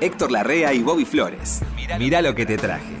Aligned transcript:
Héctor 0.00 0.30
Larrea 0.32 0.72
y 0.72 0.82
Bobby 0.82 1.04
Flores. 1.04 1.60
Mirá 1.98 2.22
lo 2.22 2.34
que 2.34 2.46
te 2.46 2.56
traje. 2.56 2.94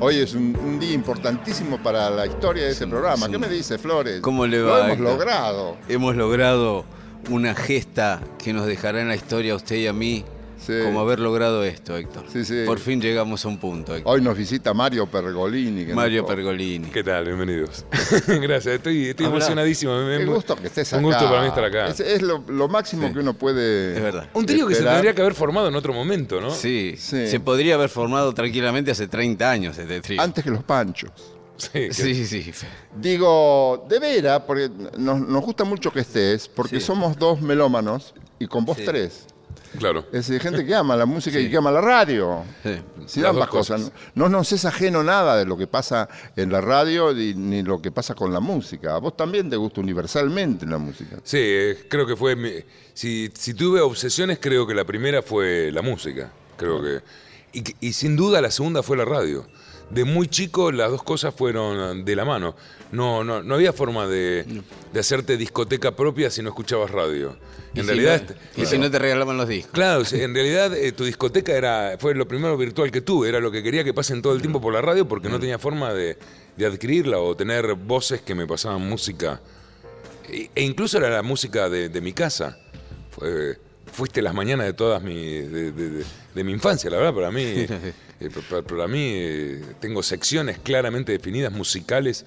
Hoy 0.00 0.16
es 0.18 0.34
un, 0.34 0.56
un 0.56 0.78
día 0.78 0.92
importantísimo 0.92 1.78
para 1.82 2.08
la 2.10 2.26
historia 2.26 2.64
de 2.64 2.70
ese 2.70 2.86
programa. 2.86 3.28
¿Qué 3.28 3.38
me 3.38 3.48
dice 3.48 3.78
Flores? 3.78 4.20
¿Cómo 4.20 4.46
le 4.46 4.58
Lo 4.60 4.66
va, 4.66 4.78
hemos 4.86 4.90
Héctor? 4.98 5.06
logrado. 5.12 5.76
Hemos 5.88 6.14
logrado 6.14 6.84
una 7.30 7.54
gesta 7.56 8.20
que 8.42 8.52
nos 8.52 8.66
dejará 8.66 9.00
en 9.00 9.08
la 9.08 9.16
historia 9.16 9.54
a 9.54 9.56
usted 9.56 9.74
y 9.76 9.88
a 9.88 9.92
mí 9.92 10.24
Sí. 10.58 10.72
como 10.84 11.00
haber 11.00 11.20
logrado 11.20 11.62
esto, 11.64 11.96
Héctor. 11.96 12.24
Sí, 12.32 12.44
sí. 12.44 12.64
Por 12.66 12.78
fin 12.78 13.00
llegamos 13.00 13.44
a 13.44 13.48
un 13.48 13.58
punto, 13.58 13.94
Héctor. 13.94 14.12
Hoy 14.12 14.20
nos 14.20 14.36
visita 14.36 14.74
Mario 14.74 15.06
Pergolini. 15.06 15.86
que 15.86 15.94
Mario 15.94 16.22
nos- 16.22 16.30
Pergolini. 16.30 16.88
¿Qué 16.88 17.02
tal? 17.04 17.24
Bienvenidos. 17.24 17.84
Gracias, 18.26 18.74
estoy, 18.74 19.14
emocionadísimo. 19.18 19.96
Me- 20.04 20.24
gusto 20.26 20.56
que 20.56 20.66
estés 20.66 20.92
acá. 20.92 20.98
Un 20.98 21.04
gusto 21.04 21.24
para 21.28 21.42
mí 21.42 21.48
estar 21.48 21.64
acá. 21.64 21.88
Es, 21.88 22.00
es 22.00 22.22
lo, 22.22 22.44
lo 22.48 22.68
máximo 22.68 23.12
que 23.12 23.20
uno 23.20 23.34
puede. 23.34 23.96
Es 23.96 24.02
verdad. 24.02 24.28
Un 24.34 24.44
trío 24.46 24.66
que 24.66 24.74
se 24.74 24.82
tendría 24.84 25.14
que 25.14 25.20
haber 25.22 25.34
formado 25.34 25.68
en 25.68 25.74
otro 25.76 25.92
momento, 25.92 26.40
¿no? 26.40 26.50
Sí, 26.50 26.94
Sí. 26.98 27.28
se 27.28 27.40
podría 27.40 27.74
haber 27.76 27.88
formado 27.88 28.32
tranquilamente 28.34 28.90
hace 28.90 29.06
30 29.08 29.50
años 29.50 29.78
este 29.78 30.00
trío. 30.00 30.20
Antes 30.20 30.44
que 30.44 30.50
los 30.50 30.64
panchos. 30.64 31.10
Sí, 31.56 31.92
Sí, 31.92 32.24
sí. 32.26 32.52
Digo, 32.96 33.86
de 33.88 33.98
veras, 33.98 34.42
porque 34.46 34.70
nos, 34.96 35.20
nos 35.20 35.42
gusta 35.44 35.64
mucho 35.64 35.90
que 35.92 36.00
estés, 36.00 36.48
porque 36.48 36.78
Sí. 36.78 36.86
somos 36.86 37.16
dos 37.18 37.40
melómanos 37.40 38.14
y 38.38 38.46
con 38.46 38.64
vos 38.64 38.76
Sí. 38.76 38.84
tres. 38.84 39.26
Claro. 39.76 40.00
Es 40.12 40.26
decir, 40.28 40.40
gente 40.40 40.64
que 40.64 40.74
ama 40.74 40.96
la 40.96 41.04
música 41.06 41.38
y 41.38 41.50
que 41.50 41.56
ama 41.56 41.70
la 41.70 41.80
radio. 41.80 42.44
Sí. 43.06 43.24
Ambas 43.24 43.48
cosas. 43.48 43.80
cosas. 43.82 43.92
No 44.14 44.28
nos 44.28 44.52
es 44.52 44.64
ajeno 44.64 45.02
nada 45.02 45.36
de 45.36 45.44
lo 45.44 45.56
que 45.56 45.66
pasa 45.66 46.08
en 46.36 46.50
la 46.52 46.60
radio 46.60 47.12
ni, 47.12 47.34
ni 47.34 47.62
lo 47.62 47.82
que 47.82 47.90
pasa 47.90 48.14
con 48.14 48.32
la 48.32 48.40
música. 48.40 48.94
A 48.94 48.98
vos 48.98 49.16
también 49.16 49.50
te 49.50 49.56
gusta 49.56 49.80
universalmente 49.80 50.64
la 50.66 50.78
música. 50.78 51.16
Sí, 51.24 51.38
eh, 51.40 51.86
creo 51.88 52.06
que 52.06 52.16
fue. 52.16 52.36
mi- 52.36 52.52
si, 52.94 53.30
si 53.34 53.54
tuve 53.54 53.80
obsesiones, 53.80 54.38
creo 54.40 54.66
que 54.66 54.74
la 54.74 54.84
primera 54.84 55.22
fue 55.22 55.70
la 55.72 55.82
música. 55.82 56.30
Creo 56.56 56.82
que. 56.82 57.00
Y, 57.52 57.62
que- 57.62 57.76
y 57.80 57.92
sin 57.92 58.16
duda 58.16 58.40
la 58.40 58.50
segunda 58.50 58.82
fue 58.82 58.96
la 58.96 59.04
radio. 59.04 59.46
De 59.90 60.04
muy 60.04 60.28
chico 60.28 60.70
las 60.70 60.90
dos 60.90 61.02
cosas 61.02 61.34
fueron 61.34 62.04
de 62.04 62.14
la 62.16 62.24
mano. 62.26 62.54
No, 62.92 63.24
no, 63.24 63.42
no 63.42 63.54
había 63.54 63.72
forma 63.72 64.06
de, 64.06 64.62
de 64.92 65.00
hacerte 65.00 65.36
discoteca 65.38 65.96
propia 65.96 66.30
si 66.30 66.42
no 66.42 66.50
escuchabas 66.50 66.90
radio. 66.90 67.36
Y 67.74 67.80
En 67.80 67.84
si 67.86 67.92
realidad. 67.92 68.22
no- 68.56 68.62
y 68.62 68.66
si 68.66 68.76
no 68.78 68.90
te 68.90 68.98
regalaban 68.98 69.36
los 69.38 69.48
discos. 69.48 69.72
Claro, 69.72 70.02
en 70.12 70.34
realidad 70.34 70.74
eh, 70.76 70.92
tu 70.92 71.04
discoteca 71.04 71.52
era 71.52 71.96
fue 71.98 72.14
lo 72.14 72.28
primero 72.28 72.56
virtual 72.56 72.90
que 72.90 73.00
tuve, 73.00 73.28
era 73.30 73.40
lo 73.40 73.50
que 73.50 73.62
quería 73.62 73.82
que 73.82 73.94
pasen 73.94 74.20
todo 74.20 74.34
el 74.34 74.40
tiempo 74.42 74.60
por 74.60 74.72
la 74.74 74.82
radio 74.82 75.08
porque 75.08 75.28
no 75.30 75.40
tenía 75.40 75.58
forma 75.58 75.92
de, 75.94 76.18
de 76.56 76.66
adquirirla 76.66 77.18
o 77.18 77.34
tener 77.34 77.74
voces 77.74 78.20
que 78.20 78.34
me 78.34 78.46
pasaban 78.46 78.82
música. 78.86 79.40
E, 80.28 80.50
e 80.54 80.62
incluso 80.64 80.98
era 80.98 81.08
la 81.08 81.22
música 81.22 81.70
de, 81.70 81.88
de 81.88 82.00
mi 82.02 82.12
casa. 82.12 82.58
Fue- 83.10 83.58
fuiste 83.90 84.20
las 84.20 84.34
mañanas 84.34 84.66
de 84.66 84.74
todas 84.74 85.02
mi, 85.02 85.14
de, 85.40 85.72
de- 85.72 85.90
de- 85.90 86.04
de 86.34 86.44
mi 86.44 86.52
infancia, 86.52 86.90
la 86.90 86.98
verdad, 86.98 87.14
para 87.14 87.30
mí, 87.30 87.66
eh, 88.20 88.30
pa- 88.30 88.40
pa- 88.56 88.62
para 88.62 88.88
mí 88.88 89.10
eh, 89.14 89.62
tengo 89.80 90.02
secciones 90.02 90.58
claramente 90.58 91.12
definidas 91.12 91.52
musicales 91.52 92.24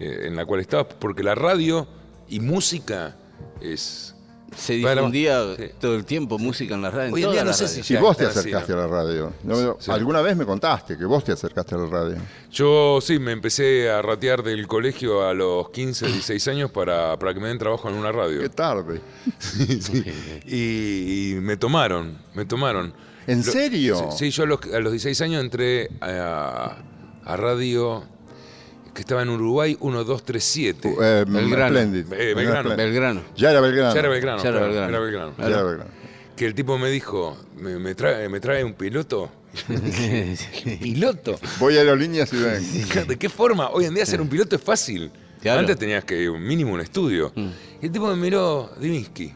eh, 0.00 0.22
en 0.26 0.36
la 0.36 0.44
cual 0.46 0.60
estaba, 0.60 0.88
porque 0.88 1.22
la 1.22 1.34
radio 1.34 1.86
y 2.28 2.40
música 2.40 3.16
es... 3.60 4.14
Se 4.54 4.74
difundía 4.74 5.56
sí. 5.56 5.70
todo 5.80 5.94
el 5.96 6.04
tiempo 6.04 6.38
música 6.38 6.74
en 6.74 6.82
las 6.82 6.92
radios. 6.92 7.08
en 7.08 7.14
Hoy 7.14 7.22
en 7.24 7.30
día 7.32 7.42
no 7.42 7.54
sé 7.54 7.66
si 7.68 7.94
Y 7.94 7.96
vos 7.96 8.18
te 8.18 8.26
así, 8.26 8.38
acercaste 8.40 8.72
¿no? 8.74 8.80
a 8.80 8.82
la 8.82 8.86
radio. 8.86 9.32
No, 9.44 9.76
Sí. 9.80 9.90
Alguna 9.90 10.20
vez 10.20 10.36
me 10.36 10.44
contaste 10.44 10.98
que 10.98 11.06
vos 11.06 11.24
te 11.24 11.32
acercaste 11.32 11.74
a 11.74 11.78
la 11.78 11.86
radio. 11.86 12.16
Yo 12.50 12.98
sí, 13.00 13.18
me 13.18 13.32
empecé 13.32 13.88
a 13.88 14.02
ratear 14.02 14.42
del 14.42 14.66
colegio 14.68 15.26
a 15.26 15.32
los 15.32 15.70
15, 15.70 16.04
16 16.06 16.48
años 16.48 16.70
para, 16.70 17.18
para 17.18 17.32
que 17.32 17.40
me 17.40 17.48
den 17.48 17.56
trabajo 17.56 17.88
en 17.88 17.94
una 17.94 18.12
radio. 18.12 18.40
Qué 18.42 18.50
tarde. 18.50 19.00
Sí, 19.38 19.80
sí. 19.80 20.04
Y, 20.46 21.32
y 21.36 21.40
me 21.40 21.56
tomaron, 21.56 22.18
me 22.34 22.44
tomaron. 22.44 22.92
¿En 23.26 23.38
Lo- 23.44 23.52
serio? 23.52 24.10
Sí, 24.12 24.30
sí, 24.30 24.30
yo 24.30 24.42
a 24.44 24.46
los, 24.46 24.60
a 24.72 24.78
los 24.80 24.92
16 24.92 25.20
años 25.22 25.42
entré 25.44 25.90
a, 26.00 26.76
a 27.24 27.36
radio 27.36 28.04
que 28.94 29.00
estaba 29.00 29.22
en 29.22 29.30
Uruguay 29.30 29.70
1237. 29.80 30.88
Eh, 31.00 31.24
Belgrano. 31.28 31.78
Eh, 31.78 32.34
Belgrano. 32.34 32.76
Belgrano. 32.76 33.22
Ya 33.36 33.50
era 33.50 33.60
Belgrano. 33.60 33.94
Ya 33.94 34.00
era 34.00 34.08
Belgrano. 34.08 34.42
Ya 34.42 34.48
era 34.50 34.60
Belgrano. 34.60 34.88
era 34.88 34.98
Belgrano. 35.00 35.34
Ya 35.38 35.46
era 35.46 35.62
Belgrano. 35.62 35.90
Que 36.36 36.46
el 36.46 36.54
tipo 36.54 36.78
me 36.78 36.90
dijo, 36.90 37.36
¿me, 37.58 37.78
me 37.78 37.94
trae, 37.94 38.28
me 38.28 38.40
trae 38.40 38.64
un 38.64 38.74
piloto? 38.74 39.30
¿Piloto? 40.80 41.38
Voy 41.58 41.76
a 41.76 41.80
aerolíneas 41.80 42.32
y 42.32 42.36
ven. 42.36 43.06
¿De 43.08 43.16
qué 43.18 43.28
forma? 43.28 43.68
Hoy 43.70 43.84
en 43.84 43.94
día 43.94 44.06
ser 44.06 44.20
un 44.20 44.28
piloto 44.28 44.56
es 44.56 44.62
fácil. 44.62 45.10
Claro. 45.40 45.60
Antes 45.60 45.76
tenías 45.78 46.04
que 46.04 46.28
un 46.30 46.42
mínimo 46.42 46.72
un 46.72 46.80
estudio. 46.80 47.32
Y 47.36 47.86
el 47.86 47.92
tipo 47.92 48.06
me 48.08 48.16
miró, 48.16 48.70
Divinsky. 48.80 49.32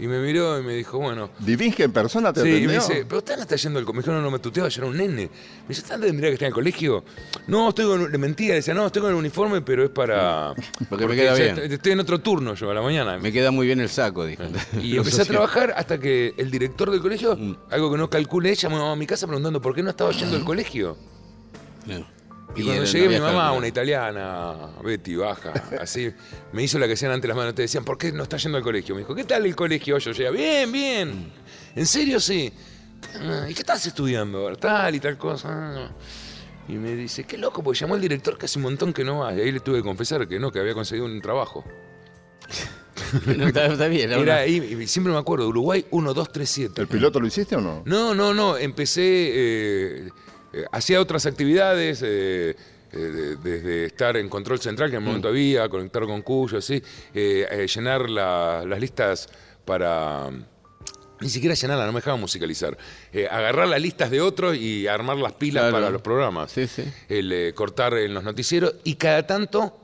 Y 0.00 0.06
me 0.06 0.18
miró 0.18 0.58
y 0.58 0.62
me 0.62 0.74
dijo, 0.74 0.98
bueno. 0.98 1.30
Divinge 1.40 1.82
en 1.84 1.92
persona 1.92 2.32
te 2.32 2.40
Sí, 2.42 2.48
y 2.48 2.50
me 2.66 2.76
atendió? 2.76 2.80
dice, 2.80 3.04
pero 3.06 3.18
usted 3.18 3.36
no 3.36 3.42
está 3.42 3.56
yendo 3.56 3.78
al 3.78 3.84
colegio. 3.84 4.00
Me 4.00 4.02
dijo, 4.02 4.12
no, 4.12 4.22
no 4.22 4.30
me 4.30 4.38
tuteaba, 4.38 4.68
yo 4.70 4.80
era 4.82 4.90
un 4.90 4.96
nene. 4.96 5.24
Me 5.24 5.68
dice, 5.68 5.82
¿usted 5.82 6.00
tendría 6.00 6.30
que 6.30 6.34
estar 6.34 6.46
en 6.46 6.50
el 6.50 6.54
colegio? 6.54 7.04
No, 7.46 7.68
estoy 7.68 7.84
con. 7.84 8.10
Le 8.10 8.18
mentía, 8.18 8.48
le 8.48 8.54
decía, 8.56 8.72
no, 8.72 8.86
estoy 8.86 9.02
con 9.02 9.10
el 9.10 9.16
uniforme, 9.16 9.60
pero 9.60 9.84
es 9.84 9.90
para. 9.90 10.54
Porque 10.88 11.06
me 11.06 11.14
queda 11.14 11.34
bien. 11.34 11.58
Estoy, 11.58 11.72
estoy 11.74 11.92
en 11.92 12.00
otro 12.00 12.18
turno 12.20 12.54
yo 12.54 12.70
a 12.70 12.74
la 12.74 12.82
mañana. 12.82 13.18
Me 13.18 13.30
queda 13.30 13.50
muy 13.50 13.66
bien 13.66 13.80
el 13.80 13.88
saco, 13.90 14.24
dijo. 14.24 14.42
Y 14.82 14.96
empecé 14.96 15.22
a 15.22 15.24
trabajar 15.26 15.74
hasta 15.76 15.98
que 16.00 16.34
el 16.38 16.50
director 16.50 16.90
del 16.90 17.00
colegio, 17.00 17.38
algo 17.70 17.92
que 17.92 17.98
no 17.98 18.08
calculé, 18.08 18.54
llamó 18.54 18.90
a 18.90 18.96
mi 18.96 19.06
casa 19.06 19.26
preguntando 19.26 19.60
por 19.60 19.74
qué 19.74 19.82
no 19.82 19.90
estaba 19.90 20.12
yendo 20.12 20.36
al 20.36 20.44
colegio. 20.44 20.96
No. 21.86 22.06
Y, 22.56 22.64
cuando 22.64 22.84
llegué, 22.84 23.04
no 23.06 23.10
mi 23.12 23.20
mamá, 23.20 23.52
una 23.52 23.68
italiana, 23.68 24.70
Betty, 24.82 25.14
baja, 25.14 25.52
así, 25.80 26.12
me 26.52 26.62
hizo 26.64 26.78
la 26.78 26.86
que 26.86 26.94
hacían 26.94 27.12
antes 27.12 27.28
las 27.28 27.36
manos. 27.36 27.54
Te 27.54 27.62
decían, 27.62 27.84
¿por 27.84 27.96
qué 27.96 28.10
no 28.12 28.24
estás 28.24 28.42
yendo 28.42 28.58
al 28.58 28.64
colegio? 28.64 28.94
Me 28.94 29.02
dijo, 29.02 29.14
¿qué 29.14 29.24
tal 29.24 29.46
el 29.46 29.54
colegio? 29.54 29.98
Yo 29.98 30.12
llegué, 30.12 30.30
bien, 30.30 30.72
bien. 30.72 31.32
¿En 31.76 31.86
serio? 31.86 32.18
Sí. 32.18 32.52
"Ah, 33.20 33.46
¿Y 33.48 33.54
qué 33.54 33.60
estás 33.60 33.86
estudiando? 33.86 34.54
Tal 34.56 34.94
y 34.96 35.00
tal 35.00 35.16
cosa. 35.16 35.92
Y 36.68 36.72
me 36.74 36.94
dice, 36.94 37.24
qué 37.24 37.38
loco, 37.38 37.62
porque 37.62 37.78
llamó 37.78 37.94
el 37.94 38.00
director 38.00 38.36
que 38.36 38.46
hace 38.46 38.58
un 38.58 38.64
montón 38.64 38.92
que 38.92 39.04
no 39.04 39.20
va. 39.20 39.32
Y 39.34 39.40
ahí 39.40 39.52
le 39.52 39.60
tuve 39.60 39.78
que 39.78 39.82
confesar 39.84 40.26
que 40.28 40.38
no, 40.38 40.50
que 40.50 40.58
había 40.60 40.74
conseguido 40.74 41.06
un 41.06 41.20
trabajo. 41.20 41.64
No, 43.36 43.48
está, 43.48 43.66
está 43.66 43.88
bien. 43.88 44.12
Era 44.12 44.36
ahí, 44.36 44.56
y 44.78 44.86
siempre 44.86 45.12
me 45.12 45.18
acuerdo, 45.18 45.48
Uruguay 45.48 45.84
1237. 45.90 46.82
¿El 46.82 46.86
piloto 46.86 47.18
lo 47.18 47.26
hiciste 47.26 47.56
o 47.56 47.60
no? 47.60 47.82
No, 47.84 48.14
no, 48.14 48.32
no. 48.34 48.56
Empecé, 48.56 49.02
eh, 49.02 50.08
eh, 50.52 50.64
hacía 50.72 51.00
otras 51.00 51.26
actividades, 51.26 52.02
eh, 52.02 52.56
eh, 52.92 52.96
de- 52.96 53.36
desde 53.36 53.84
estar 53.86 54.16
en 54.16 54.28
control 54.28 54.58
central, 54.60 54.90
que 54.90 54.96
en 54.96 55.02
el 55.02 55.06
momento 55.06 55.28
había, 55.28 55.68
conectar 55.68 56.04
con 56.06 56.22
Cuyo, 56.22 56.58
así, 56.58 56.82
llenar 57.66 58.08
la- 58.10 58.64
las 58.66 58.80
listas 58.80 59.28
para... 59.64 60.30
Ni 61.20 61.28
siquiera 61.28 61.54
llenarla, 61.54 61.84
no 61.84 61.92
me 61.92 61.98
dejaba 62.00 62.16
musicalizar. 62.16 62.78
Eh, 63.12 63.28
agarrar 63.30 63.68
las 63.68 63.80
listas 63.82 64.10
de 64.10 64.22
otros 64.22 64.56
y 64.56 64.86
armar 64.86 65.18
las 65.18 65.34
pilas 65.34 65.64
Claro. 65.64 65.74
para 65.76 65.90
los 65.90 66.00
programas. 66.00 66.50
Sí, 66.50 66.66
sí. 66.66 66.82
El 67.10 67.30
eh, 67.30 67.52
cortar 67.52 67.92
en 67.98 68.14
los 68.14 68.24
noticieros 68.24 68.76
y 68.84 68.94
cada 68.94 69.26
tanto, 69.26 69.76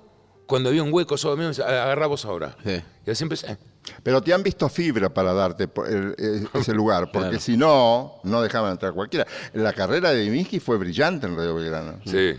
cuando 0.46 0.70
había 0.70 0.82
un 0.82 0.90
hueco 0.94 1.18
mí, 1.36 1.42
me 1.42 1.48
decía, 1.48 1.66
agarrá 1.66 2.06
vos 2.06 2.24
ahora. 2.24 2.56
Sí. 2.64 2.82
Y 3.06 3.10
así 3.10 3.22
empecé. 3.22 3.58
Pero 4.02 4.22
te 4.22 4.32
han 4.32 4.42
visto 4.42 4.68
fibra 4.68 5.08
para 5.12 5.32
darte 5.32 5.68
el- 5.88 6.48
ese 6.54 6.72
lugar, 6.74 7.04
porque 7.12 7.28
Claro. 7.28 7.40
si 7.40 7.56
no, 7.56 8.14
no 8.24 8.42
dejaban 8.42 8.72
entrar 8.72 8.92
cualquiera. 8.92 9.26
La 9.54 9.72
carrera 9.72 10.10
de 10.12 10.22
Divinsky 10.22 10.60
fue 10.60 10.76
brillante 10.78 11.26
en 11.26 11.36
Radio 11.36 11.54
Belgrano. 11.54 12.00
Sí. 12.04 12.32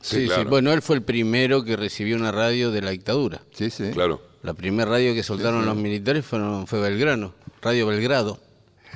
Sí, 0.00 0.20
sí. 0.20 0.26
claro. 0.26 0.48
Bueno, 0.50 0.72
él 0.72 0.80
fue 0.82 0.96
el 0.96 1.02
primero 1.02 1.64
que 1.64 1.76
recibió 1.76 2.16
una 2.16 2.30
radio 2.30 2.70
de 2.70 2.82
la 2.82 2.90
dictadura. 2.90 3.40
Sí, 3.52 3.68
sí. 3.70 3.90
Claro. 3.92 4.22
La 4.42 4.54
primera 4.54 4.88
radio 4.90 5.12
que 5.14 5.22
soltaron 5.24 5.66
los 5.66 5.76
militares 5.76 6.24
fueron- 6.24 6.66
fue 6.68 6.80
Belgrano, 6.80 7.34
Radio 7.60 7.86
Belgrado. 7.88 8.38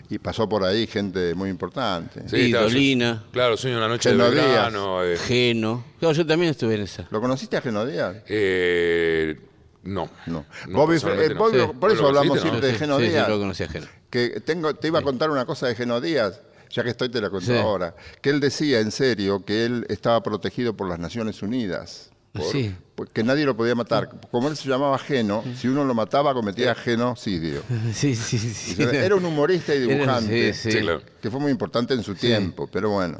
Y 0.09 0.19
pasó 0.19 0.49
por 0.49 0.63
ahí 0.65 0.87
gente 0.87 1.35
muy 1.35 1.51
importante. 1.51 2.23
Sí, 2.29 2.37
Y 2.37 2.51
claro, 2.51 2.67
Dolina. 2.67 3.23
yo- 3.27 3.31
claro, 3.33 3.57
sueño 3.57 3.79
una 3.79 3.89
noche 3.89 4.11
de 4.15 4.17
verano. 4.31 5.03
eh, 5.05 5.17
Geno. 5.17 5.85
Claro, 5.99 6.15
yo 6.15 6.27
también 6.27 6.51
estuve 6.53 6.75
en 6.77 6.83
esa. 6.83 7.07
¿Lo 7.11 7.21
conociste 7.21 7.57
a 7.57 7.61
Geno 7.63 7.85
Díaz? 7.87 8.17
eh, 8.29 9.37
no. 9.83 10.09
No. 10.27 10.45
No, 10.69 10.79
Bobby- 10.79 10.93
personalmente 10.95 11.33
eh, 11.33 11.35
no. 11.37 11.41
Bobby- 11.45 11.67
Sí. 11.73 11.79
Por 11.81 11.91
eso 11.93 12.03
¿Lo 12.03 12.09
hablamos 12.09 12.37
no? 12.37 12.43
siempre 12.43 12.67
de 12.67 12.75
Geno 12.75 12.99
sí, 12.99 13.05
sí, 13.07 13.11
Díaz. 13.11 13.29
lo 13.29 13.39
conocí 13.39 13.63
a 13.65 13.69
Geno. 13.69 13.87
que 14.11 14.41
tengo, 14.45 14.75
te 14.75 14.89
iba 14.89 14.99
a 15.01 15.03
contar 15.03 15.31
una 15.31 15.45
cosa 15.45 15.67
de 15.67 15.75
Geno 15.75 16.01
Díaz, 16.01 16.41
ya 16.71 16.85
que 16.85 16.91
estoy 16.91 17.09
te 17.09 17.21
la 17.21 17.29
cuento 17.31 17.51
Sí. 17.53 17.59
ahora. 17.59 17.95
Que 18.21 18.31
él 18.31 18.39
decía 18.41 18.81
en 18.81 18.91
serio 18.93 19.45
que 19.45 19.65
él 19.65 19.85
estaba 19.89 20.23
protegido 20.23 20.75
por 20.77 20.89
las 20.89 20.99
Naciones 20.99 21.43
Unidas. 21.43 22.12
Por- 22.33 22.51
Sí. 22.53 22.75
por- 22.95 23.09
que 23.11 23.23
nadie 23.23 23.45
lo 23.45 23.57
podía 23.57 23.75
matar. 23.75 24.09
Como 24.31 24.49
él 24.49 24.57
se 24.57 24.69
llamaba 24.69 24.99
Geno, 24.99 25.43
si 25.57 25.69
uno 25.69 25.85
lo 25.85 25.95
mataba 25.95 26.33
cometía 26.35 26.75
genocidio. 26.75 27.63
Sí, 27.95 28.15
sí, 28.15 28.39
sí. 28.39 28.77
Era 28.83 29.15
un 29.17 29.25
humorista 29.25 29.75
y 29.75 29.79
Era- 29.85 29.87
dibujante. 29.95 30.55
sí, 30.55 30.73
Sí, 30.73 30.79
claro. 30.79 31.03
Que 31.21 31.31
fue 31.31 31.41
muy 31.41 31.51
importante 31.51 31.95
en 31.95 32.03
su 32.03 32.15
tiempo, 32.15 32.69
pero 32.73 32.91
bueno. 32.91 33.19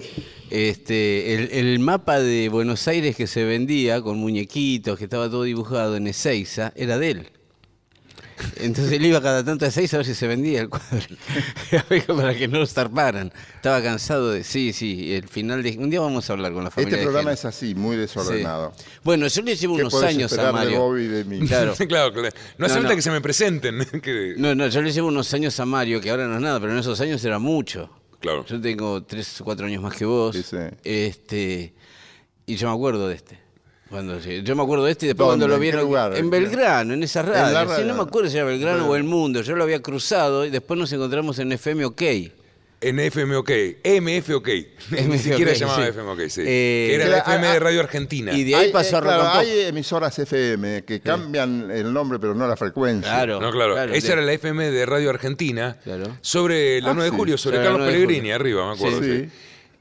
Este, 0.51 1.35
el, 1.35 1.51
el 1.53 1.79
mapa 1.79 2.21
de 2.21 2.49
Buenos 2.49 2.87
Aires 2.89 3.17
que 3.17 3.27
se 3.27 3.45
vendía 3.45 4.03
con 4.03 4.19
muñequitos, 4.19 4.99
que 4.99 5.05
estaba 5.05 5.29
todo 5.31 5.45
dibujado 5.45 5.97
en 5.97 6.07
Ezeiza, 6.07 6.73
era 6.77 6.99
de 6.99 7.11
él. 7.11 7.31
Entonces 8.57 8.93
él 8.93 9.05
iba 9.07 9.21
cada 9.21 9.45
tanto 9.45 9.67
a 9.67 9.71
seis 9.71 9.93
a 9.95 9.99
ver 9.99 10.07
si 10.07 10.15
se 10.15 10.27
vendía 10.27 10.61
el 10.63 10.69
cuadro. 10.69 10.99
para 12.17 12.35
que 12.35 12.49
no 12.49 12.59
lo 12.59 12.67
zarparan. 12.67 13.33
Estaba 13.57 13.83
cansado 13.83 14.31
de. 14.31 14.45
Sí, 14.45 14.73
sí, 14.73 15.15
el 15.15 15.29
final 15.29 15.63
de. 15.63 15.77
Un 15.79 15.91
día 15.91 16.01
vamos 16.01 16.29
a 16.29 16.33
hablar 16.33 16.53
con 16.53 16.65
la 16.65 16.71
familia. 16.71 16.97
Este 16.97 17.05
programa 17.05 17.33
es 17.33 17.45
así, 17.45 17.75
muy 17.75 17.97
desordenado. 17.97 18.73
Sí. 18.77 18.85
Bueno, 19.03 19.27
yo 19.27 19.43
le 19.43 19.57
llevo 19.57 19.77
¿Qué 19.77 19.83
unos 19.83 20.03
años 20.03 20.33
a 20.39 20.47
de 20.47 20.53
Mario. 20.53 20.81
Bobby 20.81 21.03
y 21.03 21.09
de 21.09 21.25
mí? 21.25 21.47
Claro. 21.47 21.75
claro, 21.89 22.13
claro. 22.13 22.29
No 22.59 22.67
hace 22.67 22.75
No, 22.75 22.81
falta 22.81 22.91
no. 22.91 22.97
que 22.97 23.03
se 23.03 23.11
me 23.11 23.21
presenten. 23.21 23.85
que- 24.03 24.35
No, 24.37 24.55
no, 24.55 24.67
yo 24.69 24.83
le 24.83 24.93
llevo 24.93 25.09
unos 25.09 25.33
años 25.35 25.59
a 25.61 25.67
Mario, 25.67 26.01
que 26.01 26.11
ahora 26.11 26.27
no 26.27 26.37
es 26.37 26.41
nada, 26.43 26.61
pero 26.61 26.73
en 26.73 26.79
esos 26.79 27.01
años 27.01 27.25
era 27.25 27.39
mucho. 27.39 27.91
Claro. 28.21 28.45
Yo 28.47 28.61
tengo 28.61 29.03
tres 29.03 29.41
o 29.41 29.45
cuatro 29.45 29.67
años 29.67 29.83
más 29.83 29.95
que 29.97 30.05
vos. 30.05 30.37
Sí, 30.37 30.43
sí. 30.43 30.57
Este, 30.85 31.75
y 32.47 32.57
yo 32.57 32.69
me 32.69 32.75
acuerdo 32.75 33.09
de 33.09 33.17
este. 33.17 33.39
Cuando, 33.93 34.19
yo 34.19 34.57
me 34.57 34.63
acuerdo 34.63 34.85
de 34.87 34.91
este 34.93 35.07
y 35.07 35.09
después 35.09 35.29
¿Dónde? 35.29 35.45
cuando 35.45 35.49
lo 35.49 35.55
¿En 35.55 35.61
vieron 35.61 35.83
lugar? 35.83 36.17
en 36.17 36.31
Belgrano, 36.31 36.95
en 36.95 37.03
esa 37.05 37.21
En 37.21 37.27
radio. 37.27 37.61
Sí, 37.61 37.67
radio. 37.67 37.87
no 37.87 37.95
me 37.95 38.03
acuerdo 38.03 38.29
si 38.31 38.37
era 38.39 38.47
Belgrano 38.47 38.89
o 38.89 38.97
El 38.97 39.05
Mundo. 39.05 39.43
Yo 39.43 39.55
lo 39.55 39.63
había 39.63 39.81
cruzado 39.83 40.45
y 40.45 40.51
después 40.51 40.81
nos 40.81 40.93
encontramos 40.93 41.39
en 41.39 41.53
FM 41.53 41.85
OK. 41.85 42.03
En 42.85 42.99
FMOK, 42.99 43.49
MFOK. 43.85 44.49
Ni 44.91 45.03
MFOK, 45.03 45.17
siquiera 45.19 45.53
llamaba 45.53 45.85
sí. 45.85 45.91
FMOK, 45.93 46.21
sí. 46.29 46.41
Eh, 46.41 46.87
que 46.89 46.95
era 46.97 47.07
la 47.07 47.19
FM 47.19 47.47
ah, 47.47 47.51
de 47.53 47.57
ah, 47.57 47.61
Radio 47.61 47.79
Argentina. 47.81 48.33
Y 48.33 48.43
de 48.43 48.57
ahí 48.57 48.65
Hay, 48.67 48.73
pasó 48.73 48.97
eh, 48.97 48.99
a 48.99 49.03
claro, 49.03 49.23
and 49.23 49.31
Pop. 49.31 49.41
hay 49.41 49.61
emisoras 49.67 50.19
FM 50.19 50.83
que 50.85 51.01
cambian 51.01 51.71
el 51.71 51.93
nombre 51.93 52.19
pero 52.19 52.35
no 52.35 52.45
la 52.49 52.57
frecuencia. 52.57 53.09
Claro. 53.09 53.41
No, 53.41 53.53
claro. 53.53 53.79
Esa 53.85 54.07
de- 54.09 54.13
era 54.15 54.23
la 54.23 54.33
FM 54.33 54.73
de 54.73 54.85
Radio 54.85 55.11
Argentina. 55.11 55.77
Claro. 55.85 56.17
Sobre 56.23 56.81
la 56.81 56.91
Ah, 56.91 56.95
9 56.95 57.05
de 57.05 57.11
sí. 57.11 57.17
julio, 57.17 57.39
sobre 57.39 57.59
Carlos 57.59 57.83
9 57.83 57.93
de 57.93 57.99
Pellegrini, 58.01 58.33
arriba, 58.33 58.67
me 58.67 58.75
acuerdo. 58.75 59.01
Sí. 59.01 59.27
sí. 59.27 59.29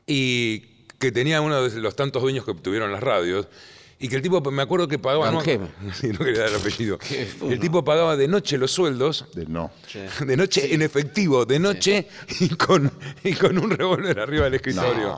Y 0.05 0.59
que 0.99 1.11
tenía 1.11 1.41
uno 1.41 1.69
de 1.69 1.79
los 1.81 1.95
tantos 1.95 2.21
dueños 2.21 2.45
que 2.45 2.53
tuvieron 2.53 2.91
las 2.91 3.01
radios. 3.01 3.47
Y 4.03 4.07
que 4.09 4.15
el 4.15 4.21
tipo, 4.23 4.41
me 4.51 4.63
acuerdo 4.63 4.87
que 4.87 4.97
pagaba. 4.97 5.29
No. 5.31 5.41
Sí, 5.41 5.57
no 6.11 6.19
quería 6.19 6.39
dar 6.41 6.49
el 6.49 6.55
apellido. 6.55 6.97
El 7.47 7.59
tipo 7.59 7.83
pagaba 7.85 8.17
de 8.17 8.27
noche 8.27 8.57
los 8.57 8.71
sueldos. 8.71 9.25
De 9.35 9.45
no. 9.45 9.71
De 10.25 10.35
noche 10.35 10.73
en 10.73 10.81
efectivo, 10.81 11.45
de 11.45 11.59
noche 11.59 12.07
y, 12.39 12.49
con, 12.49 12.91
y 13.23 13.33
con 13.33 13.57
un 13.57 13.69
revólver 13.69 14.19
arriba 14.19 14.45
del 14.45 14.55
escritorio. 14.55 15.17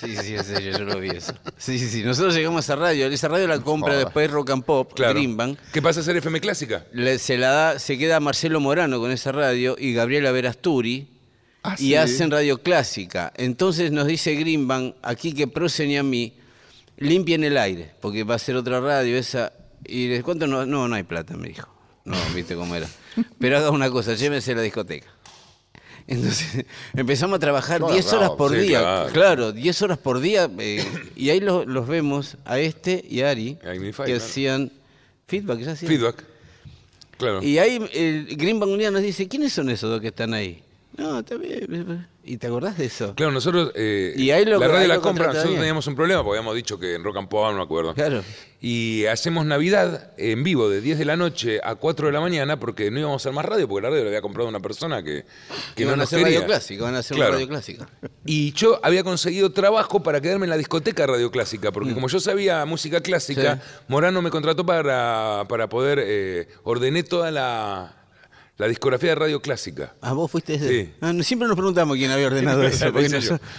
Sí, 0.00 0.16
sí, 0.16 0.34
en 0.34 0.42
serio, 0.44 0.72
yo 0.78 0.84
lo 0.84 0.98
vi 0.98 1.10
eso. 1.10 1.34
Sí, 1.58 1.78
sí, 1.78 1.86
sí. 1.88 2.02
Nosotros 2.02 2.34
llegamos 2.34 2.58
a 2.58 2.72
esa 2.72 2.76
radio. 2.76 3.06
Esa 3.08 3.28
radio 3.28 3.46
la 3.46 3.60
compra 3.60 3.96
después 3.96 4.30
Rock 4.30 4.50
and 4.50 4.64
Pop, 4.64 4.92
Claro. 4.94 5.14
Greenbank. 5.14 5.58
¿Qué 5.72 5.82
pasa 5.82 6.00
a 6.00 6.02
ser 6.02 6.16
FM 6.16 6.40
clásica? 6.40 6.86
Le- 6.92 7.18
se 7.18 7.36
la 7.36 7.50
da, 7.50 7.78
se 7.78 7.98
queda 7.98 8.18
Marcelo 8.20 8.58
Morano 8.58 8.98
con 8.98 9.10
esa 9.10 9.30
radio 9.32 9.76
y 9.78 9.92
Gabriela 9.92 10.32
Verasturi 10.32 11.08
Ah, 11.62 11.74
y 11.78 11.88
sí. 11.88 11.94
hacen 11.94 12.30
radio 12.30 12.58
clásica. 12.62 13.32
Entonces 13.36 13.92
nos 13.92 14.06
dice 14.06 14.34
Greenbank, 14.34 14.96
aquí 15.02 15.32
que 15.34 15.46
Prosen 15.46 15.90
y 15.90 15.96
a 15.96 16.02
mí, 16.02 16.34
limpien 16.96 17.44
el 17.44 17.56
aire, 17.56 17.92
porque 18.00 18.24
va 18.24 18.34
a 18.34 18.38
ser 18.38 18.56
otra 18.56 18.80
radio 18.80 19.16
esa. 19.16 19.52
Y 19.86 20.08
les 20.08 20.22
cuento, 20.22 20.46
no, 20.46 20.64
no, 20.66 20.88
no 20.88 20.94
hay 20.94 21.02
plata, 21.02 21.36
me 21.36 21.48
dijo. 21.48 21.68
No, 22.04 22.16
viste 22.34 22.54
cómo 22.54 22.74
era. 22.74 22.88
Pero 23.38 23.58
haga 23.58 23.70
una 23.70 23.90
cosa, 23.90 24.14
llévense 24.14 24.52
a 24.52 24.56
la 24.56 24.62
discoteca. 24.62 25.08
Entonces 26.06 26.66
empezamos 26.94 27.36
a 27.36 27.38
trabajar 27.38 27.80
Yo 27.80 27.90
10 27.90 28.12
horas 28.12 28.30
por 28.30 28.52
sí, 28.52 28.58
día. 28.58 28.78
claro. 28.80 29.12
Claro, 29.12 29.52
10 29.52 29.82
horas 29.82 29.98
por 29.98 30.20
día. 30.20 30.50
eh, 30.58 30.84
y 31.16 31.30
ahí 31.30 31.40
lo- 31.40 31.64
los 31.64 31.86
vemos 31.86 32.36
a 32.44 32.58
este 32.58 33.04
y 33.08 33.22
a 33.22 33.30
Ari, 33.30 33.58
A 33.64 33.74
Ignify, 33.74 34.04
que 34.06 34.12
claro. 34.12 34.24
hacían 34.24 34.72
feedback. 35.26 35.58
ya 35.60 35.72
hacían. 35.72 35.88
Feedback. 35.92 36.24
Claro. 37.16 37.42
Y 37.42 37.58
ahí 37.58 37.78
el 37.92 38.36
Greenbank 38.36 38.70
un 38.70 38.78
día 38.78 38.90
nos 38.90 39.00
dice, 39.02 39.28
¿quiénes 39.28 39.52
son 39.52 39.70
esos 39.70 39.88
dos 39.88 40.00
que 40.00 40.08
están 40.08 40.34
ahí? 40.34 40.62
No, 40.96 41.20
está 41.20 41.36
bien. 41.36 42.06
¿Y 42.26 42.38
te 42.38 42.46
acordás 42.46 42.78
de 42.78 42.86
eso? 42.86 43.14
Claro, 43.14 43.32
nosotros. 43.32 43.70
eh, 43.74 44.14
Y 44.16 44.30
ahí 44.30 44.44
lo- 44.46 44.58
la 44.58 44.68
radio 44.68 44.88
la 44.88 45.00
compra. 45.00 45.26
Nosotros 45.26 45.50
bien. 45.50 45.60
teníamos 45.60 45.86
un 45.86 45.94
problema 45.94 46.22
porque 46.24 46.38
habíamos 46.38 46.56
dicho 46.56 46.78
que 46.78 46.94
en 46.94 47.04
Rock 47.04 47.18
and 47.18 47.28
Pop, 47.28 47.50
no 47.50 47.58
me 47.58 47.62
acuerdo. 47.62 47.94
Claro. 47.94 48.22
Y 48.60 49.04
hacemos 49.06 49.44
Navidad 49.44 50.12
en 50.16 50.42
vivo 50.42 50.70
de 50.70 50.80
10 50.80 50.98
de 50.98 51.04
la 51.04 51.16
noche 51.16 51.60
a 51.62 51.74
4 51.74 52.06
de 52.06 52.12
la 52.14 52.20
mañana 52.22 52.58
porque 52.58 52.90
no 52.90 52.98
íbamos 52.98 53.20
a 53.20 53.22
hacer 53.22 53.32
más 53.34 53.44
radio 53.44 53.68
porque 53.68 53.82
la 53.82 53.90
radio 53.90 54.04
la 54.04 54.08
había 54.08 54.22
comprado 54.22 54.48
una 54.48 54.60
persona 54.60 55.02
que, 55.02 55.26
que 55.76 55.84
no 55.84 55.90
van 55.90 56.00
a 56.00 56.04
hacer 56.04 56.20
quería. 56.20 56.36
radio 56.38 56.46
clásica, 56.46 56.84
van 56.84 56.94
a 56.94 56.98
hacer 57.00 57.16
Claro. 57.18 57.32
radio 57.32 57.46
clásica. 57.48 57.88
Y 58.24 58.52
yo 58.54 58.80
había 58.82 59.04
conseguido 59.04 59.52
trabajo 59.52 60.02
para 60.02 60.22
quedarme 60.22 60.46
en 60.46 60.50
la 60.50 60.56
discoteca 60.56 61.06
Radio 61.06 61.30
Clásica, 61.30 61.72
porque 61.72 61.92
como 61.92 62.08
yo 62.08 62.20
sabía 62.20 62.64
música 62.64 63.00
clásica, 63.02 63.56
Mm. 63.56 63.58
Sí. 63.58 63.84
Morano 63.88 64.22
me 64.22 64.30
contrató 64.30 64.64
para, 64.64 65.44
para 65.46 65.68
poder, 65.68 65.98
eh, 66.02 66.48
ordené 66.62 67.02
toda 67.02 67.30
la, 67.30 68.03
la 68.56 68.68
discografía 68.68 69.10
de 69.10 69.14
Radio 69.16 69.42
Clásica. 69.42 69.94
Ah, 70.00 70.12
vos 70.12 70.30
fuiste 70.30 70.54
ese. 70.54 70.68
Sí. 70.68 70.92
Ah, 71.00 71.12
siempre 71.22 71.48
nos 71.48 71.56
preguntamos 71.56 71.96
quién 71.96 72.10
había 72.12 72.28
ordenado 72.28 72.62
eso, 72.66 72.92
porque 72.92 73.06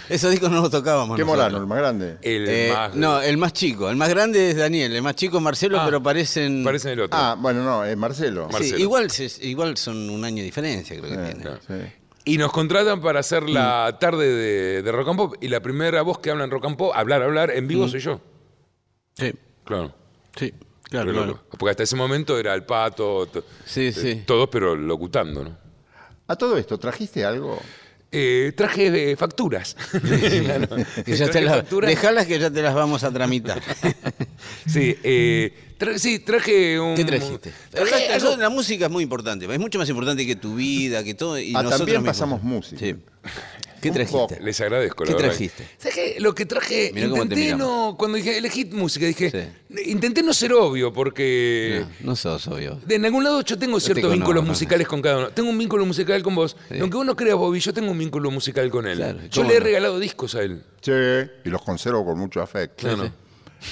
esos 0.08 0.30
discos 0.30 0.50
no 0.50 0.62
los 0.62 0.70
tocábamos. 0.70 1.16
¿Qué 1.16 1.22
nosotros. 1.22 1.36
Morano, 1.52 1.58
el 1.58 1.66
más 1.66 1.78
grande? 1.78 2.16
El 2.22 2.48
Eh, 2.48 2.70
más... 2.72 2.94
No, 2.94 3.20
el 3.20 3.36
más 3.36 3.52
chico. 3.52 3.90
El 3.90 3.96
más 3.96 4.08
grande 4.08 4.50
es 4.50 4.56
Daniel, 4.56 4.94
el 4.94 5.02
más 5.02 5.14
chico 5.14 5.36
es 5.36 5.42
Marcelo, 5.42 5.78
Ah, 5.80 5.84
pero 5.84 6.02
parecen. 6.02 6.64
Parece 6.64 6.92
el 6.92 7.00
otro. 7.00 7.18
Ah, 7.18 7.36
bueno, 7.38 7.62
no, 7.62 7.84
es 7.84 7.96
Marcelo. 7.96 8.46
Sí, 8.48 8.52
Marcelo. 8.54 8.78
igual, 8.78 9.08
igual 9.42 9.76
son 9.76 10.08
un 10.08 10.24
año 10.24 10.38
de 10.38 10.44
diferencia, 10.44 10.96
creo 10.98 11.10
que 11.10 11.14
Eh, 11.14 11.24
tienen. 11.24 11.40
claro. 11.42 11.60
sí. 11.66 11.74
Y 12.28 12.38
nos 12.38 12.50
contratan 12.50 13.00
para 13.02 13.20
hacer 13.20 13.42
Mm. 13.44 13.50
la 13.50 13.96
tarde 14.00 14.26
de, 14.28 14.82
de 14.82 14.92
Rock 14.92 15.08
and 15.08 15.16
Pop, 15.16 15.34
y 15.40 15.48
la 15.48 15.60
primera 15.60 16.02
voz 16.02 16.18
que 16.18 16.30
habla 16.30 16.42
en 16.44 16.50
Rock 16.50 16.64
and 16.64 16.76
Pop, 16.76 16.92
hablar, 16.94 17.22
hablar, 17.22 17.50
en 17.50 17.64
Mm. 17.66 17.68
vivo 17.68 17.86
soy 17.88 18.00
yo. 18.00 18.20
Sí, 19.14 19.32
Claro. 19.64 19.94
sí, 20.36 20.52
claro. 20.88 21.42
Porque 21.50 21.70
hasta 21.70 21.82
ese 21.82 21.96
momento 21.96 22.38
era 22.38 22.54
el 22.54 22.64
pato, 22.64 23.26
to- 23.26 23.44
Sí, 23.64 23.86
eh, 23.86 23.92
sí. 23.92 24.22
todos, 24.26 24.48
pero 24.50 24.74
locutando, 24.76 25.44
¿no? 25.44 25.56
A 26.28 26.36
todo 26.36 26.56
esto, 26.56 26.78
¿trajiste 26.78 27.24
algo? 27.24 27.60
Eh, 28.12 28.52
traje 28.56 29.10
eh, 29.12 29.16
facturas. 29.16 29.76
Claro. 29.90 30.68
Que 31.04 31.16
ya 31.16 31.26
te 31.26 31.32
Traje 31.32 31.44
las, 31.44 31.56
facturas. 31.56 31.88
dejalas 31.90 32.26
que 32.26 32.38
ya 32.38 32.50
te 32.50 32.62
las 32.62 32.74
vamos 32.74 33.02
a 33.04 33.10
tramitar. 33.12 33.60
Sí, 34.66 34.96
eh, 35.02 35.74
tra- 35.78 35.98
sí, 35.98 36.18
traje 36.20 36.78
un. 36.78 36.94
¿Qué 36.94 37.04
trajiste? 37.04 37.52
Traje 37.70 38.12
algo- 38.12 38.36
la 38.36 38.48
música 38.48 38.86
es 38.86 38.90
muy 38.92 39.02
importante, 39.02 39.52
es 39.52 39.58
mucho 39.60 39.78
más 39.78 39.88
importante 39.88 40.26
que 40.26 40.36
tu 40.36 40.54
vida, 40.56 41.02
que 41.04 41.14
todo. 41.14 41.38
Y 41.38 41.50
Ah, 41.50 41.62
nosotros 41.62 41.78
también 41.80 41.98
mismos. 42.02 42.16
pasamos 42.16 42.42
música. 42.42 42.80
Sí. 42.80 42.94
¿Qué 43.80 43.90
trajiste? 43.90 44.40
Les 44.40 44.60
agradezco. 44.60 45.04
la 45.04 45.08
¿Qué 45.08 45.14
verdad. 45.14 45.28
trajiste? 45.28 45.68
¿Sabes 45.78 45.94
qué? 45.94 46.16
Lo 46.20 46.34
que 46.34 46.46
traje. 46.46 46.90
Mirá 46.94 47.08
cómo 47.08 47.22
intenté 47.22 47.54
no. 47.56 47.94
Cuando 47.98 48.16
dije 48.16 48.38
elegí 48.38 48.64
música, 48.66 49.06
dije. 49.06 49.30
Sí. 49.30 49.90
Intenté 49.90 50.22
no 50.22 50.32
ser 50.32 50.52
obvio, 50.52 50.92
porque. 50.92 51.84
No, 52.00 52.06
no 52.10 52.16
sos 52.16 52.46
obvio. 52.48 52.80
De 52.86 52.94
en 52.96 53.04
algún 53.04 53.24
lado 53.24 53.42
yo 53.42 53.58
tengo 53.58 53.78
ciertos 53.80 54.02
conozco, 54.02 54.18
vínculos 54.18 54.44
no. 54.44 54.48
musicales 54.50 54.86
con 54.88 55.02
cada 55.02 55.18
uno. 55.18 55.28
Tengo 55.30 55.50
un 55.50 55.58
vínculo 55.58 55.84
musical 55.86 56.22
con 56.22 56.34
vos. 56.34 56.56
Aunque 56.80 56.96
vos 56.96 57.06
no 57.06 57.16
creas, 57.16 57.36
Bobby, 57.36 57.60
yo 57.60 57.72
tengo 57.74 57.90
un 57.90 57.98
vínculo 57.98 58.30
musical 58.30 58.70
con 58.70 58.86
él. 58.86 58.96
Claro, 58.98 59.18
yo 59.22 59.42
¿cómo 59.42 59.48
le 59.50 59.56
he 59.56 59.60
no? 59.60 59.64
regalado 59.64 59.98
discos 59.98 60.34
a 60.34 60.42
él. 60.42 60.62
Sí, 60.80 60.92
y 61.44 61.48
los 61.50 61.62
conservo 61.62 62.04
con 62.04 62.18
mucho 62.18 62.40
afecto. 62.40 62.86
Claro. 62.86 63.10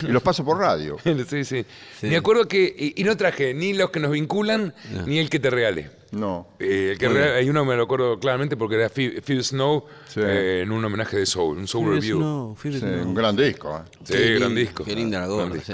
Y 0.02 0.06
los 0.06 0.22
paso 0.22 0.44
por 0.44 0.58
radio. 0.58 0.96
Sí, 1.28 1.44
sí. 1.44 1.64
Sí. 2.00 2.06
Me 2.06 2.16
acuerdo 2.16 2.48
que. 2.48 2.74
Y, 2.96 3.00
y 3.00 3.04
no 3.04 3.16
traje 3.16 3.54
ni 3.54 3.72
los 3.74 3.90
que 3.90 4.00
nos 4.00 4.10
vinculan, 4.10 4.74
ni 5.06 5.18
el 5.18 5.28
que 5.30 5.38
te 5.38 5.50
regalé. 5.50 5.90
No. 6.14 6.48
Eh, 6.58 6.90
el 6.92 6.98
que 6.98 7.06
hay 7.06 7.48
uno 7.50 7.64
me 7.64 7.76
lo 7.76 7.82
acuerdo 7.84 8.18
claramente 8.18 8.56
porque 8.56 8.76
era 8.76 8.88
Phil, 8.88 9.20
Phil 9.22 9.42
Snow 9.44 9.84
Sí. 10.08 10.20
eh, 10.22 10.60
en 10.62 10.70
un 10.72 10.84
homenaje 10.84 11.16
de 11.18 11.26
Soul, 11.26 11.58
un 11.58 11.66
Soul 11.68 11.94
Review. 11.94 12.20
No, 12.20 12.56
Sí, 12.62 12.68
un 12.68 13.14
gran 13.14 13.36
disco. 13.36 13.76
¿eh? 13.76 13.90
Sí, 14.04 14.12
Qué 14.12 14.34
gran 14.34 14.54
lindo, 14.54 14.60
disco. 14.60 14.84
Qué 14.84 14.94
linda 14.94 15.20
la 15.20 15.26
gorra. 15.26 15.60
sí. 15.64 15.72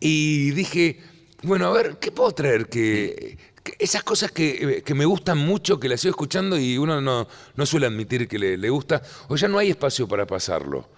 Y 0.00 0.50
dije, 0.52 1.00
bueno, 1.42 1.66
a 1.66 1.72
ver, 1.72 1.96
¿qué 2.00 2.10
puedo 2.12 2.30
traer? 2.32 2.68
Que, 2.68 3.36
que 3.62 3.74
esas 3.78 4.02
cosas 4.04 4.30
que, 4.30 4.82
que 4.84 4.94
me 4.94 5.04
gustan 5.04 5.38
mucho, 5.38 5.78
que 5.80 5.88
las 5.88 6.00
sigo 6.00 6.10
escuchando 6.12 6.58
y 6.58 6.78
uno 6.78 7.00
no, 7.00 7.26
no 7.56 7.66
suele 7.66 7.86
admitir 7.86 8.28
que 8.28 8.38
le, 8.38 8.56
le 8.56 8.70
gusta, 8.70 9.02
o 9.28 9.36
ya 9.36 9.48
no 9.48 9.58
hay 9.58 9.70
espacio 9.70 10.06
para 10.08 10.26
pasarlo. 10.26 10.88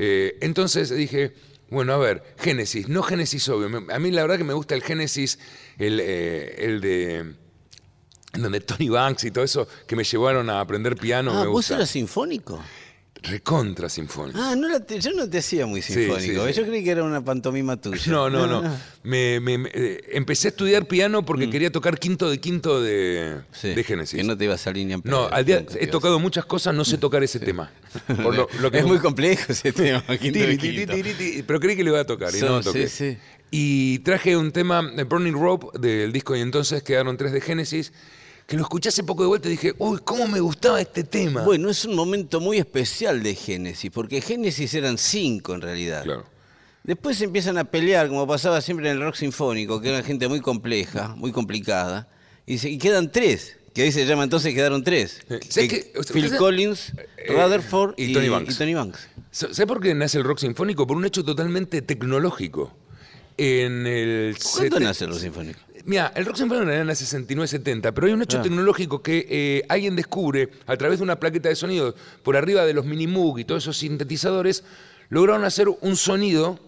Eh, 0.00 0.38
entonces 0.40 0.88
dije, 0.88 1.34
bueno, 1.68 1.92
a 1.92 1.98
ver, 1.98 2.22
Génesis, 2.38 2.88
no 2.88 3.02
Génesis 3.02 3.46
obvio. 3.50 3.84
A 3.92 3.98
mí 3.98 4.10
la 4.10 4.22
verdad 4.22 4.38
que 4.38 4.44
me 4.44 4.54
gusta 4.54 4.74
el 4.74 4.82
Génesis, 4.82 5.38
el, 5.78 6.00
eh, 6.02 6.54
el 6.64 6.80
de... 6.80 7.34
Donde 8.32 8.60
Tony 8.60 8.88
Banks 8.88 9.24
y 9.24 9.30
todo 9.30 9.44
eso 9.44 9.66
que 9.86 9.96
me 9.96 10.04
llevaron 10.04 10.50
a 10.50 10.60
aprender 10.60 10.96
piano 10.96 11.30
Ah, 11.32 11.40
me 11.40 11.46
¿vos 11.46 11.52
gusta. 11.56 11.76
eras 11.76 11.90
sinfónico? 11.90 12.60
Recontra 13.22 13.88
sinfónico. 13.88 14.38
Ah, 14.40 14.54
no 14.54 14.68
la 14.68 14.78
te- 14.80 15.00
yo 15.00 15.10
no 15.12 15.28
te 15.28 15.38
hacía 15.38 15.66
muy 15.66 15.80
sinfónico. 15.82 16.46
sí, 16.46 16.52
sí. 16.52 16.60
Yo 16.60 16.66
creí 16.66 16.84
que 16.84 16.90
era 16.90 17.02
una 17.02 17.24
pantomima 17.24 17.76
tuya. 17.80 18.00
No, 18.12 18.28
no, 18.30 18.46
no. 18.46 18.62
Me, 19.02 19.40
me- 19.40 19.58
me- 19.58 19.70
eh, 19.72 20.04
empecé 20.12 20.48
a 20.48 20.50
estudiar 20.50 20.86
piano 20.86 21.24
porque 21.24 21.48
quería 21.50 21.72
tocar 21.72 21.98
quinto 21.98 22.30
de 22.30 22.38
quinto 22.38 22.80
de, 22.80 23.40
Mm. 23.64 23.74
De 23.74 23.84
Génesis. 23.84 24.16
Que 24.18 24.22
no 24.22 24.36
te 24.36 24.44
ibas 24.44 24.60
a 24.60 24.64
salir 24.64 24.86
ni 24.86 24.92
en 24.92 25.00
No, 25.04 25.26
al 25.28 25.44
día 25.44 25.64
he 25.80 25.86
tocado 25.88 26.20
muchas 26.20 26.44
cosas, 26.44 26.74
no 26.74 26.84
sé 26.84 26.98
tocar 26.98 27.22
ese 27.24 27.40
tema. 27.40 27.72
Por 28.22 28.36
lo- 28.36 28.48
lo 28.60 28.70
que 28.70 28.78
es 28.78 28.84
muy 28.84 28.98
complejo 28.98 29.50
ese 29.50 29.72
tema. 29.72 30.02
quinto 30.20 30.38
Tiri, 30.38 30.86
tiri, 30.86 31.42
pero 31.44 31.58
creí 31.58 31.74
que 31.74 31.82
le 31.82 31.90
iba 31.90 32.00
a 32.00 32.04
tocar 32.06 32.32
y 32.34 32.38
So- 32.38 32.46
no 32.46 32.56
lo 32.58 32.62
toqué. 32.62 32.86
sí, 32.88 33.12
sí. 33.14 33.18
Y 33.50 33.98
traje 34.00 34.36
un 34.36 34.52
tema 34.52 34.82
de 34.82 35.04
Burning 35.04 35.32
Rope 35.32 35.78
del 35.78 36.12
disco 36.12 36.36
y 36.36 36.40
entonces 36.40 36.82
quedaron 36.82 37.16
tres 37.16 37.32
de 37.32 37.40
Génesis 37.40 37.92
que 38.46 38.56
lo 38.56 38.62
escuché 38.62 38.88
hace 38.90 39.02
poco 39.02 39.22
de 39.22 39.28
vuelta 39.28 39.48
y 39.48 39.52
dije, 39.52 39.74
uy, 39.78 39.98
cómo 40.04 40.28
me 40.28 40.38
gustaba 40.40 40.80
este 40.80 41.02
tema. 41.04 41.42
Bueno, 41.42 41.68
es 41.68 41.84
un 41.84 41.94
momento 41.96 42.40
muy 42.40 42.58
especial 42.58 43.22
de 43.22 43.34
Génesis, 43.34 43.90
porque 43.90 44.20
Génesis 44.20 44.72
eran 44.74 44.98
cinco 44.98 45.54
en 45.54 45.62
realidad. 45.62 46.04
Claro. 46.04 46.24
Después 46.84 47.18
se 47.18 47.24
empiezan 47.24 47.58
a 47.58 47.64
pelear, 47.64 48.08
como 48.08 48.26
pasaba 48.28 48.60
siempre 48.60 48.88
en 48.88 48.98
el 48.98 49.02
rock 49.02 49.16
sinfónico, 49.16 49.80
que 49.80 49.88
era 49.88 50.02
gente 50.04 50.28
muy 50.28 50.40
compleja, 50.40 51.14
muy 51.16 51.32
complicada, 51.32 52.08
y, 52.46 52.58
se- 52.58 52.70
y 52.70 52.78
quedan 52.78 53.10
tres, 53.10 53.56
que 53.74 53.82
ahí 53.82 53.90
se 53.90 54.06
llama 54.06 54.22
entonces 54.22 54.54
quedaron 54.54 54.84
tres. 54.84 55.18
Eh, 55.28 55.40
Phil 56.12 56.26
usted- 56.26 56.36
Collins, 56.38 56.92
eh, 57.18 57.32
Rutherford 57.32 57.94
y 57.96 58.12
Tony 58.12 58.28
Banks. 58.28 58.54
y 58.54 58.58
Tony 58.58 58.74
Banks. 58.74 59.08
¿Sabes 59.32 59.66
por 59.66 59.80
qué 59.80 59.92
nace 59.94 60.18
el 60.18 60.24
rock 60.24 60.38
sinfónico? 60.38 60.86
Por 60.86 60.96
un 60.96 61.04
hecho 61.04 61.24
totalmente 61.24 61.82
tecnológico. 61.82 62.72
en 63.38 63.86
el... 63.86 64.34
¿Cuándo 64.54 64.80
nace 64.80 65.04
el 65.04 65.10
rock 65.10 65.20
sinfónico? 65.20 65.60
Mira, 65.86 66.12
el 66.16 66.26
rock 66.26 66.36
sinfónico 66.36 66.62
en 66.62 66.66
realidad 66.68 66.84
nace 66.86 67.04
69-70, 67.04 67.92
pero 67.94 68.06
hay 68.08 68.12
un 68.12 68.20
hecho 68.22 68.38
Ah. 68.38 68.42
tecnológico 68.42 69.02
que 69.02 69.26
eh, 69.30 69.62
alguien 69.68 69.94
descubre 69.96 70.50
a 70.66 70.76
través 70.76 70.98
de 70.98 71.04
una 71.04 71.18
plaqueta 71.18 71.48
de 71.48 71.54
sonido 71.56 71.94
por 72.24 72.36
arriba 72.36 72.64
de 72.66 72.74
los 72.74 72.84
mini 72.84 73.06
Moog 73.06 73.38
y 73.38 73.44
todos 73.44 73.62
esos 73.62 73.76
sintetizadores, 73.78 74.64
lograron 75.10 75.44
hacer 75.44 75.68
un 75.68 75.96
sonido 75.96 76.58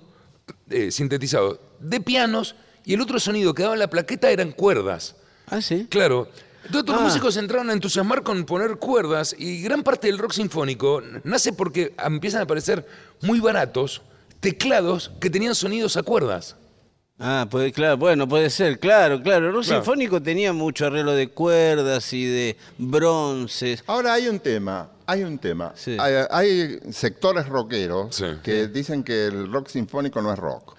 eh, 0.70 0.90
sintetizado 0.92 1.60
de 1.80 2.00
pianos 2.00 2.54
y 2.84 2.94
el 2.94 3.00
otro 3.00 3.18
sonido 3.18 3.52
que 3.54 3.64
daba 3.64 3.76
la 3.76 3.90
plaqueta 3.90 4.30
eran 4.30 4.52
cuerdas. 4.52 5.16
Ah, 5.48 5.60
sí. 5.60 5.87
Claro. 5.90 6.28
Entonces 6.64 6.84
todos 6.87 7.00
Ah. 7.00 7.02
los 7.02 7.10
músicos 7.12 7.34
se 7.34 7.40
entraron 7.40 7.70
a 7.70 7.72
entusiasmar 7.72 8.22
con 8.22 8.44
poner 8.44 8.76
cuerdas 8.76 9.34
y 9.37 9.62
gran 9.62 9.82
parte 9.82 10.06
del 10.06 10.18
rock 10.18 10.32
sinfónico 10.32 11.02
nace 11.25 11.52
porque 11.52 11.92
empiezan 12.04 12.40
a 12.40 12.44
aparecer 12.44 12.87
muy 13.22 13.40
baratos 13.40 14.00
teclados 14.40 15.10
que 15.20 15.28
tenían 15.28 15.54
sonidos 15.56 15.96
a 15.96 16.02
cuerdas. 16.04 16.54
Ah, 17.20 17.48
puede, 17.50 17.72
claro, 17.72 17.96
bueno, 17.96 18.28
puede 18.28 18.48
ser, 18.48 18.78
claro, 18.78 19.20
claro. 19.20 19.48
El 19.48 19.52
rock 19.52 19.64
Claro. 19.64 19.82
sinfónico 19.82 20.22
tenía 20.22 20.52
mucho 20.52 20.87
arreglo 20.87 21.12
de 21.14 21.28
cuerdas 21.28 22.12
y 22.12 22.25
de 22.26 22.56
bronces. 22.78 23.82
Ahora 23.88 24.12
hay 24.14 24.28
un 24.28 24.38
tema, 24.38 24.88
hay 25.04 25.25
un 25.25 25.37
tema. 25.38 25.72
Sí. 25.75 25.96
Hay, 25.98 26.14
hay 26.30 26.78
sectores 26.92 27.46
rockeros 27.48 28.14
Sí. 28.14 28.25
que 28.42 28.68
dicen 28.68 29.02
que 29.02 29.26
el 29.26 29.50
rock 29.52 29.68
sinfónico 29.68 30.22
no 30.22 30.32
es 30.32 30.38
rock. 30.38 30.76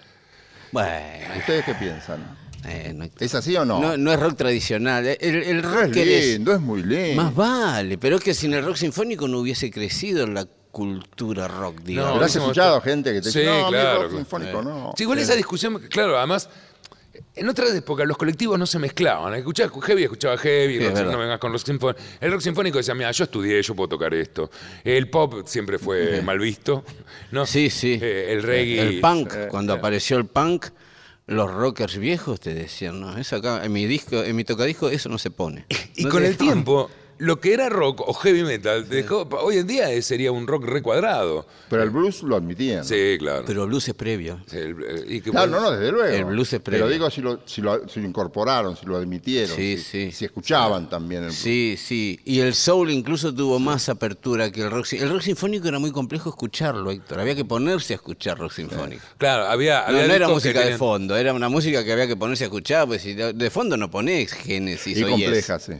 Bueno, 0.72 1.34
¿Ustedes 1.38 1.64
qué 1.66 1.74
piensan? 1.74 2.38
eh, 2.66 2.92
no, 2.94 3.06
¿Es 3.18 3.34
así 3.34 3.54
o 3.56 3.64
no? 3.66 3.78
no, 3.78 3.96
no 3.98 4.10
es 4.12 4.18
rock 4.20 4.36
tradicional. 4.36 5.06
El, 5.20 5.62
rock 5.62 5.94
es 5.96 6.32
lindo, 6.36 6.54
es 6.54 6.60
muy 6.60 6.82
lindo. 6.82 7.22
Más 7.22 7.34
vale, 7.34 7.98
pero 7.98 8.16
es 8.16 8.22
que 8.24 8.32
sin 8.32 8.54
el 8.54 8.64
rock 8.64 8.76
sinfónico 8.76 9.28
no 9.28 9.40
hubiese 9.40 9.70
crecido 9.70 10.26
la 10.26 10.46
cultura 10.70 11.48
rock, 11.48 11.80
digamos. 11.82 12.12
Pero 12.14 12.24
has 12.24 12.36
escuchado 12.36 12.80
gente 12.80 13.12
que 13.12 13.20
te 13.20 13.30
Sí, 13.30 13.40
dice, 13.40 13.50
no, 13.50 13.68
claro. 13.68 14.02
rock 14.04 14.12
sinfónico 14.16 14.62
no. 14.62 14.92
Sí, 14.96 15.02
igual 15.04 15.18
esa 15.18 15.34
discusión, 15.34 15.78
claro, 15.90 16.16
además, 16.18 16.48
en 17.34 17.48
otras 17.48 17.74
épocas 17.74 18.06
los 18.06 18.16
colectivos 18.16 18.58
no 18.58 18.66
se 18.66 18.78
mezclaban. 18.78 19.34
Escuchaba 19.34 19.70
heavy, 19.82 20.04
escuchaba 20.04 20.38
heavy, 20.38 20.78
Sí, 20.78 20.88
rock, 20.88 20.98
no 21.12 21.18
vengas 21.18 21.38
con 21.38 21.52
rock 21.52 21.64
sinfónico. 21.64 22.00
El 22.20 22.32
rock 22.32 22.40
sinfónico 22.40 22.78
decía, 22.78 22.94
mira, 22.94 23.10
yo 23.10 23.24
estudié, 23.24 23.62
yo 23.62 23.74
puedo 23.74 23.88
tocar 23.88 24.14
esto. 24.14 24.50
El 24.84 25.10
pop 25.10 25.42
siempre 25.46 25.78
fue 25.78 26.22
mal 26.24 26.38
visto. 26.38 26.84
¿no? 27.32 27.46
Sí, 27.46 27.68
sí. 27.70 27.98
Eh, 28.00 28.32
el 28.32 28.42
reggae. 28.42 28.80
El 28.80 29.00
punk, 29.00 29.34
cuando 29.48 29.72
apareció 29.74 30.16
el 30.16 30.26
punk, 30.26 30.66
los 31.26 31.50
rockers 31.52 31.96
viejos 31.98 32.40
te 32.40 32.54
decían, 32.54 33.00
no, 33.00 33.16
eso 33.16 33.36
acá, 33.36 33.64
en 33.64 33.72
mi 33.72 33.86
disco, 33.86 34.22
en 34.22 34.34
mi 34.34 34.44
tocadisco, 34.44 34.88
eso 34.88 35.08
no 35.08 35.18
se 35.18 35.30
pone. 35.30 35.66
Y 35.96 36.04
No 36.04 36.10
con 36.10 36.24
el 36.24 36.36
tiempo, 36.36 36.90
lo 37.20 37.38
que 37.40 37.52
era 37.52 37.68
rock 37.68 38.00
o 38.06 38.12
heavy 38.14 38.42
metal, 38.42 38.88
dejó- 38.88 39.28
hoy 39.42 39.58
en 39.58 39.66
día 39.66 39.90
eh, 39.92 40.02
sería 40.02 40.32
un 40.32 40.46
rock 40.46 40.64
recuadrado. 40.64 41.46
Pero 41.68 41.82
el 41.82 41.90
blues 41.90 42.22
lo 42.22 42.34
admitían. 42.36 42.84
Sí, 42.84 43.16
claro. 43.18 43.44
Pero 43.46 43.66
blues 43.66 43.86
es 43.88 43.94
previo. 43.94 44.40
Sí, 44.46 44.56
el- 44.56 44.76
eh, 44.82 45.04
y 45.06 45.20
que 45.20 45.30
Claro, 45.30 45.50
bueno, 45.50 45.64
no, 45.64 45.70
no, 45.70 45.76
desde 45.78 45.92
luego. 45.92 46.14
El 46.16 46.24
blues 46.24 46.52
es 46.52 46.60
Pero 46.60 46.78
previo. 46.78 46.88
digo 46.92 47.10
si 47.10 47.20
lo, 47.20 47.40
si, 47.46 47.60
lo, 47.62 47.88
si 47.88 48.00
lo 48.00 48.06
incorporaron, 48.08 48.76
si 48.76 48.86
lo 48.86 48.96
admitieron, 48.96 49.54
Sí, 49.54 49.76
si, 49.78 49.82
sí. 49.84 50.12
si 50.12 50.24
escuchaban 50.24 50.88
también 50.88 51.20
el 51.22 51.28
blues. 51.28 51.38
Sí, 51.38 51.76
sí. 51.78 52.18
Y 52.24 52.40
el 52.40 52.54
soul 52.54 52.90
incluso 52.90 53.34
tuvo 53.34 53.58
más 53.58 53.88
apertura 53.88 54.50
que 54.50 54.62
el 54.62 54.70
rock. 54.70 54.86
sin- 54.86 55.02
El 55.02 55.10
rock 55.10 55.22
sinfónico 55.22 55.68
era 55.68 55.78
muy 55.78 55.92
complejo 55.92 56.30
escucharlo, 56.30 56.90
Héctor. 56.90 57.20
Había 57.20 57.34
que 57.36 57.44
ponerse 57.44 57.92
a 57.92 57.96
escuchar 57.96 58.38
rock 58.38 58.52
sinfónico. 58.52 59.02
Claro, 59.18 59.46
había. 59.46 59.80
No, 59.82 59.86
había 59.88 60.06
no 60.08 60.14
era 60.14 60.26
discos 60.26 60.28
que 60.42 60.48
música 60.48 60.58
de 60.60 60.64
tenían- 60.64 60.78
fondo, 60.78 61.16
era 61.16 61.32
una 61.32 61.48
música 61.48 61.84
que 61.84 61.92
había 61.92 62.06
que 62.06 62.16
ponerse 62.16 62.44
a 62.44 62.46
escuchar, 62.46 62.86
pues 62.86 63.02
si 63.02 63.14
de 63.14 63.32
de 63.34 63.50
fondo 63.50 63.76
no 63.76 63.90
ponés 63.90 64.32
Génesis 64.32 64.96
Y 64.98 65.02
o 65.04 65.08
Yes. 65.08 65.10
compleja, 65.24 65.58
sí. 65.58 65.72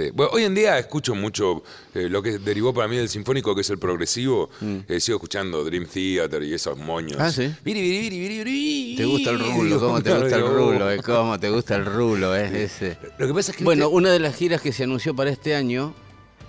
Sí. 0.00 0.10
Bueno, 0.14 0.32
hoy 0.32 0.44
en 0.44 0.54
día 0.54 0.78
escucho 0.78 1.14
mucho 1.14 1.62
eh, 1.94 2.08
lo 2.08 2.22
que 2.22 2.38
derivó 2.38 2.72
para 2.72 2.88
mí 2.88 2.96
del 2.96 3.08
sinfónico, 3.08 3.54
que 3.54 3.60
es 3.60 3.70
el 3.70 3.78
progresivo. 3.78 4.50
Eh, 4.88 5.00
sigo 5.00 5.16
escuchando 5.16 5.64
Dream 5.64 5.86
Theater 5.86 6.42
y 6.42 6.54
esos 6.54 6.78
moños. 6.78 7.18
Mm. 7.18 7.22
Ah, 7.22 7.30
¿sí? 7.30 7.54
Viri, 7.64 7.80
viri, 7.80 8.28
viri. 8.44 8.94
Te 8.96 9.04
gusta 9.04 9.30
el 9.30 9.38
rulo, 9.38 9.80
cómo 9.80 10.02
te 10.02 10.14
gusta 10.14 10.36
el 10.36 10.46
rulo, 10.46 10.90
eh, 10.90 11.02
cómo 11.02 11.38
te 11.38 11.50
gusta 11.50 11.76
el 11.76 11.86
rulo, 11.86 12.34
ese. 12.34 12.96
Lo 13.18 13.26
que 13.26 13.34
pasa 13.34 13.50
es 13.50 13.56
que. 13.56 13.64
Bueno, 13.64 13.86
viste, 13.86 13.96
una 13.96 14.12
de 14.12 14.20
las 14.20 14.36
giras 14.36 14.60
que 14.60 14.72
se 14.72 14.84
anunció 14.84 15.14
para 15.14 15.30
este 15.30 15.54
año 15.54 15.94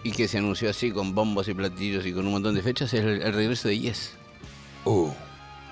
y 0.03 0.11
que 0.11 0.27
se 0.27 0.37
anunció 0.37 0.69
así 0.69 0.91
con 0.91 1.13
bombos 1.13 1.47
y 1.47 1.53
platillos 1.53 2.05
y 2.05 2.13
con 2.13 2.25
un 2.25 2.33
montón 2.33 2.55
de 2.55 2.61
fechas 2.61 2.93
es 2.93 3.01
el, 3.01 3.21
el 3.21 3.33
regreso 3.33 3.67
de 3.67 3.79
Yes. 3.79 4.11
Uh, 4.85 5.09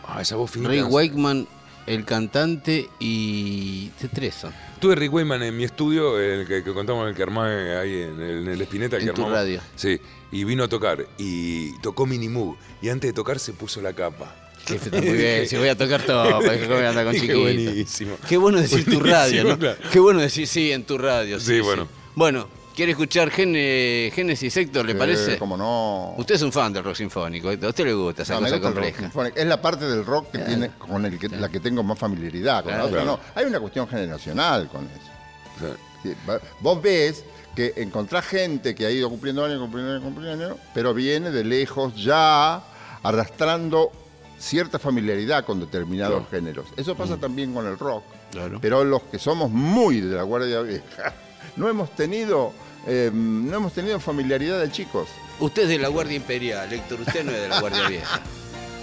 ah, 0.08 0.22
esa 0.22 0.36
voz 0.36 0.52
finita. 0.52 0.70
Ray 0.70 0.82
Wakeman, 0.82 1.48
el 1.88 2.06
cantante 2.06 2.90
y 3.00 3.90
de 4.02 4.08
tres 4.10 4.36
son. 4.36 4.54
Tuve 4.80 4.96
Rick 4.96 5.14
Wayman 5.14 5.44
en 5.44 5.58
mi 5.58 5.64
estudio, 5.64 6.20
el 6.20 6.48
que, 6.48 6.64
que 6.64 6.74
contamos 6.74 7.10
el 7.10 7.16
que 7.16 7.24
armaba 7.24 7.48
ahí 7.50 8.02
en 8.02 8.22
el, 8.22 8.38
en 8.40 8.48
el 8.48 8.62
Espineta. 8.62 8.98
En 8.98 9.08
que 9.08 9.14
tu 9.14 9.30
radio. 9.30 9.62
Sí, 9.76 10.00
y 10.32 10.44
vino 10.44 10.64
a 10.64 10.68
tocar. 10.68 11.06
Y 11.18 11.78
tocó 11.80 12.06
Minimoog. 12.06 12.56
Y 12.82 12.90
antes 12.90 13.10
de 13.10 13.14
tocar 13.14 13.40
se 13.40 13.54
puso 13.54 13.82
la 13.82 13.94
capa. 13.94 14.36
Jefe, 14.66 14.86
está 14.86 15.02
muy 15.02 15.18
bien, 15.18 15.48
si 15.50 15.58
voy 15.58 15.70
a 15.70 15.78
tocar 15.78 16.02
todo, 16.04 16.40
¿para 16.42 16.58
qué 16.60 16.68
voy 16.68 16.84
a 16.84 16.90
andar 16.90 17.06
con 17.06 17.14
chiquito? 17.14 17.40
buenísimo. 17.40 18.18
Qué 18.28 18.38
bueno 18.38 18.60
decir 18.60 18.86
tu 18.86 19.00
radio, 19.00 19.44
¿no? 19.44 19.58
Claro. 19.58 19.80
Qué 19.92 20.00
bueno 20.00 20.20
decir 20.20 20.48
sí 20.48 20.72
en 20.72 20.84
tu 20.84 20.98
radio. 20.98 21.40
Sí, 21.40 21.60
bueno. 21.62 21.88
Bueno, 22.16 22.48
¿quiere 22.80 22.94
escuchar 22.94 23.30
Génesis, 23.30 24.56
Héctor, 24.56 24.86
le 24.86 24.94
Eh, 24.94 24.96
parece? 24.96 25.38
¿Cómo 25.38 25.58
no? 25.58 26.14
Usted 26.18 26.36
es 26.36 26.42
un 26.44 26.54
fan 26.54 26.72
del 26.72 26.82
rock 26.86 26.96
sinfónico, 26.96 27.52
Héctor. 27.52 27.68
A 27.68 27.70
usted 27.72 27.84
le 27.84 27.94
gusta 27.94 28.22
esa 28.24 28.36
No, 28.36 28.40
cosa 28.40 28.62
compleja. 28.62 29.12
Es 29.36 29.46
la 29.46 29.62
parte 29.62 29.84
del 29.86 30.06
rock 30.06 30.32
que 30.32 30.38
tiene, 30.40 30.70
con 30.78 31.06
el 31.06 31.20
que, 31.20 31.28
la 31.28 31.50
que 31.50 31.60
tengo 31.60 31.84
más 31.84 32.00
familiaridad. 32.00 32.64
Con 32.64 32.72
la 32.72 32.78
Claro. 32.88 32.88
otra 32.90 33.04
no. 33.04 33.20
Hay 33.36 33.46
una 33.48 33.60
cuestión 33.60 33.86
generacional 33.86 34.70
con 34.70 34.86
eso. 34.86 35.76
Sí, 36.04 36.14
Vos 36.62 36.82
ves 36.82 37.26
que 37.54 37.74
encontrás 37.76 38.26
gente 38.26 38.74
que 38.74 38.86
ha 38.86 38.92
ido 38.92 39.10
cumpliendo 39.10 39.44
años, 39.44 39.60
cumpliendo 39.60 39.92
años, 39.92 40.04
cumpliendo 40.06 40.46
años, 40.46 40.58
pero 40.74 40.94
viene 40.94 41.32
de 41.32 41.44
lejos 41.44 41.94
ya 42.02 42.64
arrastrando 43.04 43.92
cierta 44.38 44.80
familiaridad 44.80 45.44
con 45.44 45.60
determinados 45.60 46.26
Claro. 46.28 46.32
géneros. 46.32 46.66
Eso 46.78 46.96
pasa 46.96 47.18
también 47.18 47.54
con 47.54 47.66
el 47.68 47.78
rock. 47.78 48.06
Claro. 48.32 48.60
Pero 48.62 48.86
los 48.86 49.02
que 49.04 49.20
somos 49.20 49.52
muy 49.52 50.00
de 50.00 50.16
la 50.16 50.24
Guardia 50.24 50.62
Vieja, 50.62 51.14
no 51.58 51.68
hemos 51.68 51.94
tenido, 51.94 52.54
eh, 52.92 53.12
no 53.14 53.56
hemos 53.56 53.72
tenido 53.74 54.00
familiaridad 54.00 54.60
de 54.60 54.72
chicos. 54.72 55.10
Usted 55.40 55.64
es 55.64 55.70
de 55.70 55.78
la 55.78 55.90
Guardia 55.90 56.16
Imperial, 56.16 56.74
Héctor. 56.74 57.02
Usted 57.02 57.24
no 57.24 57.32
es 57.32 57.42
de 57.42 57.48
la 57.48 57.60
Guardia 57.60 57.88
Vieja. 57.88 58.20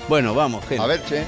Bueno, 0.09 0.33
vamos, 0.33 0.65
Gene. 0.67 0.85
A 0.85 0.87
ver, 0.87 1.03
che. 1.05 1.25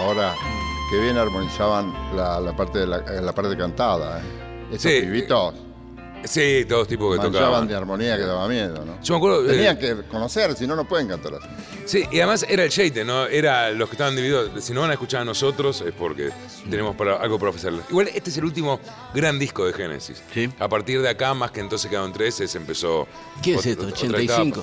Ahora, 0.00 0.34
que 0.90 0.98
bien 1.00 1.16
armonizaban 1.16 1.92
la, 2.16 2.40
la 2.40 2.54
parte, 2.56 2.80
de 2.80 2.86
la, 2.86 2.98
la 2.98 3.32
parte 3.34 3.56
cantada. 3.56 4.20
¿eh? 4.20 4.22
Estos 4.72 4.82
Sí. 4.92 5.00
pibitos 5.02 5.54
Sí, 6.22 6.66
todos 6.68 6.86
tipos 6.86 7.12
que 7.16 7.22
manchaban 7.22 7.46
tocaban. 7.48 7.68
de 7.68 7.74
armonía 7.74 8.16
que 8.18 8.24
daba 8.24 8.46
miedo, 8.46 8.84
¿no? 8.84 9.00
Yo 9.02 9.14
me 9.14 9.16
acuerdo. 9.16 9.42
eh, 9.50 9.54
Tenían 9.54 9.78
que 9.78 10.02
conocer, 10.06 10.54
si 10.54 10.66
no, 10.66 10.76
no 10.76 10.84
pueden 10.86 11.08
cantar 11.08 11.32
así. 11.36 11.48
Sí, 11.86 12.04
y 12.12 12.18
además 12.18 12.44
era 12.46 12.62
el 12.62 12.68
Sheite, 12.68 13.06
¿no? 13.06 13.24
Era 13.26 13.70
los 13.70 13.88
que 13.88 13.94
estaban 13.94 14.14
divididos. 14.14 14.50
Si 14.62 14.74
no 14.74 14.82
van 14.82 14.90
a 14.90 14.92
escuchar 14.92 15.22
a 15.22 15.24
nosotros 15.24 15.80
es 15.80 15.94
porque 15.94 16.28
tenemos 16.68 16.94
para, 16.94 17.16
algo 17.16 17.38
para 17.38 17.48
ofrecerles. 17.48 17.86
Igual 17.88 18.08
este 18.14 18.28
es 18.28 18.36
el 18.36 18.44
último 18.44 18.80
gran 19.14 19.38
disco 19.38 19.64
de 19.64 19.72
Génesis. 19.72 20.22
Sí. 20.34 20.50
A 20.58 20.68
partir 20.68 21.00
de 21.00 21.08
acá, 21.08 21.32
más 21.32 21.52
que 21.52 21.60
entonces 21.60 21.88
quedaron 21.88 22.12
tres, 22.12 22.34
se 22.34 22.58
empezó. 22.58 23.08
¿Qué 23.42 23.54
es 23.54 23.64
esto? 23.64 23.84
otra 23.84 23.94
85. 23.94 24.62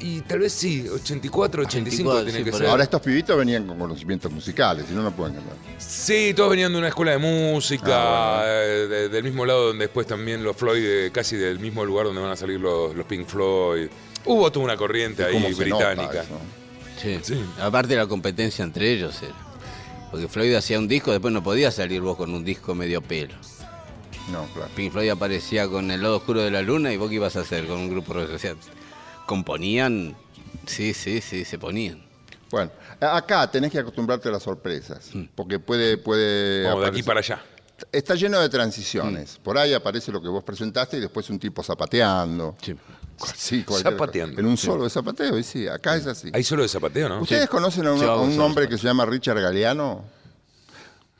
Y 0.00 0.22
tal 0.22 0.38
vez 0.38 0.52
sí, 0.54 0.88
84, 0.88 1.62
85 1.62 2.10
84, 2.10 2.24
tiene 2.24 2.38
sí, 2.38 2.44
que 2.50 2.56
ser. 2.56 2.66
Ahora 2.68 2.84
estos 2.84 3.00
pibitos 3.02 3.36
venían 3.36 3.66
con 3.66 3.78
conocimientos 3.78 4.32
musicales, 4.32 4.86
si 4.88 4.94
no, 4.94 5.02
no 5.02 5.10
pueden 5.12 5.34
cantar. 5.34 5.54
Sí, 5.78 6.32
todos 6.34 6.50
venían 6.50 6.72
de 6.72 6.78
una 6.78 6.88
escuela 6.88 7.12
de 7.12 7.18
música, 7.18 7.86
Ah, 8.40 8.42
eh, 8.46 8.86
de- 8.88 9.08
del 9.10 9.24
mismo 9.24 9.44
lado 9.44 9.68
donde 9.68 9.84
después 9.84 10.06
también 10.06 10.42
los 10.42 10.56
Floyd, 10.56 10.82
eh, 10.82 11.10
casi 11.12 11.36
del 11.36 11.58
mismo 11.58 11.84
lugar 11.84 12.06
donde 12.06 12.20
van 12.22 12.30
a 12.30 12.36
salir 12.36 12.58
los, 12.60 12.94
los 12.96 13.04
Pink 13.06 13.26
Floyd. 13.26 13.88
Hubo 14.24 14.50
toda 14.50 14.64
una 14.64 14.76
corriente 14.76 15.24
ahí 15.24 15.32
¿Cómo 15.34 15.52
se 15.52 15.66
nota 15.66 15.88
británica. 15.92 16.24
Sí. 17.00 17.18
Sí. 17.22 17.44
Aparte 17.60 17.94
la 17.96 18.06
competencia 18.06 18.62
entre 18.62 18.90
ellos 18.92 19.20
era. 19.22 19.34
Porque 20.10 20.28
Floyd 20.28 20.54
hacía 20.54 20.78
un 20.78 20.88
disco, 20.88 21.12
después 21.12 21.32
no 21.32 21.42
podía 21.42 21.70
salir 21.70 22.00
vos 22.00 22.16
con 22.16 22.34
un 22.34 22.44
disco 22.44 22.74
medio 22.74 23.00
pelo. 23.02 23.34
No, 24.32 24.44
claro. 24.54 24.70
Pink 24.74 24.92
Floyd 24.92 25.10
aparecía 25.10 25.68
con 25.68 25.90
El 25.90 26.02
lado 26.02 26.16
oscuro 26.16 26.40
de 26.42 26.50
la 26.50 26.62
luna 26.62 26.92
y 26.92 26.96
vos 26.96 27.08
qué 27.08 27.16
ibas 27.16 27.36
a 27.36 27.40
hacer 27.40 27.66
con 27.66 27.78
un 27.78 27.90
grupo 27.90 28.12
rock? 28.14 28.30
Componían, 29.30 30.16
sí, 30.66 30.92
sí, 30.92 31.20
sí, 31.20 31.44
se 31.44 31.56
ponían. 31.56 32.02
Bueno, 32.50 32.72
acá 32.98 33.48
tenés 33.48 33.70
que 33.70 33.78
acostumbrarte 33.78 34.28
a 34.28 34.32
las 34.32 34.42
sorpresas, 34.42 35.08
porque 35.36 35.60
puede... 35.60 35.98
puede 35.98 36.68
Como 36.68 36.82
de 36.82 36.88
aquí 36.88 37.04
para 37.04 37.20
allá. 37.20 37.40
Está 37.92 38.16
lleno 38.16 38.40
de 38.40 38.48
transiciones. 38.48 39.38
Mm. 39.38 39.42
Por 39.44 39.56
ahí 39.56 39.72
aparece 39.72 40.10
lo 40.10 40.20
que 40.20 40.26
vos 40.26 40.42
presentaste 40.42 40.96
y 40.96 41.00
después 41.00 41.30
un 41.30 41.38
tipo 41.38 41.62
zapateando. 41.62 42.56
Sí. 42.60 42.74
Zapateando. 43.16 44.34
cosa. 44.34 44.40
En 44.40 44.46
un 44.46 44.56
solo 44.56 44.82
de 44.82 44.90
zapateo, 44.90 45.38
y 45.38 45.44
sí, 45.44 45.68
acá 45.68 45.94
es 45.94 46.08
así. 46.08 46.32
Hay 46.32 46.42
solo 46.42 46.62
de 46.62 46.68
zapateo, 46.68 47.08
¿no? 47.08 47.20
¿Ustedes 47.20 47.48
conocen 47.48 47.86
a 47.86 47.92
un, 47.92 48.02
a 48.02 48.16
un 48.16 48.40
hombre 48.40 48.68
que 48.68 48.76
se 48.78 48.82
llama 48.82 49.06
Richard 49.06 49.40
Galeano? 49.40 50.04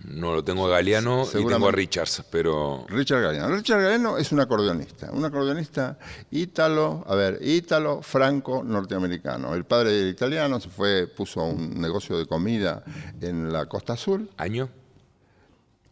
No 0.05 0.33
lo 0.33 0.43
tengo 0.43 0.67
a 0.67 0.71
Galeano 0.71 1.27
y 1.29 1.45
tengo 1.45 1.69
a 1.69 1.73
Richards, 1.73 2.25
pero. 2.31 2.87
Richard 2.89 3.23
Galeano. 3.23 3.55
Richard 3.55 3.83
Galeano 3.83 4.17
es 4.17 4.33
un 4.33 4.41
acordeonista, 4.41 5.11
un 5.13 5.25
acordeonista 5.25 5.99
ítalo, 6.31 7.05
a 7.07 7.15
ver, 7.15 7.39
ítalo, 7.43 8.01
franco, 8.01 8.63
norteamericano. 8.65 9.55
El 9.55 9.65
padre 9.65 10.01
era 10.01 10.09
italiano, 10.09 10.59
se 10.59 10.71
fue, 10.71 11.07
puso 11.07 11.43
un 11.45 11.79
negocio 11.81 12.17
de 12.17 12.27
comida 12.27 12.83
en 13.21 13.53
la 13.53 13.67
Costa 13.67 13.93
Azul. 13.93 14.31
¿Año? 14.39 14.71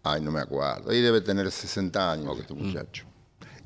Ay, 0.03 0.23
no 0.23 0.31
me 0.31 0.41
acuerdo. 0.41 0.91
Ahí 0.91 1.03
debe 1.03 1.21
tener 1.21 1.51
60 1.51 2.13
años 2.13 2.39
este 2.39 2.55
muchacho. 2.55 3.08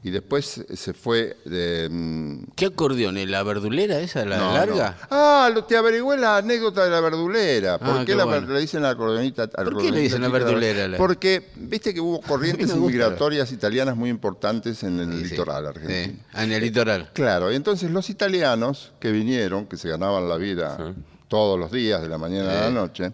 Y 0.04 0.10
después 0.10 0.64
se 0.74 0.94
fue 0.94 1.36
de... 1.44 1.88
mm, 1.88 2.44
¿Qué 2.56 2.66
acordeón? 2.66 3.16
¿Es 3.18 3.28
¿La 3.30 3.44
verdulera 3.44 4.00
esa, 4.00 4.24
la 4.24 4.36
no, 4.36 4.52
larga? 4.52 4.96
no. 5.00 5.06
Ah, 5.10 5.50
lo, 5.54 5.62
te 5.64 5.76
averigüé 5.76 6.16
la 6.16 6.38
anécdota 6.38 6.84
de 6.84 6.90
la 6.90 7.00
verdulera. 7.00 7.78
¿Por 7.78 7.88
Ah, 7.88 7.98
qué 8.00 8.06
qué 8.06 8.14
la, 8.16 8.24
bueno. 8.24 8.48
le 8.48 8.60
dicen 8.60 8.82
la 8.82 8.90
acordeonita? 8.90 9.46
¿Por 9.48 9.78
qué 9.80 9.92
le 9.92 10.00
dicen 10.00 10.20
la 10.22 10.28
verdulera? 10.28 10.88
La- 10.88 10.98
Porque 10.98 11.50
viste 11.54 11.94
que 11.94 12.00
hubo 12.00 12.20
corrientes 12.20 12.70
inmigratorias 12.74 13.52
italianas 13.52 13.96
muy 13.96 14.10
importantes 14.10 14.82
en 14.82 14.98
el 14.98 15.18
Sí, 15.22 15.30
litoral 15.30 15.66
argentino. 15.68 16.18
Sí. 16.34 16.40
En 16.42 16.50
el 16.50 16.60
litoral. 16.62 17.10
Claro, 17.12 17.52
y 17.52 17.54
entonces 17.54 17.90
los 17.92 18.10
italianos 18.10 18.92
que 18.98 19.12
vinieron, 19.12 19.66
que 19.66 19.76
se 19.76 19.88
ganaban 19.88 20.28
la 20.28 20.36
vida 20.36 20.94
todos 21.28 21.56
los 21.60 21.70
días, 21.70 22.02
de 22.02 22.08
la 22.08 22.18
mañana 22.18 22.50
a 22.50 22.60
la 22.64 22.70
noche, 22.70 23.12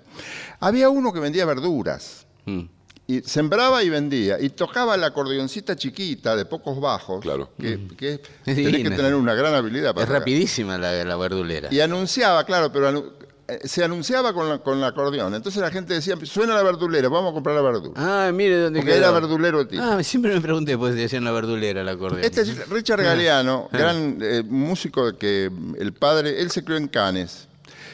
había 0.59 0.88
uno 0.88 1.12
que 1.12 1.20
vendía 1.20 1.44
verduras. 1.44 2.27
Mm. 2.46 2.62
Y 3.11 3.23
sembraba 3.23 3.83
y 3.83 3.88
vendía. 3.88 4.38
Y 4.38 4.51
tocaba 4.51 4.94
la 4.99 5.07
acordeoncita 5.07 5.75
chiquita 5.75 6.37
de 6.37 6.44
pocos 6.44 6.79
bajos. 6.79 7.23
Claro. 7.23 7.49
Que, 7.59 7.88
que 7.97 8.12
Es 8.14 8.21
tenés 8.55 8.83
que 8.83 8.90
tener 8.90 9.14
una 9.14 9.35
gran 9.35 9.55
habilidad 9.55 9.94
para 9.94 10.03
Es 10.03 10.09
tocar. 10.09 10.21
rapidísima 10.21 10.77
la, 10.77 11.05
la 11.05 11.16
verdulera. 11.16 11.68
Y 11.73 11.81
anunciaba, 11.81 12.44
claro, 12.44 12.71
pero 12.71 12.90
anu- 12.92 13.12
eh, 13.49 13.61
se 13.64 13.83
anunciaba 13.83 14.35
con, 14.35 14.47
la, 14.51 14.59
con 14.59 14.77
el 14.77 14.85
acordeón. 14.85 15.35
Entonces 15.35 15.62
la 15.62 15.71
gente 15.71 15.94
decía, 15.94 16.16
suena 16.25 16.55
la 16.55 16.62
verdulera, 16.62 17.09
vamos 17.09 17.31
a 17.31 17.33
comprar 17.33 17.57
la 17.57 17.62
verdura. 17.62 17.94
Ah, 17.97 18.31
mire 18.31 18.59
dónde 18.61 18.81
Porque 18.81 18.92
quedó. 18.92 19.01
era 19.05 19.11
verdulero 19.11 19.61
el 19.62 19.68
tipo. 19.68 19.83
Ah, 19.83 20.03
siempre 20.03 20.35
me 20.35 20.42
pregunté 20.42 20.77
pues 20.77 20.94
si 20.94 21.01
decían 21.01 21.25
la 21.25 21.33
verdulera 21.33 21.81
el 21.81 21.88
acordeón. 21.88 22.23
Este 22.23 22.42
es 22.42 22.68
Richard 22.68 23.03
Galeano, 23.03 23.71
gran 23.73 24.18
eh, 24.21 24.42
músico 24.47 25.16
que 25.16 25.49
mm, 25.51 25.77
el 25.81 25.94
padre, 25.94 26.42
él 26.42 26.51
se 26.51 26.62
crió 26.62 26.77
en 26.77 26.88
Cannes. 26.88 27.47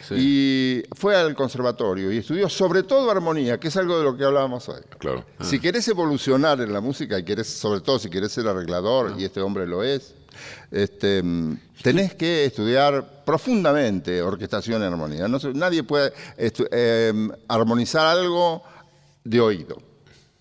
Sí. 0.08 0.14
Y 0.16 0.82
fue 0.94 1.16
al 1.16 1.34
conservatorio 1.34 2.12
y 2.12 2.18
estudió 2.18 2.48
sobre 2.48 2.82
todo 2.82 3.10
armonía, 3.10 3.58
que 3.58 3.68
es 3.68 3.76
algo 3.76 3.98
de 3.98 4.04
lo 4.04 4.16
que 4.16 4.24
hablábamos 4.24 4.68
hoy. 4.68 4.80
Claro. 4.98 5.24
Si 5.40 5.58
querés 5.58 5.86
evolucionar 5.88 6.60
en 6.60 6.72
la 6.72 6.80
música 6.80 7.18
y 7.18 7.24
querés, 7.24 7.48
sobre 7.48 7.80
todo 7.80 7.98
si 7.98 8.10
querés 8.10 8.32
ser 8.32 8.46
arreglador, 8.46 9.14
y 9.18 9.24
este 9.24 9.40
hombre 9.40 9.66
lo 9.66 9.82
es, 9.82 10.14
este, 10.70 11.22
mm, 11.22 11.58
tenés 11.82 12.14
que 12.14 12.44
estudiar 12.44 13.24
profundamente 13.24 14.20
orquestación 14.22 14.82
y 14.82 14.84
armonía. 14.84 15.28
No 15.28 15.38
nadie 15.54 15.82
puede 15.82 16.12
eh, 16.36 17.12
armonizar 17.48 18.06
algo 18.06 18.62
de 19.22 19.40
oído, 19.40 19.76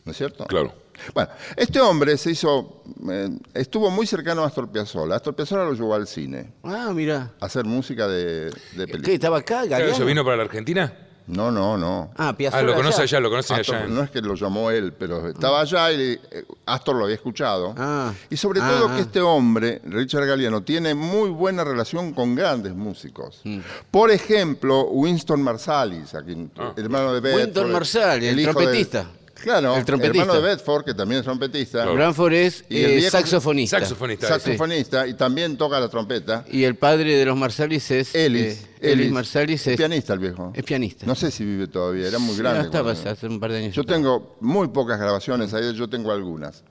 ¿no 0.04 0.12
es 0.12 0.18
cierto? 0.18 0.46
Claro. 0.46 0.83
Bueno, 1.14 1.30
este 1.56 1.80
hombre 1.82 2.18
se 2.18 2.32
hizo, 2.32 2.84
eh, 3.10 3.30
estuvo 3.54 3.90
muy 3.92 4.06
cercano 4.08 4.44
a 4.44 4.48
Astor 4.48 4.70
Piazzolla. 4.72 5.16
Astor 5.16 5.36
Piazzolla 5.36 5.64
lo 5.66 5.74
llevó 5.74 5.94
al 5.96 6.08
cine 6.08 6.54
Ah, 6.64 6.92
mira. 6.94 7.32
a 7.40 7.46
hacer 7.46 7.66
música 7.66 8.08
de, 8.08 8.46
de 8.46 8.52
¿Qué? 8.52 8.88
películas. 8.88 9.10
¿Estaba 9.10 9.38
acá, 9.40 9.66
Galeano? 9.66 9.94
¿Eso 9.94 10.06
vino 10.06 10.24
para 10.24 10.38
la 10.38 10.44
Argentina? 10.44 10.94
No, 11.26 11.52
no, 11.52 11.78
no. 11.78 12.12
Ah, 12.18 12.36
Piazzolla 12.36 12.64
Ah, 12.64 12.66
lo 12.66 12.76
conoce 12.76 13.02
allá. 13.02 13.18
allá, 13.18 13.20
lo 13.22 13.30
conoce 13.30 13.54
Astor, 13.54 13.76
allá. 13.78 13.88
no 13.88 14.04
es 14.04 14.10
que 14.12 14.22
lo 14.22 14.36
llamó 14.36 14.72
él, 14.72 14.92
pero 14.92 15.26
estaba 15.30 15.62
allá 15.62 15.90
y 15.94 16.20
eh, 16.32 16.46
Astor 16.66 16.98
lo 16.98 17.04
había 17.06 17.16
escuchado. 17.16 17.74
Ah. 17.78 18.12
y 18.30 18.36
sobre 18.36 18.60
Ah, 18.62 18.70
todo 18.70 18.90
ah. 18.90 18.96
que 18.96 19.02
este 19.04 19.22
hombre, 19.22 19.82
Richard 19.86 20.26
Galliano, 20.26 20.64
tiene 20.64 20.94
muy 20.94 21.30
buena 21.30 21.64
relación 21.64 22.12
con 22.14 22.36
grandes 22.36 22.76
músicos. 22.76 23.40
Mm. 23.46 23.60
Por 23.90 24.12
ejemplo, 24.12 24.84
Winston 24.90 25.42
Marsalis, 25.42 26.14
a 26.14 26.24
quien- 26.24 26.52
hermano 26.76 27.14
de. 27.20 27.32
Ah. 27.32 27.36
Winston 27.38 27.72
Marsalis, 27.72 28.30
el 28.30 28.40
hijo 28.42 28.50
de- 28.50 28.54
trompetista. 28.66 29.08
Claro, 29.44 29.76
El 29.76 29.86
trompetista. 29.86 30.22
hermano 30.24 30.42
de 30.42 30.48
Bedford, 30.56 30.86
que 30.86 30.94
también 30.94 31.20
es 31.20 31.26
trompetista. 31.26 31.86
Branford 31.86 32.34
es 32.34 32.64
Y 32.70 32.78
el 32.84 32.92
eh, 32.92 32.96
viejo- 32.96 33.12
saxofonista. 33.12 33.80
Saxofonista. 33.80 34.28
Saxofonista 34.28 35.08
y 35.08 35.14
también 35.14 35.58
toca 35.58 35.80
la 35.80 35.90
trompeta. 35.90 36.46
Y 36.52 36.64
el 36.64 36.76
padre 36.76 37.16
de 37.18 37.26
los 37.26 37.38
Marsalis 37.38 37.92
es... 37.92 38.16
Ellis. 38.16 38.54
eh, 38.64 38.68
Ellis 38.92 39.12
Marsalis 39.12 39.68
es... 39.68 39.78
pianista 39.78 40.14
el 40.14 40.20
viejo. 40.20 40.52
Es 40.54 40.64
pianista. 40.64 41.06
No 41.06 41.16
sé 41.16 41.32
si 41.32 41.46
vive 41.46 41.68
todavía, 41.68 42.08
era 42.08 42.20
muy 42.20 42.36
Sí, 42.36 42.42
grande. 42.42 42.60
no 42.60 42.66
estaba 42.66 42.94
cuando- 42.94 43.10
hace 43.10 43.28
un 43.28 43.40
par 43.40 43.52
de 43.52 43.58
años. 43.60 43.76
Yo 43.76 43.84
tengo 43.84 44.36
muy 44.42 44.68
pocas 44.68 45.00
grabaciones 45.00 45.54
ahí, 45.54 45.74
yo 45.74 45.88
tengo 45.90 46.12
algunas. 46.12 46.64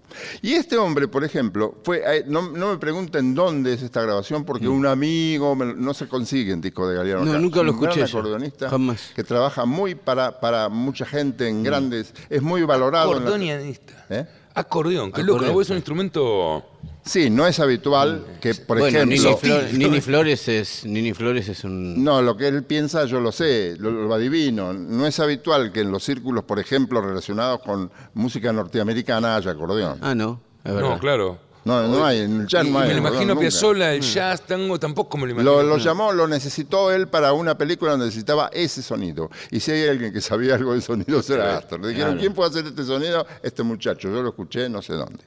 Y 0.43 0.53
este 0.53 0.77
hombre, 0.77 1.09
por 1.09 1.25
ejemplo, 1.25 1.75
fue, 1.85 2.03
eh, 2.07 2.25
no, 2.27 2.51
no 2.51 2.71
me 2.71 2.77
pregunten 2.79 3.35
dónde 3.35 3.73
es 3.73 3.83
esta 3.83 4.03
grabación, 4.03 4.45
porque 4.45 4.69
un 4.69 4.87
amigo, 4.87 5.55
me 5.55 5.75
no 5.75 5.95
se 5.95 6.07
consigue 6.07 6.53
en 6.53 6.61
disco 6.61 6.87
de 6.87 6.97
Galeano. 6.97 7.23
Mm. 7.23 7.25
No, 7.25 7.31
acá. 7.33 7.41
nunca 7.41 7.63
lo 7.63 7.71
Es 7.71 7.75
un 7.77 7.81
gran 7.81 7.93
escuché 7.99 8.11
acordeonista 8.19 8.69
jamás. 8.69 9.09
Mm. 9.11 9.15
que 9.15 9.25
trabaja 9.25 9.65
muy 9.65 9.95
para, 9.95 10.39
para 10.41 10.69
mucha 10.69 11.07
gente 11.07 11.49
en 11.49 11.63
grandes, 11.63 12.13
es 12.29 12.43
muy 12.43 12.63
valorado. 12.63 13.13
Acordeonista. 13.13 14.07
¿Eh? 14.11 14.27
Acordeón, 14.55 15.11
qué 15.13 15.23
loco. 15.23 15.61
Es 15.63 15.71
un 15.71 15.77
instrumento... 15.77 16.65
Sí, 17.05 17.31
no 17.31 17.47
es 17.49 17.59
habitual 17.59 18.25
que, 18.41 18.55
por 18.55 18.79
bueno, 18.79 18.99
ejemplo... 18.99 19.17
Nini, 19.17 19.35
Flor- 19.37 19.73
Nini 19.73 20.01
Flores 20.01 20.47
es 20.49 20.85
Nini 20.85 21.13
Flores 21.15 21.49
es 21.49 21.65
un 21.65 22.03
No, 22.05 22.23
lo 22.23 22.37
que 22.37 22.47
él 22.47 22.63
piensa 22.63 23.05
yo 23.07 23.19
lo 23.21 23.33
sé, 23.33 23.75
lo, 23.79 23.91
lo 23.91 24.15
adivino. 24.15 24.73
No 24.73 25.05
es 25.07 25.19
habitual 25.19 25.73
que 25.73 25.81
en 25.81 25.91
los 25.91 26.05
círculos, 26.05 26.45
por 26.45 26.61
ejemplo, 26.61 27.01
relacionados 27.03 27.61
con 27.63 27.91
música 28.15 28.53
norteamericana 28.53 29.35
haya 29.37 29.51
acordeón. 29.51 29.99
Ah, 30.01 30.15
no, 30.15 30.41
es 30.65 30.73
verdad. 30.73 30.91
No, 30.91 30.99
claro. 31.01 31.39
No, 31.65 31.87
no 31.87 32.05
hay, 32.05 32.21
en 32.21 32.41
el 32.41 32.47
jazz 32.47 32.67
Y- 32.67 32.71
no 32.71 32.79
hay. 32.81 32.89
me 32.89 32.95
lo 32.95 32.99
imagino 33.01 33.35
nunca. 33.35 33.41
Piazzolla, 33.41 33.95
el 33.95 34.01
jazz, 34.03 34.43
tango, 34.43 34.81
tampoco 34.81 35.17
me 35.17 35.27
lo 35.27 35.33
imagino. 35.33 35.63
Lo, 35.63 35.63
lo 35.63 35.77
llamó, 35.79 36.13
lo 36.13 36.27
necesitó 36.27 36.91
él 36.91 37.07
para 37.09 37.33
una 37.33 37.57
película 37.57 37.93
donde 37.93 38.07
necesitaba 38.07 38.51
ese 38.53 38.83
sonido. 38.83 39.31
Y 39.51 39.61
si 39.61 39.71
hay 39.71 39.89
alguien 39.89 40.13
que 40.13 40.21
sabía 40.21 40.57
algo 40.57 40.75
de 40.75 40.81
sonido, 40.81 41.23
será 41.23 41.59
Astor. 41.59 41.81
Le 41.81 41.89
dijeron, 41.89 42.19
¿quién 42.19 42.33
puede 42.35 42.51
hacer 42.51 42.67
este 42.67 42.85
sonido? 42.85 43.27
Este 43.43 43.63
muchacho. 43.63 44.09
Yo 44.11 44.23
lo 44.23 44.31
escuché 44.31 44.69
no 44.69 44.83
sé 44.83 44.95
dónde. 44.95 45.23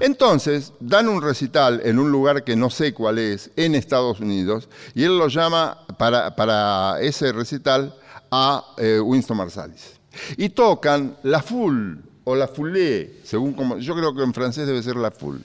Entonces, 0.00 0.72
dan 0.80 1.08
un 1.08 1.22
recital 1.22 1.80
en 1.84 1.98
un 1.98 2.10
lugar 2.10 2.44
que 2.44 2.56
no 2.56 2.70
sé 2.70 2.92
cuál 2.94 3.18
es, 3.18 3.50
en 3.56 3.74
Estados 3.74 4.20
Unidos, 4.20 4.68
y 4.94 5.04
él 5.04 5.18
lo 5.18 5.28
llama 5.28 5.78
para, 5.98 6.34
para 6.34 7.00
ese 7.00 7.32
recital 7.32 7.94
a 8.30 8.64
eh, 8.78 9.00
Winston 9.00 9.36
Marsalis. 9.36 10.00
Y 10.36 10.50
tocan 10.50 11.16
la 11.22 11.42
full 11.42 11.96
o 12.24 12.34
la 12.34 12.48
foulée, 12.48 13.20
según 13.24 13.52
como. 13.52 13.78
Yo 13.78 13.94
creo 13.94 14.14
que 14.14 14.22
en 14.22 14.34
francés 14.34 14.66
debe 14.66 14.82
ser 14.82 14.96
la 14.96 15.10
full. 15.10 15.38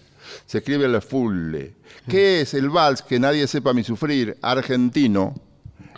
Se 0.46 0.60
escribe 0.60 0.88
la 0.88 1.02
foule, 1.02 1.74
que 2.08 2.42
es 2.42 2.54
el 2.54 2.70
vals 2.70 3.02
que 3.02 3.20
nadie 3.20 3.48
sepa 3.48 3.74
mi 3.74 3.84
sufrir, 3.84 4.38
argentino, 4.42 5.34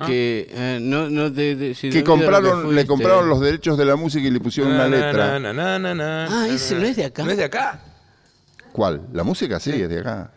Que 0.05 0.47
eh, 0.51 0.77
no, 0.79 1.09
no 1.09 1.33
te, 1.33 1.55
te- 1.55 1.73
si 1.73 1.89
que 1.89 1.99
lo 2.01 2.05
compraron, 2.05 2.75
le 2.75 2.85
compraron 2.85 3.27
los 3.29 3.39
derechos 3.41 3.77
de 3.79 3.85
la 3.85 3.95
música 3.95 4.27
y 4.27 4.31
le 4.31 4.39
pusieron 4.39 4.73
una 4.73 4.87
Na, 4.87 4.89
na, 4.89 5.05
letra. 5.07 5.39
na, 5.39 5.53
na, 5.53 5.79
na, 5.79 5.95
na, 5.95 6.25
Ah, 6.25 6.29
na, 6.29 6.47
ese 6.49 6.75
na. 6.75 6.81
no 6.81 6.85
es 6.87 6.95
de 6.97 7.05
acá. 7.05 7.23
¿No 7.23 7.31
es 7.31 7.37
de 7.37 7.43
acá? 7.45 7.81
¿Cuál? 8.71 9.01
La 9.11 9.23
música 9.23 9.59
sí, 9.59 9.71
es 9.71 9.89
de 9.89 9.99
acá. 9.99 10.31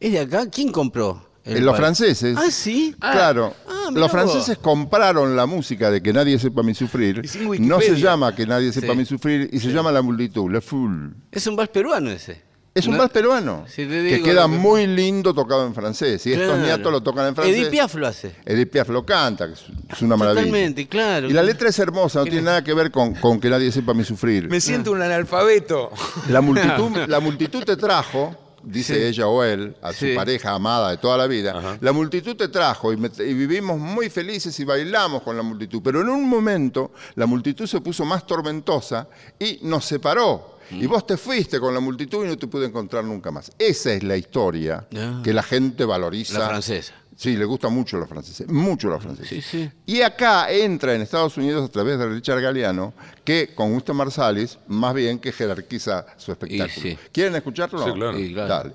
¿Es 0.00 0.10
de 0.12 0.18
acá? 0.20 0.50
¿Quién 0.50 0.72
compró? 0.72 1.24
el 1.44 1.58
Eh, 1.58 1.60
los 1.60 1.76
franceses. 1.76 2.36
Ah, 2.36 2.50
sí. 2.50 2.96
Claro, 2.98 3.54
Ah, 3.68 3.90
los 3.92 4.00
vos. 4.02 4.10
franceses 4.10 4.58
compraron 4.58 5.36
la 5.36 5.46
música 5.46 5.92
de 5.92 6.02
Que 6.02 6.12
nadie 6.12 6.36
sepa 6.40 6.64
mi 6.64 6.74
sufrir. 6.74 7.22
No 7.60 7.80
se 7.80 7.94
llama 7.94 8.34
Que 8.34 8.44
nadie 8.44 8.72
sepa 8.72 8.92
Sí. 8.94 8.98
mi 8.98 9.04
sufrir 9.04 9.48
y 9.52 9.60
se 9.60 9.68
llama 9.68 9.92
La 9.92 10.02
multitud, 10.02 10.50
La 10.50 10.60
Foule. 10.60 11.10
Es 11.30 11.46
un 11.46 11.54
vals 11.54 11.68
peruano 11.70 12.10
ese. 12.10 12.42
Es 12.76 12.86
un 12.86 12.92
¿No? 12.92 12.98
vals 12.98 13.10
peruano 13.10 13.64
Si 13.68 13.86
te 13.86 14.08
que 14.08 14.22
queda 14.22 14.42
que- 14.42 14.48
muy 14.48 14.86
lindo 14.86 15.32
tocado 15.32 15.66
en 15.66 15.74
francés. 15.74 16.24
Y 16.26 16.32
estos 16.34 16.58
niatos 16.58 16.92
lo 16.92 17.02
tocan 17.02 17.26
en 17.28 17.34
francés. 17.34 17.56
Edith 17.56 17.70
Piaf 17.70 17.94
lo 17.94 18.06
hace. 18.06 18.32
Edith 18.44 18.70
Piaf 18.70 18.88
lo 18.90 19.04
canta, 19.04 19.46
que 19.48 19.54
es, 19.54 20.02
una 20.02 20.16
maravilla. 20.16 20.42
Totalmente, 20.44 20.86
claro. 20.86 21.28
Y 21.28 21.32
la 21.32 21.42
letra 21.42 21.70
es 21.70 21.78
hermosa, 21.78 22.18
no 22.20 22.24
tiene 22.26 22.42
nada 22.42 22.62
que 22.62 22.74
ver 22.74 22.90
con, 22.90 23.14
con 23.14 23.40
que 23.40 23.48
nadie 23.48 23.72
sepa 23.72 23.94
mi 23.94 24.04
sufrir. 24.04 24.48
Me 24.50 24.60
siento 24.60 24.92
un 24.92 25.00
analfabeto. 25.00 25.90
La 26.28 26.40
multitud, 26.42 26.90
la 27.08 27.20
multitud 27.20 27.64
te 27.64 27.76
trajo, 27.78 28.36
dice 28.62 29.08
ella 29.08 29.26
o 29.28 29.42
él, 29.42 29.74
a 29.80 29.92
su 29.92 30.04
Sí. 30.06 30.14
pareja 30.14 30.52
amada 30.52 30.90
de 30.90 30.98
toda 30.98 31.16
la 31.16 31.26
vida. 31.26 31.78
La 31.80 31.92
multitud 31.92 32.36
te 32.36 32.48
trajo 32.48 32.92
y, 32.92 32.96
me- 32.98 33.10
y 33.18 33.32
vivimos 33.32 33.78
muy 33.78 34.10
felices 34.10 34.58
y 34.60 34.64
bailamos 34.64 35.22
con 35.22 35.34
la 35.36 35.42
multitud. 35.42 35.80
Pero 35.82 36.02
en 36.02 36.08
un 36.10 36.28
momento 36.28 36.90
la 37.14 37.24
multitud 37.24 37.66
se 37.66 37.80
puso 37.80 38.04
más 38.04 38.26
tormentosa 38.26 39.08
y 39.38 39.60
nos 39.62 39.84
separó. 39.86 40.55
Mm. 40.70 40.82
Y 40.82 40.86
vos 40.86 41.06
te 41.06 41.16
fuiste 41.16 41.58
con 41.60 41.72
la 41.74 41.80
multitud 41.80 42.24
y 42.24 42.28
no 42.28 42.36
te 42.36 42.46
pude 42.46 42.66
encontrar 42.66 43.04
nunca 43.04 43.30
más. 43.30 43.50
Esa 43.58 43.92
es 43.92 44.02
la 44.02 44.16
historia 44.16 44.86
Ah. 44.96 45.20
que 45.22 45.32
la 45.32 45.42
gente 45.42 45.84
valoriza. 45.84 46.38
La 46.38 46.48
francesa. 46.48 46.92
Sí, 47.16 47.34
le 47.34 47.46
gusta 47.46 47.70
mucho 47.70 47.96
a 47.96 48.00
los 48.00 48.08
franceses, 48.10 48.46
mucho 48.46 48.88
a 48.88 48.90
los 48.90 49.02
franceses. 49.02 49.42
Sí, 49.46 49.58
sí. 49.64 49.70
Y 49.86 50.02
acá 50.02 50.50
entra 50.52 50.94
en 50.94 51.00
Estados 51.00 51.34
Unidos 51.38 51.66
a 51.66 51.72
través 51.72 51.98
de 51.98 52.06
Richard 52.06 52.42
Galliano, 52.42 52.92
que 53.24 53.54
con 53.54 53.72
Winston 53.72 53.96
Marsalis, 53.96 54.58
más 54.68 54.92
bien 54.94 55.18
que 55.18 55.32
jerarquiza 55.32 56.04
su 56.18 56.32
espectáculo. 56.32 56.68
sí. 56.82 56.98
¿Quieren 57.12 57.34
escucharlo? 57.36 57.82
Sí, 57.86 57.92
claro. 57.92 58.18
Sí, 58.18 58.32
claro. 58.34 58.48
Dale. 58.48 58.72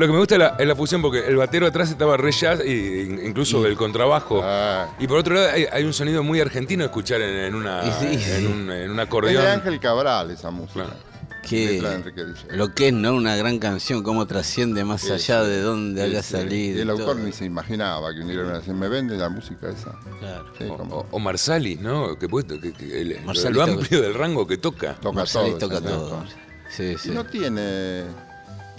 Lo 0.00 0.06
que 0.06 0.12
me 0.12 0.18
gusta 0.18 0.34
es 0.36 0.38
la, 0.38 0.56
es 0.58 0.66
la 0.66 0.74
fusión 0.74 1.02
porque 1.02 1.26
el 1.26 1.36
batero 1.36 1.66
atrás 1.66 1.90
estaba 1.90 2.16
re 2.16 2.32
jazz, 2.32 2.60
y, 2.64 3.00
incluso 3.26 3.66
el 3.66 3.76
contrabajo. 3.76 4.40
Ah. 4.42 4.88
Y 4.98 5.06
por 5.06 5.18
otro 5.18 5.34
lado 5.34 5.50
hay, 5.52 5.66
hay 5.70 5.84
un 5.84 5.92
sonido 5.92 6.22
muy 6.22 6.40
argentino 6.40 6.84
escuchar 6.84 7.20
en, 7.20 7.36
en 7.36 7.54
una, 7.54 7.82
Y 7.84 7.92
sí, 7.92 8.18
sí. 8.18 8.30
en 8.32 8.46
un, 8.46 8.70
en 8.70 8.90
un 8.90 8.98
Es 8.98 9.06
acordeón. 9.06 9.44
de 9.44 9.50
Ángel 9.50 9.78
Cabral 9.78 10.30
esa 10.30 10.50
música. 10.50 10.84
Claro. 10.86 11.10
Que 11.48 11.66
Letra 11.72 11.90
de 11.90 11.96
Enrique 11.96 12.24
Dice. 12.26 12.46
lo 12.50 12.74
que 12.74 12.88
es 12.88 12.92
no 12.92 13.14
una 13.14 13.34
gran 13.34 13.58
canción, 13.58 14.02
cómo 14.02 14.26
trasciende 14.26 14.84
más 14.84 15.10
allá 15.10 15.42
de 15.42 15.60
dónde 15.62 16.02
haya 16.02 16.22
salido. 16.22 16.78
Y 16.78 16.82
el 16.82 16.90
autor 16.90 17.16
todo. 17.16 17.24
ni 17.24 17.32
se 17.32 17.46
imaginaba 17.46 18.12
que 18.14 18.20
un 18.20 18.28
día 18.28 18.42
decir, 18.42 18.74
me 18.74 18.88
vende 18.88 19.16
la 19.16 19.30
música 19.30 19.70
esa. 19.70 19.98
Claro. 20.20 20.46
Sí, 20.58 20.64
O, 20.68 20.76
como 20.76 20.96
o- 20.96 21.06
o 21.10 21.18
Marsali, 21.18 21.76
¿no? 21.76 22.18
Que, 22.18 22.28
que- 22.28 22.72
que 22.74 23.00
el- 23.00 23.18
lo 23.24 23.32
toca- 23.32 23.64
amplio 23.64 24.02
del 24.02 24.14
rango 24.14 24.46
que 24.46 24.58
toca. 24.58 24.94
toca 24.94 25.12
Marsalis 25.16 25.58
todo. 25.58 25.68
toca 25.70 25.80
todo. 25.80 26.24
Sí, 26.70 26.96
sí. 26.98 27.08
Y 27.10 27.12
no 27.12 27.24
tiene 27.24 28.04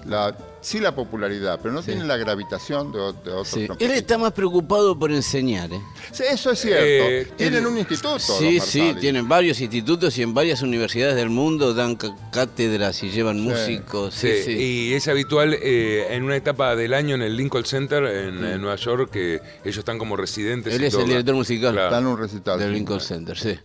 la, 0.06 0.36
sí 0.62 0.80
la 0.80 0.94
popularidad, 0.96 1.60
pero 1.62 1.74
no 1.74 1.82
Sí. 1.82 1.92
tiene 1.92 2.06
la 2.06 2.18
gravitación 2.18 2.92
de, 2.92 2.98
de 3.00 3.04
otros 3.32 3.48
Sí. 3.48 3.68
Él 3.80 3.92
está 3.92 4.18
más 4.18 4.32
preocupado 4.34 4.98
por 4.98 5.12
enseñar, 5.12 5.72
¿eh? 5.74 5.82
Sí, 6.12 6.24
eso 6.30 6.52
es 6.52 6.60
cierto. 6.60 6.84
Eh, 6.84 7.28
Tienen 7.38 7.54
tiene- 7.64 7.68
un 7.68 7.78
instituto. 7.78 8.20
Sí, 8.20 8.60
sí, 8.60 8.96
tienen 9.00 9.28
varios 9.28 9.60
institutos 9.62 10.18
y 10.18 10.22
en 10.24 10.34
varias 10.34 10.62
universidades 10.62 11.16
del 11.16 11.30
mundo 11.30 11.74
dan 11.74 11.98
cátedras 12.32 13.02
y 13.04 13.10
llevan 13.10 13.40
músicos. 13.42 14.14
Sí, 14.14 14.28
Sí, 14.38 14.44
sí. 14.46 14.52
Y 14.52 14.94
es 14.94 15.08
habitual 15.08 15.56
eh, 15.62 16.08
en 16.12 16.24
una 16.24 16.36
etapa 16.36 16.76
del 16.76 16.94
año 16.94 17.16
en 17.16 17.22
el 17.22 17.36
Lincoln 17.36 17.66
Center 17.66 18.04
en, 18.06 18.44
en 18.44 18.62
Nueva 18.62 18.76
York 18.76 19.10
que 19.12 19.40
ellos 19.64 19.78
están 19.78 19.98
como 20.00 20.16
residentes. 20.16 20.74
Él 20.76 20.84
y 20.84 20.86
es 20.86 20.94
el 20.94 21.06
director 21.06 21.36
musical 21.36 21.74
Claro. 21.74 21.88
Está 21.88 22.00
en 22.00 22.08
un 22.08 22.18
recital. 22.18 22.60
del 22.60 22.70
sí. 22.70 22.74
Lincoln 22.76 23.00
Center, 23.02 23.38
sí. 23.38 23.60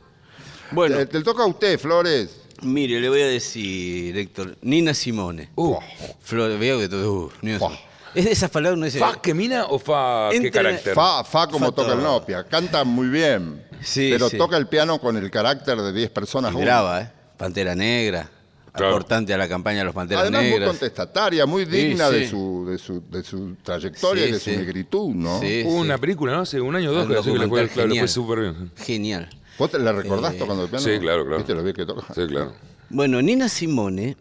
Bueno, 0.72 0.98
Eh, 0.98 1.06
te 1.06 1.22
toca 1.22 1.44
a 1.44 1.46
usted, 1.46 1.78
Flores. 1.78 2.40
Mire, 2.62 3.00
le 3.00 3.08
voy 3.08 3.20
a 3.22 3.26
decir, 3.26 4.16
Héctor, 4.16 4.56
Nina 4.62 4.94
Simone. 4.94 5.50
Uh, 5.56 5.76
Flor, 6.20 6.58
veo 6.58 6.78
que 6.78 6.88
todo. 6.88 7.12
uh, 7.26 7.30
Nina. 7.42 7.58
Simone. 7.58 7.80
Es 8.14 8.24
de 8.24 8.32
esas 8.32 8.50
palabras, 8.50 8.78
no 8.78 8.86
es. 8.86 8.96
¿Fa 8.98 9.20
que 9.20 9.34
mina 9.34 9.66
o 9.66 9.78
fa 9.78 10.28
qué 10.30 10.36
Entre- 10.38 10.50
carácter? 10.50 10.94
Fa, 10.94 11.22
fa 11.22 11.46
como 11.48 11.66
Fa 11.66 11.72
toca 11.72 11.92
el. 11.92 12.02
Nopia. 12.02 12.44
Canta 12.44 12.82
muy 12.84 13.08
bien. 13.08 13.62
Sí, 13.82 14.08
pero 14.10 14.30
sí. 14.30 14.38
toca 14.38 14.56
el 14.56 14.68
piano 14.68 14.98
con 14.98 15.16
el 15.18 15.30
carácter 15.30 15.76
de 15.80 15.92
10 15.92 16.10
personas. 16.10 16.50
Y 16.50 16.54
juntas. 16.54 16.66
brava, 16.66 17.02
¿eh? 17.02 17.10
Pantera 17.36 17.74
Negra. 17.74 18.30
Claro. 18.72 18.92
Aportante 18.94 19.32
a 19.32 19.38
la 19.38 19.48
campaña 19.48 19.78
de 19.78 19.84
los 19.86 19.94
Panteras 19.94 20.22
Además, 20.22 20.42
muy 20.42 20.50
Negras. 20.50 20.68
contestataria, 20.68 21.46
muy 21.46 21.64
digna 21.64 22.08
Sí, 22.10 22.14
de, 22.14 22.28
su, 22.28 22.66
de, 22.68 22.78
su, 22.78 23.02
de 23.10 23.22
su 23.22 23.54
trayectoria 23.62 24.24
y 24.24 24.26
Sí, 24.28 24.32
de 24.32 24.40
su 24.40 24.50
negritud, 24.50 25.14
¿no? 25.14 25.40
Sí, 25.40 25.62
Hubo 25.64 25.72
sí. 25.76 25.80
una 25.86 25.96
película, 25.98 26.32
¿no? 26.34 26.40
Hace 26.40 26.60
un 26.60 26.76
año 26.76 26.90
o 26.90 26.92
dos 26.92 27.02
Un 27.04 27.08
que 27.08 27.14
le 27.14 27.22
fue, 27.22 27.32
documental 27.32 27.68
claro, 27.70 27.88
le 27.88 27.94
fue 27.94 27.94
genial. 27.94 28.08
súper 28.08 28.38
bien. 28.40 28.72
Genial. 28.76 29.30
¿Vos 29.58 29.70
te 29.70 29.78
la 29.78 29.92
recordás 29.92 30.34
Eh, 30.34 30.38
tocando 30.38 30.64
el 30.64 30.68
piano? 30.70 30.84
sí, 30.84 30.98
claro, 30.98 31.22
claro. 31.24 31.38
¿Viste 31.38 31.54
lo 31.54 31.62
bien 31.62 31.74
que 31.76 31.86
toca? 31.86 32.12
Sí, 32.14 32.26
claro. 32.26 32.54
Bueno, 32.90 33.20
Nina 33.22 33.48
Simone 33.48 34.16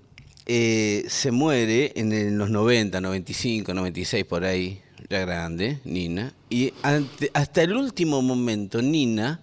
eh, 0.48 1.06
se 1.08 1.32
muere 1.32 1.92
en 1.96 2.12
el- 2.14 2.38
los 2.38 2.50
90, 2.50 3.02
95, 3.02 3.74
96 3.74 4.26
por 4.26 4.44
ahí, 4.46 4.82
ya 5.10 5.20
grande, 5.22 5.80
Nina. 5.86 6.34
Y 6.50 6.72
ante- 6.84 7.32
hasta 7.34 7.64
el 7.64 7.74
último 7.76 8.22
momento, 8.22 8.82
Nina 8.82 9.40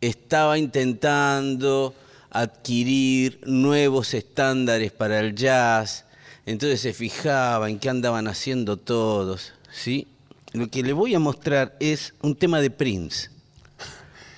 estaba 0.00 0.56
intentando 0.58 1.94
adquirir 2.30 3.40
nuevos 3.46 4.14
estándares 4.14 4.92
para 4.92 5.20
el 5.20 5.34
jazz. 5.34 6.04
Entonces 6.46 6.80
se 6.80 6.92
fijaba 6.92 7.68
en 7.70 7.78
qué 7.78 7.88
andaban 7.88 8.28
haciendo 8.28 8.76
todos, 8.76 9.52
¿sí? 9.72 10.06
Lo 10.52 10.68
que 10.68 10.82
le 10.82 10.92
voy 10.92 11.14
a 11.14 11.18
mostrar 11.18 11.74
es 11.80 12.14
un 12.22 12.36
tema 12.36 12.60
de 12.60 12.70
Prince. 12.70 13.30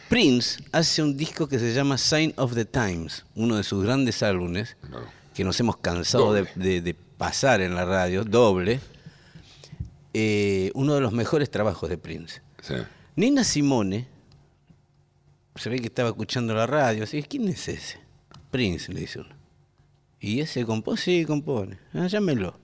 Prince 0.08 0.62
hace 0.72 1.02
un 1.02 1.16
disco 1.16 1.48
que 1.48 1.58
se 1.58 1.74
llama 1.74 1.98
Sign 1.98 2.32
of 2.36 2.54
the 2.54 2.64
Times, 2.64 3.24
uno 3.34 3.56
de 3.56 3.64
sus 3.64 3.82
grandes 3.84 4.22
álbumes, 4.22 4.76
que 5.34 5.44
nos 5.44 5.58
hemos 5.60 5.76
cansado 5.78 6.32
de, 6.32 6.40
Doble. 6.42 6.52
de- 6.56 6.80
de 6.80 6.94
pasar 6.94 7.60
en 7.60 7.74
la 7.74 7.84
radio, 7.84 8.24
doble, 8.24 8.78
eh, 10.14 10.70
uno 10.74 10.94
de 10.94 11.00
los 11.00 11.12
mejores 11.12 11.50
trabajos 11.50 11.88
de 11.88 11.98
Prince. 11.98 12.40
Sí. 12.62 12.74
Nina 13.16 13.42
Simone, 13.42 14.06
se 15.56 15.68
ve 15.70 15.78
que 15.80 15.86
estaba 15.86 16.10
escuchando 16.10 16.54
la 16.54 16.66
radio, 16.66 17.04
así, 17.04 17.22
¿quién 17.22 17.48
es 17.48 17.66
ese? 17.68 17.98
Prince, 18.50 18.92
le 18.92 19.00
dice 19.00 19.20
uno. 19.20 19.34
¿Y 20.20 20.40
ese 20.40 20.64
compone? 20.64 20.98
Sí, 21.00 21.24
compone. 21.24 21.78
Ah, 21.94 22.06
llámelo. 22.06 22.58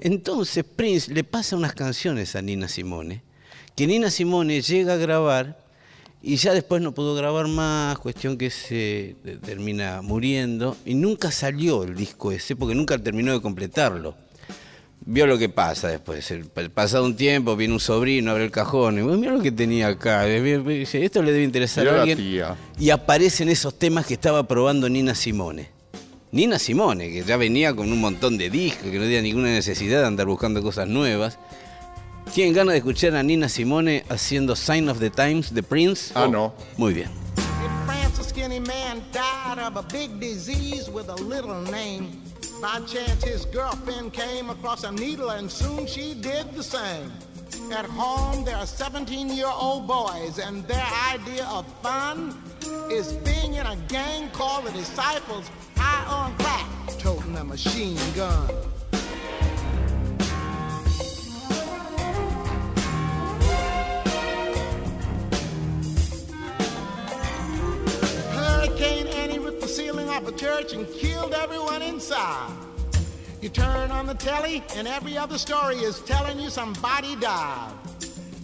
Entonces 0.00 0.64
Prince 0.64 1.12
le 1.12 1.22
pasa 1.24 1.56
unas 1.56 1.74
canciones 1.74 2.34
a 2.34 2.42
Nina 2.42 2.66
Simone, 2.68 3.22
que 3.76 3.86
Nina 3.86 4.10
Simone 4.10 4.60
llega 4.60 4.94
a 4.94 4.96
grabar 4.96 5.61
y 6.22 6.36
ya 6.36 6.54
después 6.54 6.80
no 6.80 6.92
pudo 6.92 7.14
grabar 7.14 7.48
más, 7.48 7.98
cuestión 7.98 8.36
que 8.38 8.50
se 8.50 9.16
de- 9.24 9.36
termina 9.38 10.02
muriendo 10.02 10.76
y 10.84 10.94
nunca 10.94 11.30
salió 11.30 11.82
el 11.84 11.94
disco 11.96 12.30
ese 12.32 12.54
porque 12.56 12.74
nunca 12.74 12.96
terminó 12.98 13.32
de 13.32 13.40
completarlo. 13.40 14.14
Vio 15.04 15.26
lo 15.26 15.36
que 15.36 15.48
pasa 15.48 15.88
después. 15.88 16.30
El, 16.30 16.44
pasado 16.70 17.04
un 17.04 17.16
tiempo 17.16 17.56
viene 17.56 17.74
un 17.74 17.80
sobrino, 17.80 18.30
abre 18.30 18.44
el 18.44 18.52
cajón 18.52 18.98
y 18.98 19.02
"Uy, 19.02 19.18
mira 19.18 19.32
lo 19.32 19.42
que 19.42 19.50
tenía 19.50 19.88
acá. 19.88 20.24
Dice, 20.26 21.04
Esto 21.04 21.22
le 21.24 21.32
debe 21.32 21.42
interesar 21.42 21.88
a 21.88 21.92
la 21.92 21.98
alguien. 22.02 22.18
tía. 22.18 22.54
Y 22.78 22.90
aparecen 22.90 23.48
esos 23.48 23.76
temas 23.76 24.06
que 24.06 24.14
estaba 24.14 24.46
probando 24.46 24.88
Nina 24.88 25.16
Simone. 25.16 25.70
Nina 26.30 26.56
Simone, 26.60 27.10
que 27.10 27.24
ya 27.24 27.36
venía 27.36 27.74
con 27.74 27.90
un 27.90 28.00
montón 28.00 28.38
de 28.38 28.48
discos, 28.48 28.90
que 28.92 28.96
no 28.98 29.02
tenía 29.02 29.22
ninguna 29.22 29.48
necesidad 29.48 30.00
de 30.02 30.06
andar 30.06 30.26
buscando 30.26 30.62
cosas 30.62 30.86
nuevas. 30.86 31.36
¿Tienen 32.30 32.54
ganas 32.54 32.72
de 32.72 32.78
escuchar 32.78 33.14
a 33.14 33.22
Nina 33.22 33.48
Simone 33.48 34.04
haciendo 34.08 34.56
Sign 34.56 34.88
of 34.88 34.98
the 35.00 35.10
Times 35.10 35.52
de 35.52 35.62
Prince? 35.62 36.12
Ah, 36.14 36.26
no. 36.26 36.54
Muy 36.78 36.94
bien. 36.94 37.10
In 37.36 37.86
France, 37.86 38.26
skinny 38.26 38.58
man 38.58 39.02
died 39.12 39.58
of 39.58 39.76
a 39.76 39.82
big 39.82 40.18
disease 40.18 40.88
with 40.88 41.10
a 41.10 41.16
little 41.16 41.60
name. 41.70 42.22
By 42.62 42.80
chance, 42.86 43.22
his 43.22 43.44
girlfriend 43.46 44.14
came 44.14 44.48
across 44.48 44.84
a 44.84 44.92
needle, 44.92 45.30
and 45.30 45.50
soon 45.50 45.86
she 45.86 46.14
did 46.14 46.54
the 46.54 46.62
same. 46.62 47.12
At 47.70 47.84
home, 47.84 48.44
there 48.44 48.56
are 48.56 48.66
17 48.66 49.28
year 49.28 49.50
old 49.52 49.86
boys, 49.86 50.38
and 50.38 50.66
their 50.66 50.86
idea 51.12 51.44
of 51.46 51.66
fun 51.82 52.38
is 52.90 53.12
being 53.24 53.54
in 53.54 53.66
a 53.66 53.76
gang 53.88 54.30
called 54.30 54.64
the 54.64 54.72
Disciples, 54.72 55.50
high 55.76 56.06
on 56.06 56.34
crack, 56.38 56.66
toting 56.98 57.36
a 57.36 57.44
machine 57.44 57.98
gun. 58.14 58.48
Off 70.12 70.28
a 70.28 70.32
church 70.32 70.74
and 70.74 70.86
killed 70.92 71.32
everyone 71.32 71.80
inside. 71.80 72.52
You 73.40 73.48
turn 73.48 73.90
on 73.90 74.06
the 74.06 74.14
telly, 74.14 74.62
and 74.76 74.86
every 74.86 75.16
other 75.16 75.38
story 75.38 75.76
is 75.76 76.00
telling 76.00 76.38
you 76.38 76.50
somebody 76.50 77.16
died. 77.16 77.72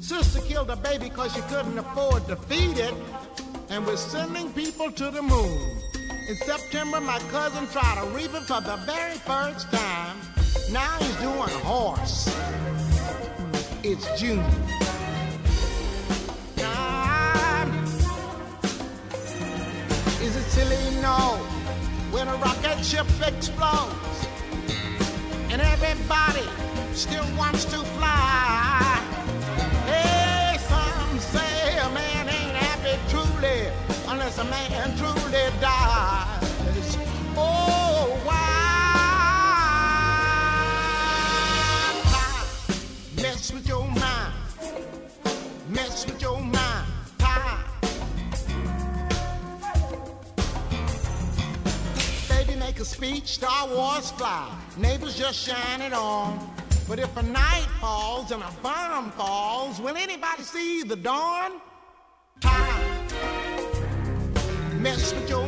Sister 0.00 0.40
killed 0.40 0.70
a 0.70 0.76
baby 0.76 1.11
because 1.11 1.35
she 1.35 1.42
couldn't 1.42 1.78
afford 1.78 2.26
to 2.28 2.37
feed 2.37 2.78
it, 2.78 2.94
and 3.68 3.87
we're 3.87 3.96
sending 3.96 4.50
people 4.52 4.90
to 4.92 5.11
the 5.11 5.20
moon. 5.20 5.78
In 6.28 6.37
September, 6.37 7.02
my 7.02 7.18
cousin 7.31 7.66
tried 7.66 8.02
to 8.02 8.07
reap 8.16 8.33
it 8.35 8.44
for 8.44 8.62
the 8.62 8.76
very 8.87 9.18
first 9.18 9.70
time. 9.70 10.16
Now 10.72 10.96
he's 11.00 11.16
doing 11.16 11.54
horse. 11.64 12.35
It's 13.83 14.07
June. 14.18 14.97
Ship 22.88 23.07
explodes 23.27 24.27
and 25.51 25.61
everybody 25.61 26.48
still 26.94 27.27
wants 27.37 27.66
to 27.66 27.77
fly. 27.98 28.17
Speech, 52.98 53.34
Star 53.34 53.68
Wars 53.68 54.11
fly. 54.11 54.50
Neighbors 54.76 55.16
just 55.16 55.38
shine 55.46 55.82
it 55.82 55.92
on. 55.92 56.30
But 56.88 56.98
if 56.98 57.16
a 57.16 57.22
night 57.22 57.68
falls 57.80 58.32
and 58.32 58.42
a 58.42 58.52
bomb 58.61 59.12
falls, 59.12 59.80
will 59.80 59.96
anybody 59.96 60.42
see 60.42 60.82
the 60.82 60.96
dawn? 60.96 61.61
Time. 62.40 63.06
Mess 64.82 65.12
with 65.14 65.30
your 65.30 65.47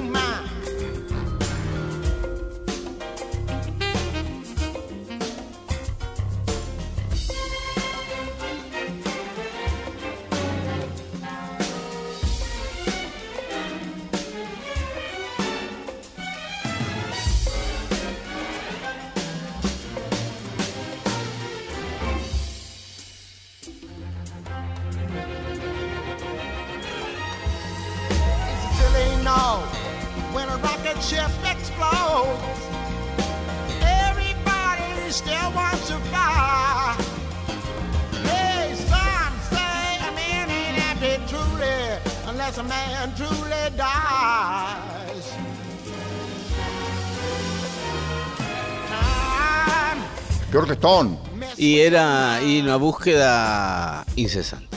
Y 51.57 51.81
era 51.81 52.41
y 52.43 52.61
una 52.61 52.77
búsqueda 52.77 54.05
incesante. 54.17 54.69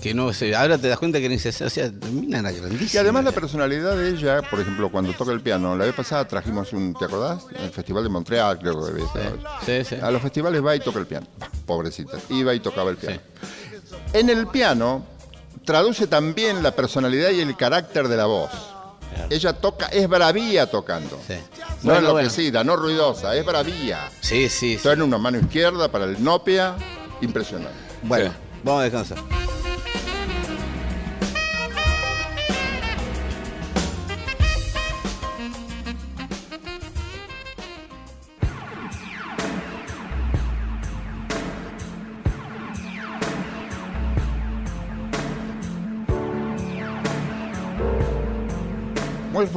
Que 0.00 0.14
no 0.14 0.32
se, 0.32 0.56
ahora 0.56 0.78
te 0.78 0.88
das 0.88 0.98
cuenta 0.98 1.18
que 1.18 1.26
era 1.26 1.34
incesante. 1.34 1.66
O 1.66 1.70
sea, 1.70 1.92
termina 1.92 2.40
era 2.40 2.50
grandísima. 2.50 2.90
Y 2.92 2.96
además 2.98 3.24
la 3.24 3.32
personalidad 3.32 3.96
de 3.96 4.10
ella, 4.10 4.42
por 4.42 4.58
ejemplo, 4.60 4.90
cuando 4.90 5.12
toca 5.12 5.30
el 5.30 5.40
piano, 5.40 5.76
la 5.76 5.84
vez 5.84 5.94
pasada 5.94 6.26
trajimos 6.26 6.72
un, 6.72 6.94
¿te 6.94 7.04
acordás? 7.04 7.44
El 7.54 7.70
Festival 7.70 8.02
de 8.02 8.08
Montreal, 8.08 8.58
creo 8.58 8.84
que. 8.84 9.02
Sí, 9.64 9.84
sí. 9.88 10.00
A 10.02 10.10
los 10.10 10.20
festivales 10.20 10.64
va 10.64 10.74
y 10.74 10.80
toca 10.80 10.98
el 10.98 11.06
piano. 11.06 11.26
Pobrecita. 11.66 12.18
Iba 12.30 12.52
y 12.54 12.60
tocaba 12.60 12.90
el 12.90 12.96
piano. 12.96 13.20
En 14.12 14.28
el 14.28 14.48
piano 14.48 15.04
traduce 15.64 16.06
también 16.06 16.62
la 16.62 16.72
personalidad 16.72 17.30
y 17.30 17.40
el 17.40 17.56
carácter 17.56 18.08
de 18.08 18.16
la 18.16 18.26
voz. 18.26 18.50
Ella 19.30 19.52
toca, 19.54 19.86
es 19.86 20.08
bravía 20.08 20.70
tocando. 20.70 21.18
Sí. 21.26 21.34
No 21.82 21.92
Bueno, 21.94 22.08
enloquecida, 22.10 22.62
no 22.64 22.76
ruidosa, 22.76 23.34
es 23.34 23.44
bravía. 23.44 24.10
Sí, 24.20 24.48
sí. 24.48 24.76
sí. 24.76 24.78
Tiene 24.82 25.02
una 25.04 25.18
mano 25.18 25.38
izquierda 25.38 25.88
para 25.90 26.04
el 26.04 26.22
nopia, 26.22 26.74
impresionante. 27.20 27.72
Bueno, 28.02 28.30
Sí. 28.30 28.36
vamos 28.64 28.80
a 28.80 28.84
descansar. 28.84 29.41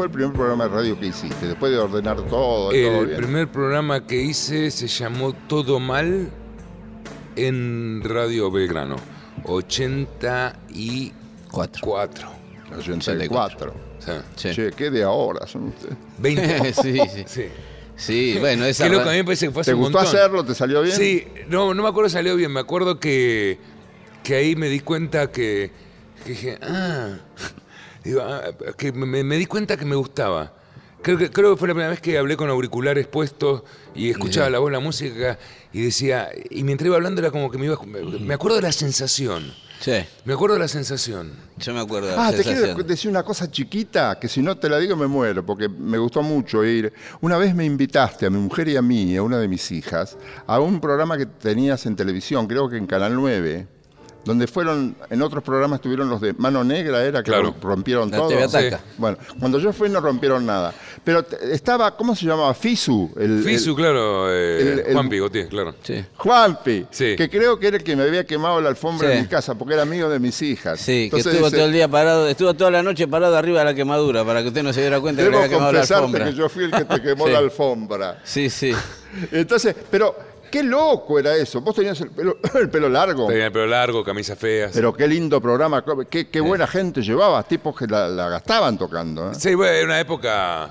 Fue 0.05 0.07
el 0.07 0.11
primer 0.11 0.33
programa 0.33 0.65
de 0.65 0.69
radio 0.69 0.99
que 0.99 1.07
hiciste? 1.07 1.47
Después 1.47 1.71
de 1.71 1.77
ordenar 1.79 2.17
todo, 2.23 2.69
todo 2.69 2.71
El 2.71 3.05
bien. 3.07 3.17
primer 3.17 3.47
programa 3.47 4.05
que 4.05 4.21
hice 4.21 4.69
se 4.71 4.87
llamó 4.87 5.33
Todo 5.33 5.79
Mal 5.79 6.29
en 7.35 8.01
Radio 8.03 8.51
Belgrano. 8.51 8.97
84. 9.43 10.59
Cuatro. 11.51 12.29
84. 12.77 13.73
O 13.97 14.01
sea, 14.01 14.23
Sí. 14.35 14.49
Che, 14.53 14.71
¿qué 14.71 14.89
de 14.91 15.03
ahora 15.03 15.47
son 15.47 15.67
ustedes? 15.69 15.95
20. 16.19 16.73
sí, 16.73 16.99
sí. 17.07 17.23
Sí. 17.27 17.43
Sí, 17.97 18.35
bueno, 18.41 18.65
esa 18.65 18.83
Qué 18.83 18.89
loco, 18.93 19.07
a 19.07 19.13
mí 19.13 19.19
me 19.19 19.23
parece 19.23 19.45
que 19.47 19.53
fue 19.53 19.61
hace 19.61 19.71
¿Te 19.71 19.75
gustó 19.75 19.99
hacerlo? 19.99 20.43
¿Te 20.43 20.53
salió 20.53 20.81
bien? 20.81 20.97
Sí, 20.97 21.25
no, 21.47 21.73
no 21.73 21.81
me 21.81 21.87
acuerdo 21.87 22.09
si 22.09 22.15
salió 22.15 22.35
bien. 22.35 22.51
Me 22.51 22.59
acuerdo 22.59 22.99
que, 22.99 23.57
que 24.21 24.35
ahí 24.35 24.57
me 24.57 24.67
di 24.67 24.81
cuenta 24.81 25.31
que, 25.31 25.71
que 26.25 26.29
dije, 26.29 26.59
ah, 26.61 27.11
digo, 28.09 28.21
ah, 28.21 28.41
que 28.77 28.91
me, 28.91 29.23
me 29.23 29.37
di 29.37 29.45
cuenta 29.45 29.77
que 29.77 29.85
me 29.85 29.95
gustaba. 29.95 30.53
Creo 31.05 31.19
que, 31.19 31.29
creo 31.29 31.53
que 31.53 31.59
fue 31.59 31.67
la 31.67 31.75
primera 31.75 31.91
vez 31.91 32.01
que 32.01 32.17
hablé 32.17 32.35
con 32.35 32.49
auriculares 32.49 33.05
puestos 33.05 33.61
y 33.93 34.09
escuchaba 34.09 34.49
la 34.49 34.57
voz, 34.57 34.71
la 34.71 34.79
música 34.79 35.37
y 35.71 35.81
decía, 35.83 36.29
y 36.49 36.63
mientras 36.63 36.87
iba 36.87 36.95
hablando 36.95 37.21
era 37.21 37.29
como 37.29 37.51
que 37.51 37.59
me 37.59 37.65
iba, 37.65 37.77
me, 37.85 38.33
acuerdo 38.33 38.55
de 38.55 38.63
la 38.63 38.71
sensación. 38.71 39.53
Sí, 39.79 39.91
Me 40.23 40.33
acuerdo 40.33 40.55
de 40.55 40.61
la 40.61 40.67
sensación. 40.67 41.33
yo 41.57 41.73
me 41.75 41.81
acuerdo 41.81 42.07
de 42.07 42.15
la 42.15 42.27
Ah, 42.27 42.31
te 42.31 42.41
quiero 42.41 42.73
decir 42.75 43.11
una 43.11 43.21
cosa 43.21 43.51
chiquita, 43.51 44.17
que 44.19 44.27
si 44.27 44.41
no 44.41 44.57
te 44.57 44.67
la 44.67 44.79
digo 44.79 44.95
me 44.95 45.05
muero, 45.05 45.45
porque 45.45 45.69
me 45.69 45.99
gustó 45.99 46.23
mucho 46.23 46.65
ir. 46.65 46.91
Una 47.21 47.37
vez 47.37 47.53
me 47.53 47.65
invitaste 47.65 48.25
a 48.25 48.31
mi 48.31 48.39
mujer 48.39 48.67
y 48.69 48.75
a 48.75 48.81
mí, 48.81 49.03
y 49.11 49.17
a 49.17 49.21
una 49.21 49.37
de 49.37 49.47
mis 49.47 49.71
hijas, 49.71 50.17
a 50.47 50.59
un 50.59 50.81
programa 50.81 51.19
que 51.19 51.27
tenías 51.27 51.85
en 51.85 51.95
televisión, 51.95 52.47
creo 52.47 52.67
que 52.67 52.77
en 52.77 52.87
Canal 52.87 53.13
9, 53.13 53.67
donde 54.25 54.47
fueron, 54.47 54.95
en 55.09 55.21
otros 55.21 55.43
programas 55.43 55.77
estuvieron 55.77 56.09
los 56.09 56.19
de 56.19 56.33
Mano 56.33 56.63
Negra, 56.63 57.03
era 57.05 57.21
que 57.23 57.31
Claro. 57.31 57.55
rompieron 57.61 58.09
La 58.11 58.17
todo. 58.17 58.27
TV 58.29 58.43
Ataca. 58.43 58.79
Bueno, 58.97 59.17
cuando 59.39 59.59
yo 59.59 59.71
fui 59.71 59.87
no 59.89 60.01
rompieron 60.01 60.45
nada. 60.45 60.73
Pero 61.03 61.23
estaba, 61.51 61.95
¿cómo 61.95 62.15
se 62.15 62.25
llamaba? 62.25 62.53
Fisu. 62.55 63.11
El, 63.17 63.43
Fisu, 63.43 63.69
el- 63.69 63.75
claro, 63.75 64.31
eh, 64.33 64.61
el- 64.61 64.79
el- 64.87 64.93
Juan 64.93 65.07
Pigotier, 65.09 65.47
claro. 65.47 65.75
Sí. 65.83 66.03
Juanpi, 66.17 66.87
Sí. 66.89 67.15
que 67.15 67.29
creo 67.29 67.59
que 67.59 67.67
era 67.67 67.77
el 67.77 67.83
que 67.83 67.95
me 67.95 68.03
había 68.03 68.25
quemado 68.25 68.59
la 68.59 68.69
alfombra 68.69 69.09
Sí. 69.11 69.15
en 69.17 69.21
mi 69.23 69.27
casa, 69.29 69.53
porque 69.55 69.75
era 69.75 69.83
amigo 69.83 70.09
de 70.09 70.19
mis 70.19 70.41
hijas. 70.41 70.79
Sí, 70.79 70.85
que 70.91 71.03
Entonces 71.05 71.27
estuvo 71.33 71.45
dice, 71.45 71.57
todo 71.57 71.65
el 71.67 71.73
día 71.73 71.87
parado, 71.87 72.27
estuvo 72.27 72.53
toda 72.55 72.71
la 72.71 72.81
noche 72.81 73.07
parado 73.07 73.37
arriba 73.37 73.59
de 73.59 73.65
la 73.65 73.73
quemadura 73.75 74.25
para 74.25 74.41
que 74.41 74.47
usted 74.47 74.63
no 74.63 74.73
se 74.73 74.81
diera 74.81 74.99
cuenta 74.99 75.23
que 75.23 75.29
le 75.29 75.35
había 75.37 75.49
quemado 75.49 75.71
la 75.71 75.79
confesarte 75.81 76.03
alfombra. 76.05 76.25
que 76.25 76.33
yo 76.33 76.49
fui 76.49 76.63
el 76.63 76.71
que 76.71 76.85
te 76.85 77.01
quemó 77.01 77.25
Sí. 77.27 77.31
la 77.31 77.37
alfombra. 77.39 78.21
Sí, 78.23 78.49
sí. 78.49 78.73
Entonces, 79.31 79.75
pero 79.91 80.15
qué 80.55 80.63
loco 80.63 81.19
era 81.19 81.35
eso. 81.35 81.59
Vos 81.59 81.75
tenías 81.75 81.99
el 81.99 82.11
pelo, 82.11 82.37
el 82.59 82.69
pelo 82.69 82.87
largo. 82.87 83.27
Tenía 83.27 83.47
el 83.47 83.51
pelo 83.51 83.67
largo, 83.67 84.03
camisas 84.05 84.37
feas. 84.39 84.71
Pero 84.73 84.93
qué 84.93 85.05
lindo 85.07 85.41
programa, 85.41 85.83
qué, 86.09 86.29
qué 86.29 86.39
buena 86.39 86.65
gente 86.65 87.01
llevabas, 87.01 87.45
tipos 87.47 87.75
que 87.77 87.87
la, 87.87 88.07
la 88.07 88.29
gastaban 88.29 88.77
tocando. 88.77 89.31
¿eh? 89.31 89.35
Sí, 89.37 89.53
bueno, 89.55 89.73
era 89.73 89.85
una 89.85 89.99
época. 89.99 90.69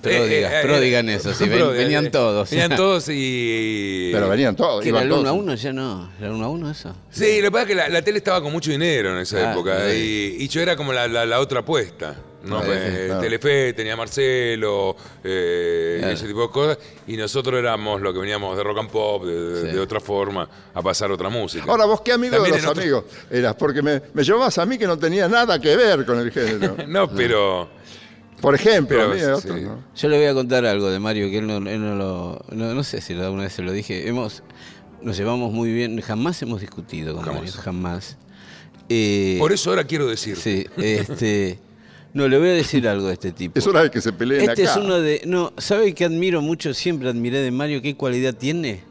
Pródiga, 0.00 0.50
pródiga 0.62 0.98
en 0.98 1.08
eso, 1.08 1.32
sí, 1.32 1.48
ven- 1.48 1.72
venían 1.76 2.06
eh, 2.06 2.10
todos. 2.10 2.50
Venían 2.50 2.76
todos 2.76 3.08
y. 3.10 4.10
Pero 4.12 4.28
venían 4.28 4.54
todos. 4.54 4.82
¿Que 4.82 4.90
era 4.90 4.98
iban 5.02 5.06
el 5.12 5.18
1 5.18 5.20
a 5.20 5.32
todos. 5.32 5.42
1? 5.44 5.54
Ya 5.54 5.72
no. 5.72 6.10
¿Era 6.18 6.26
el 6.28 6.32
1 6.34 6.44
a 6.44 6.48
1 6.50 6.70
eso? 6.70 6.96
Sí, 7.10 7.38
lo 7.40 7.46
que 7.46 7.50
pasa 7.52 7.62
es 7.62 7.68
que 7.68 7.74
la, 7.74 7.88
la 7.88 8.02
tele 8.02 8.18
estaba 8.18 8.42
con 8.42 8.52
mucho 8.52 8.70
dinero 8.70 9.12
en 9.14 9.18
esa 9.18 9.38
Ah, 9.48 9.52
época. 9.52 9.78
sí. 9.90 10.36
Y, 10.38 10.44
y 10.44 10.48
yo 10.48 10.60
era 10.60 10.76
como 10.76 10.92
la, 10.92 11.08
la- 11.08 11.24
la 11.24 11.40
otra 11.40 11.60
apuesta. 11.60 12.14
¿No? 12.46 12.60
Pues, 12.62 13.06
claro. 13.06 13.20
Telefe 13.20 13.72
tenía 13.72 13.96
Marcelo, 13.96 14.96
eh, 15.22 15.96
Claro. 15.98 16.14
ese 16.14 16.26
tipo 16.26 16.42
de 16.42 16.48
cosas. 16.50 16.78
Y 17.06 17.16
nosotros 17.16 17.58
éramos 17.58 18.00
lo 18.00 18.12
que 18.12 18.18
veníamos 18.20 18.56
de 18.56 18.62
rock 18.62 18.78
and 18.78 18.90
pop, 18.90 19.24
de, 19.24 19.32
de- 19.34 19.60
Sí. 19.70 19.76
de 19.76 19.80
otra 19.80 20.00
forma, 20.00 20.48
a 20.74 20.82
pasar 20.82 21.10
otra 21.10 21.28
música. 21.28 21.64
Ahora, 21.68 21.84
vos 21.84 22.00
qué 22.02 22.12
amigo 22.12 22.34
También 22.36 22.56
de 22.56 22.62
los 22.62 22.70
otro- 22.70 22.82
amigos 22.82 23.04
eras, 23.30 23.54
porque 23.56 23.82
me, 23.82 24.02
me 24.12 24.22
llevabas 24.24 24.56
a 24.58 24.66
mí 24.66 24.78
que 24.78 24.86
no 24.86 24.98
tenía 24.98 25.28
nada 25.28 25.58
que 25.60 25.76
ver 25.76 26.04
con 26.04 26.18
el 26.18 26.30
género. 26.30 26.76
No, 26.88 27.08
pero. 27.10 27.68
Por 28.40 28.54
ejemplo, 28.54 28.98
Pero, 29.10 29.32
a 29.32 29.36
mí 29.36 29.40
sí. 29.40 29.66
Yo 29.96 30.08
le 30.08 30.18
voy 30.18 30.26
a 30.26 30.34
contar 30.34 30.66
algo 30.66 30.90
de 30.90 30.98
Mario 30.98 31.30
que 31.30 31.38
él 31.38 31.46
no, 31.46 31.56
él 31.56 31.80
no 31.80 31.94
lo. 31.94 32.44
No, 32.50 32.74
no 32.74 32.84
sé 32.84 33.00
si 33.00 33.14
alguna 33.14 33.44
vez 33.44 33.54
se 33.54 33.62
lo 33.62 33.72
dije. 33.72 34.06
Hemos, 34.06 34.42
nos 35.00 35.16
llevamos 35.16 35.50
muy 35.50 35.72
bien. 35.72 35.98
Jamás 36.02 36.42
hemos 36.42 36.60
discutido 36.60 37.14
con 37.14 37.24
Jamás. 37.24 37.40
Mario. 37.42 37.60
Jamás. 37.62 38.18
Eh, 38.90 39.36
Por 39.38 39.52
eso 39.52 39.70
ahora 39.70 39.84
quiero 39.84 40.06
decir. 40.06 40.36
Sí, 40.36 40.66
este. 40.76 41.58
No, 42.14 42.28
le 42.28 42.38
voy 42.38 42.48
a 42.48 42.52
decir 42.52 42.86
algo 42.88 43.08
de 43.08 43.14
este 43.14 43.32
tipo. 43.32 43.58
Es 43.58 43.66
hora 43.66 43.82
de 43.82 43.90
que 43.90 44.00
se 44.00 44.12
peleen 44.12 44.48
Este 44.48 44.62
acá. 44.62 44.70
es 44.70 44.76
uno 44.76 45.00
de. 45.00 45.22
No, 45.26 45.52
¿sabe 45.58 45.92
que 45.94 46.04
admiro 46.04 46.40
mucho? 46.40 46.72
Siempre 46.72 47.08
admiré 47.08 47.40
de 47.40 47.50
Mario. 47.50 47.82
¿Qué 47.82 47.96
cualidad 47.96 48.34
tiene? 48.34 48.82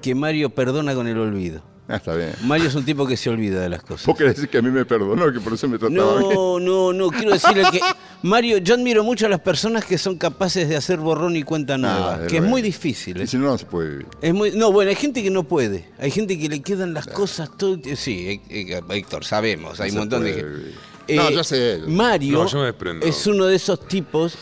Que 0.00 0.14
Mario 0.14 0.48
perdona 0.50 0.94
con 0.94 1.06
el 1.06 1.18
olvido. 1.18 1.62
Ah, 1.90 1.96
está 1.96 2.14
bien. 2.14 2.32
Mario 2.42 2.68
es 2.68 2.74
un 2.74 2.84
tipo 2.84 3.06
que 3.06 3.16
se 3.16 3.30
olvida 3.30 3.60
de 3.62 3.68
las 3.70 3.82
cosas. 3.82 4.06
Vos 4.06 4.16
querés 4.16 4.36
decir 4.36 4.50
que 4.50 4.58
a 4.58 4.62
mí 4.62 4.70
me 4.70 4.84
perdonó, 4.84 5.32
que 5.32 5.40
por 5.40 5.54
eso 5.54 5.66
me 5.68 5.78
trataba 5.78 6.18
bien. 6.18 6.34
No, 6.34 6.60
no, 6.60 6.92
no, 6.92 7.08
quiero 7.08 7.30
decirle 7.32 7.64
que 7.72 7.80
Mario, 8.22 8.58
yo 8.58 8.74
admiro 8.74 9.02
mucho 9.04 9.24
a 9.24 9.30
las 9.30 9.40
personas 9.40 9.86
que 9.86 9.96
son 9.96 10.18
capaces 10.18 10.68
de 10.68 10.76
hacer 10.76 10.98
borrón 10.98 11.34
y 11.36 11.44
cuenta 11.44 11.78
nueva, 11.78 12.14
Ah, 12.14 12.18
de 12.18 12.26
que 12.26 12.36
es 12.38 12.42
muy 12.42 12.60
difícil. 12.60 13.16
Y 13.18 13.22
¿eh? 13.22 13.26
si 13.26 13.38
no, 13.38 13.44
no 13.46 13.56
se 13.56 13.64
puede 13.64 13.90
vivir. 13.90 14.06
Es 14.20 14.34
muy, 14.34 14.50
no, 14.52 14.70
bueno, 14.70 14.90
hay 14.90 14.96
gente 14.96 15.22
que 15.22 15.30
no 15.30 15.44
puede, 15.44 15.86
hay 15.98 16.10
gente 16.10 16.38
que 16.38 16.50
le 16.50 16.60
quedan 16.60 16.92
las 16.92 17.06
cosas 17.06 17.48
todo. 17.56 17.78
Sí, 17.96 18.38
Héctor, 18.50 19.24
sabemos, 19.24 19.80
hay 19.80 19.90
No 19.90 19.94
un 19.94 19.98
montón 20.00 20.24
de 20.24 20.32
puede 20.34 20.72
vivir. 21.08 21.22
No, 21.22 21.30
yo 21.30 21.44
sé. 21.44 21.80
Mario 21.86 22.38
No, 22.38 22.46
yo 22.46 22.58
me 22.60 22.66
desprendo. 22.66 23.06
es 23.06 23.26
uno 23.26 23.46
de 23.46 23.56
esos 23.56 23.86
tipos. 23.88 24.36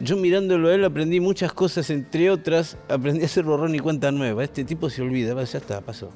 Yo 0.00 0.16
mirándolo 0.16 0.68
a 0.68 0.74
él 0.74 0.84
aprendí 0.84 1.18
muchas 1.18 1.52
cosas, 1.52 1.90
entre 1.90 2.30
otras, 2.30 2.76
aprendí 2.88 3.22
a 3.22 3.26
hacer 3.26 3.42
borrón 3.44 3.74
y 3.74 3.80
cuenta 3.80 4.12
nueva. 4.12 4.44
Este 4.44 4.64
tipo 4.64 4.88
se 4.90 5.02
olvida, 5.02 5.34
ya 5.42 5.58
está, 5.58 5.80
pasó. 5.80 6.10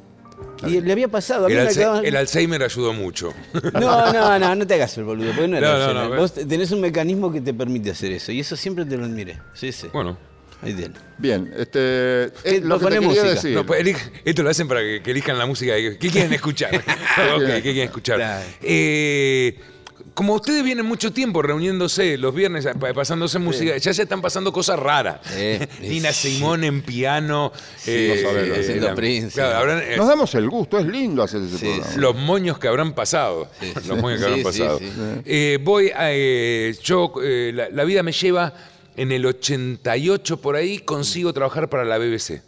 Y 0.67 0.81
le 0.81 0.93
había 0.93 1.09
pasado, 1.09 1.47
a 1.47 1.49
mí 1.49 1.55
El, 1.55 1.67
acaban- 1.69 2.05
el 2.05 2.15
Alzheimer 2.17 2.63
ayudó 2.63 2.93
mucho. 2.93 3.33
No, 3.75 4.13
no, 4.13 4.39
no, 4.39 4.55
no 4.55 4.67
te 4.67 4.75
hagas 4.75 4.97
el 4.99 5.05
boludo, 5.05 5.33
porque 5.33 5.49
no 5.49 5.61
no, 5.61 6.17
Vos 6.17 6.33
tenés 6.35 6.71
un 6.71 6.81
mecanismo 6.81 7.33
que 7.33 7.41
te 7.41 7.53
permite 7.55 7.91
hacer 7.91 8.13
eso, 8.13 8.31
y 8.33 8.41
eso 8.41 8.55
siempre 8.57 8.85
te 8.85 8.97
lo 8.97 9.05
admiré. 9.05 9.39
Sí, 9.55 9.73
sí. 9.73 9.89
Bueno. 9.93 10.17
Ahí 10.63 10.75
tiene. 10.75 10.95
Bien, 11.19 11.53
este, 11.57 12.31
¿Qué- 12.45 12.57
es 12.59 12.63
lo 12.63 12.79
que 12.79 12.85
te 12.87 12.93
quería 12.93 13.09
música? 13.09 13.29
decir. 13.31 13.55
No, 13.57 13.67
pues, 13.67 13.85
esto 14.25 14.43
lo 14.45 14.51
hacen 14.51 14.69
para 14.69 14.81
que, 14.81 15.03
que 15.03 15.11
elijan 15.11 15.37
la 15.37 15.47
música. 15.47 15.75
¿Qué 15.75 15.99
quieren 15.99 16.33
escuchar? 16.33 16.71
Ok, 17.37 17.47
¿Qué 17.47 17.63
quieren 17.63 17.83
escuchar? 17.85 18.17
Claro. 18.19 18.45
Eh, 18.63 19.59
como 20.15 20.35
ustedes 20.35 20.63
vienen 20.63 20.85
mucho 20.85 21.13
tiempo 21.13 21.41
reuniéndose 21.43 22.19
los 22.19 22.35
viernes, 22.35 22.69
pa- 22.79 22.93
pasándose 22.93 23.39
música, 23.39 23.77
ya 23.77 23.95
se 23.95 24.03
están 24.03 24.21
pasando 24.21 24.53
cosas 24.53 24.79
raras. 24.79 25.21
Nina 25.81 26.13
sí. 26.13 26.35
Simón 26.35 26.65
en 26.65 26.83
piano. 26.83 27.53
eh, 27.87 28.25
haciendo 28.59 28.89
la- 28.89 28.95
Prince. 28.95 29.41
eh, 29.41 29.95
Nos 29.97 30.07
damos 30.09 30.35
el 30.35 30.49
gusto, 30.51 30.79
es 30.79 30.87
lindo 30.87 31.23
hacer 31.23 31.41
ese 31.43 31.59
Sí, 31.59 31.65
programa. 31.67 31.97
los 31.97 32.17
moños 32.17 32.59
que 32.59 32.69
habrán 32.69 32.95
pasado. 32.95 33.49
Sí, 33.61 33.73
los 33.75 33.85
sí. 33.85 33.93
moños 34.03 34.19
que 34.21 34.25
habrán 34.27 34.39
sí, 34.39 34.45
pasado. 34.45 34.79
sí. 34.79 34.93
Eh, 35.25 35.59
voy 35.63 35.91
a. 35.91 36.13
eh, 36.13 36.75
yo, 36.83 37.13
eh, 37.23 37.53
la, 37.55 37.69
la 37.71 37.85
vida 37.85 38.03
me 38.03 38.13
lleva. 38.13 38.53
En 38.95 39.11
el 39.11 39.25
88 39.25 40.37
por 40.43 40.55
ahí 40.55 40.79
consigo 40.81 41.33
trabajar 41.33 41.71
para 41.71 41.83
la 41.83 41.97
BBC. 41.97 42.43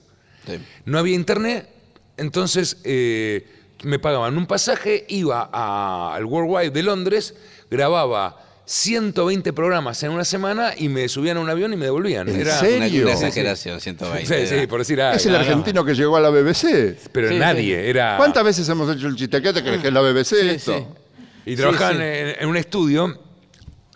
Sí. 0.46 0.58
No 0.84 0.98
había 0.98 1.14
internet, 1.14 1.70
entonces 2.18 2.76
eh, 2.84 3.46
me 3.82 3.98
pagaban 3.98 4.36
un 4.36 4.44
pasaje, 4.46 5.06
iba 5.08 5.48
a- 5.50 6.14
al 6.14 6.26
Worldwide 6.26 6.70
de 6.70 6.82
Londres, 6.82 7.34
grababa 7.76 8.36
120 8.66 9.52
programas 9.52 10.02
en 10.04 10.10
una 10.10 10.24
semana 10.24 10.72
y 10.76 10.88
me 10.88 11.08
subían 11.08 11.36
a 11.36 11.40
un 11.40 11.50
avión 11.50 11.72
y 11.72 11.76
me 11.76 11.84
devolvían. 11.86 12.28
¿En 12.28 12.40
Era, 12.40 12.58
serio? 12.58 12.76
Una, 12.78 12.88
Sí, 12.88 13.02
una 13.02 13.16
sí. 13.16 13.24
exageración, 13.24 13.80
120. 13.80 14.46
Sí, 14.46 14.60
sí, 14.60 14.66
por 14.66 14.78
decir 14.78 15.00
algo. 15.02 15.16
Es 15.16 15.26
el 15.26 15.32
No, 15.32 15.38
no. 15.38 15.44
argentino 15.44 15.84
que 15.84 15.94
llegó 15.94 16.16
a 16.16 16.20
la 16.20 16.30
BBC. 16.30 16.96
Pero 17.12 17.28
Sí, 17.28 17.38
nadie, 17.38 17.88
era. 17.90 18.16
¿Cuántas 18.16 18.42
veces 18.44 18.68
hemos 18.68 18.94
hecho 18.96 19.06
el 19.08 19.16
chiste? 19.16 19.42
¿Qué 19.42 19.52
te 19.52 19.62
crees 19.62 19.80
que 19.82 19.88
es 19.88 19.92
la 19.94 20.00
BBC 20.00 20.24
Sí, 20.40 20.48
esto? 20.48 20.78
sí. 20.78 20.84
Y 21.46 21.56
trabajaban 21.56 21.96
sí. 21.96 22.02
En, 22.02 22.36
en 22.40 22.48
un 22.48 22.56
estudio, 22.56 23.20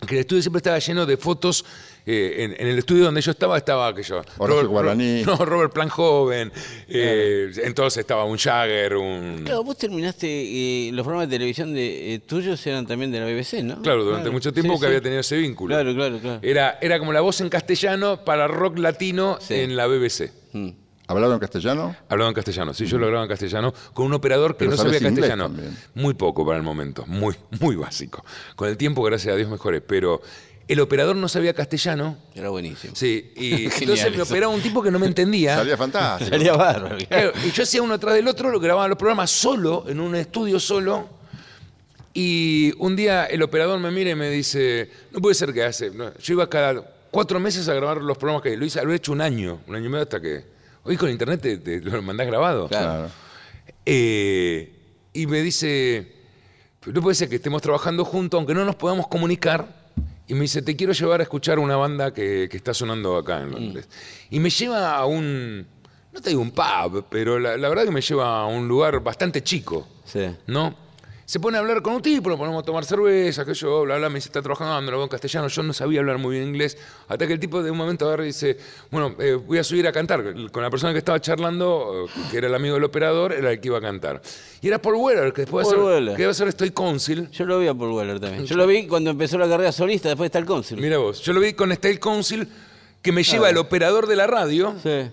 que 0.07 0.13
el 0.15 0.19
estudio 0.21 0.41
siempre 0.43 0.59
estaba 0.59 0.77
lleno 0.77 1.05
de 1.05 1.17
fotos. 1.17 1.65
Eh, 2.11 2.43
en, 2.43 2.55
en 2.59 2.67
el 2.67 2.79
estudio 2.79 3.05
donde 3.05 3.21
yo 3.21 3.31
estaba, 3.31 3.57
estaba 3.57 3.87
aquello. 3.87 4.21
Horacio 4.37 4.67
Guaraní. 4.69 5.23
No, 5.25 5.35
Robert 5.45 5.71
Plan 5.73 5.89
joven. 5.89 6.51
eh, 6.87 7.51
entonces 7.63 7.99
estaba 7.99 8.23
un 8.25 8.37
Jagger, 8.37 8.95
un. 8.95 9.41
Claro, 9.45 9.63
vos 9.63 9.77
terminaste, 9.77 10.27
eh, 10.27 10.91
los 10.91 11.03
programas 11.05 11.29
de 11.29 11.35
televisión 11.35 11.73
de 11.73 12.15
eh, 12.15 12.19
tuyos 12.19 12.65
eran 12.67 12.87
también 12.87 13.11
de 13.11 13.19
la 13.19 13.25
BBC, 13.25 13.63
¿no? 13.63 13.81
Claro, 13.81 14.03
durante 14.03 14.29
mucho 14.29 14.51
tiempo 14.51 14.73
Sí, 14.73 14.79
que 14.79 14.85
sí. 14.85 14.87
había 14.87 15.01
tenido 15.01 15.21
ese 15.21 15.37
vínculo. 15.37 15.75
Claro, 15.75 15.93
claro, 15.93 16.19
claro. 16.19 16.39
Era, 16.41 16.77
era 16.81 16.97
como 16.99 17.13
la 17.13 17.21
voz 17.21 17.41
en 17.41 17.49
castellano 17.49 18.23
para 18.25 18.47
rock 18.47 18.79
latino 18.79 19.37
Sí. 19.41 19.53
en 19.55 19.75
la 19.75 19.85
BBC. 19.87 20.31
Mm. 20.53 20.69
¿Hablado 21.07 21.33
en 21.33 21.39
castellano? 21.39 21.95
Hablaba 22.07 22.29
en 22.29 22.35
castellano, 22.35 22.71
sí, 22.71 22.85
yo 22.85 22.99
lo 22.99 23.07
grababa 23.07 23.23
en 23.25 23.29
castellano 23.29 23.73
con 23.93 24.05
un 24.05 24.13
operador 24.13 24.51
que 24.53 24.59
Pero 24.65 24.71
no 24.71 24.77
sabía 24.77 24.99
castellano. 24.99 25.45
también. 25.45 25.75
Muy 25.95 26.13
poco 26.13 26.45
para 26.45 26.57
el 26.57 26.63
momento, 26.63 27.03
muy, 27.07 27.33
muy 27.59 27.75
básico. 27.75 28.23
Con 28.55 28.69
el 28.69 28.77
tiempo, 28.77 29.01
gracias 29.01 29.33
a 29.33 29.37
Dios, 29.37 29.49
mejoré. 29.49 29.81
Pero 29.81 30.21
el 30.73 30.79
operador 30.81 31.15
no 31.15 31.27
sabía 31.27 31.53
castellano, 31.53 32.17
Era 32.35 32.49
buenísimo. 32.49 32.93
sí, 32.95 33.31
y 33.35 33.49
Genial 33.69 33.73
entonces 33.81 34.09
me 34.11 34.23
eso. 34.23 34.23
operaba 34.33 34.53
un 34.53 34.61
tipo 34.61 34.81
que 34.83 34.91
no 34.91 34.99
me 34.99 35.07
entendía. 35.07 35.55
Salía 35.57 35.77
fantástico. 35.77 36.29
Salía 36.35 36.53
bárbaro. 36.53 36.97
Claro, 37.07 37.31
y 37.45 37.51
yo 37.51 37.63
hacía 37.63 37.81
uno 37.81 37.95
atrás 37.95 38.13
del 38.15 38.27
otro, 38.27 38.49
lo 38.51 38.59
grababa 38.59 38.87
los 38.87 38.97
programas 38.97 39.31
solo, 39.31 39.85
en 39.87 39.99
un 39.99 40.15
estudio 40.15 40.59
solo. 40.59 41.09
Y 42.13 42.73
un 42.79 42.95
día 42.95 43.25
el 43.25 43.41
operador 43.43 43.79
me 43.79 43.91
mira 43.91 44.09
y 44.11 44.15
me 44.15 44.29
dice, 44.29 44.89
no 45.11 45.19
puede 45.21 45.35
ser 45.35 45.53
que 45.53 45.63
hace. 45.63 45.91
no, 45.91 46.11
yo 46.17 46.33
iba 46.33 46.49
cada 46.49 46.81
cuatro 47.11 47.39
meses 47.39 47.67
a 47.69 47.73
grabar 47.73 47.97
los 47.97 48.17
programas 48.17 48.43
que 48.43 48.55
lo 48.57 48.65
hice, 48.65 48.83
lo 48.83 48.91
he 48.91 48.95
hecho 48.95 49.11
un 49.11 49.21
año, 49.21 49.61
un 49.67 49.75
año 49.75 49.85
y 49.85 49.89
medio 49.89 50.03
hasta 50.03 50.19
que. 50.21 50.43
Hoy 50.83 50.97
con 50.97 51.09
internet 51.09 51.41
te, 51.41 51.57
te 51.57 51.81
lo 51.81 52.01
mandás 52.01 52.25
grabado. 52.27 52.67
Claro. 52.67 53.09
Eh, 53.85 54.71
y 55.13 55.27
me 55.27 55.41
dice, 55.41 56.13
"Pero 56.79 56.93
no 56.93 57.01
puede 57.01 57.15
ser 57.15 57.27
que 57.29 57.35
estemos 57.35 57.61
trabajando 57.61 58.05
juntos, 58.05 58.37
aunque 58.37 58.53
no 58.53 58.63
nos 58.65 58.75
podamos 58.75 59.07
comunicar. 59.07 59.78
Y 60.29 60.35
me 60.35 60.41
dice, 60.41 60.61
te 60.61 60.75
quiero 60.75 60.93
llevar 60.93 61.19
a 61.19 61.23
escuchar 61.23 61.59
una 61.59 61.75
banda 61.75 62.13
que, 62.13 62.47
que 62.49 62.55
está 62.55 62.73
sonando 62.73 63.17
acá 63.17 63.41
en 63.41 63.51
Londres. 63.51 63.89
Y 64.29 64.39
me 64.39 64.49
lleva 64.49 64.95
a 64.95 65.05
un, 65.05 65.65
no 66.13 66.21
te 66.21 66.29
digo 66.29 66.41
un 66.41 66.51
pub, 66.51 67.05
pero 67.09 67.39
la, 67.39 67.57
la 67.57 67.67
verdad 67.67 67.83
que 67.83 67.91
me 67.91 67.99
lleva 68.01 68.41
a 68.41 68.45
un 68.45 68.67
lugar 68.67 68.99
bastante 69.01 69.43
chico, 69.43 69.87
Sí. 70.05 70.27
¿no? 70.47 70.75
Se 71.29 71.39
pone 71.39 71.57
a 71.57 71.59
hablar 71.59 71.83
con 71.83 71.93
un 71.93 72.01
tipo, 72.01 72.27
lo 72.27 72.39
ponemos 72.39 72.63
a 72.63 72.65
tomar 72.65 72.85
cerveza, 72.85 73.45
que 73.45 73.53
yo, 73.53 73.83
bla, 73.83 73.99
bla, 73.99 74.09
me 74.09 74.15
dice, 74.15 74.29
está 74.29 74.41
trabajando, 74.41 74.89
lo 74.89 74.97
hago 74.97 75.03
en 75.03 75.09
castellano, 75.09 75.47
yo 75.47 75.61
no 75.61 75.73
sabía 75.73 75.99
hablar 75.99 76.17
muy 76.17 76.37
bien 76.37 76.47
inglés, 76.47 76.75
hasta 77.07 77.27
que 77.27 77.33
el 77.33 77.39
tipo 77.39 77.61
de 77.61 77.69
un 77.69 77.77
momento 77.77 78.07
agarra 78.07 78.23
y 78.23 78.29
dice, 78.29 78.57
bueno, 78.89 79.13
eh, 79.19 79.33
voy 79.35 79.59
a 79.59 79.63
subir 79.63 79.87
a 79.87 79.91
cantar, 79.91 80.23
con 80.51 80.63
la 80.63 80.71
persona 80.71 80.91
que 80.91 80.97
estaba 80.97 81.21
charlando, 81.21 82.07
que 82.31 82.37
era 82.39 82.47
el 82.47 82.55
amigo 82.55 82.73
del 82.73 82.83
operador, 82.83 83.31
era 83.31 83.51
el 83.51 83.59
que 83.59 83.67
iba 83.67 83.77
a 83.77 83.81
cantar. 83.81 84.23
Y 84.59 84.69
era 84.69 84.81
Paul 84.81 84.95
Weller, 84.95 85.31
que 85.31 85.41
después 85.41 85.67
Paul 85.67 85.75
de 85.75 85.81
hacer, 85.83 85.93
Weller. 85.93 86.15
que 86.15 86.21
iba 86.23 86.29
a 86.29 86.31
hacer 86.31 86.47
Estoy 86.47 86.71
Council, 86.71 87.29
Yo 87.29 87.45
lo 87.45 87.59
vi 87.59 87.67
a 87.67 87.75
Paul 87.75 87.91
Weller 87.91 88.19
también. 88.19 88.47
Yo 88.47 88.55
lo 88.57 88.65
vi 88.65 88.87
cuando 88.87 89.11
empezó 89.11 89.37
la 89.37 89.47
carrera 89.47 89.71
solista, 89.71 90.09
después 90.09 90.29
está 90.29 90.39
el 90.39 90.45
cónsul. 90.45 90.81
mira 90.81 90.97
vos, 90.97 91.21
yo 91.21 91.31
lo 91.33 91.41
vi 91.41 91.53
con 91.53 91.71
Style 91.71 91.99
Council, 91.99 92.47
que 93.03 93.11
me 93.11 93.21
lleva 93.21 93.51
el 93.51 93.57
operador 93.57 94.07
de 94.07 94.15
la 94.15 94.25
radio, 94.25 94.73
Sí. 94.81 95.11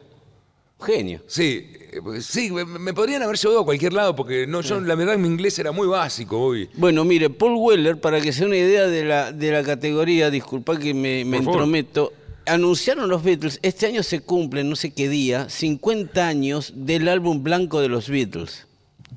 Genio. 0.81 1.23
Sí, 1.27 1.67
eh, 1.93 2.01
sí, 2.21 2.51
me, 2.51 2.93
podrían 2.93 3.23
haber 3.23 3.37
llevado 3.37 3.61
a 3.61 3.65
cualquier 3.65 3.95
lado 3.95 4.15
porque 4.15 4.47
no, 4.47 4.61
yo 4.61 4.81
la 4.81 4.95
verdad 4.95 5.17
mi 5.17 5.27
inglés 5.27 5.59
era 5.59 5.73
muy 5.73 5.87
básico 5.87 6.39
hoy. 6.39 6.69
Bueno, 6.75 7.05
mire, 7.05 7.31
Paul 7.31 7.57
Weller, 7.57 7.99
para 7.99 8.21
que 8.21 8.33
se 8.33 8.41
dé 8.41 8.47
una 8.47 8.57
idea 8.57 8.87
de 8.87 9.05
la, 9.05 9.33
de 9.33 9.51
la 9.53 9.63
categoría, 9.63 10.31
disculpa 10.31 10.79
que 10.79 10.93
me, 10.93 11.25
me 11.25 11.39
favor. 11.39 11.55
entrometo, 11.55 12.13
anunciaron 12.45 13.09
los 13.09 13.23
Beatles, 13.23 13.59
este 13.63 13.87
año 13.87 14.03
se 14.03 14.21
cumplen, 14.21 14.69
no 14.69 14.77
sé 14.77 14.91
qué 14.91 15.09
día, 15.09 15.49
50 15.49 16.27
años 16.27 16.73
del 16.77 17.09
álbum 17.09 17.43
blanco 17.43 17.81
de 17.81 17.89
los 17.89 18.09
Beatles. 18.09 18.67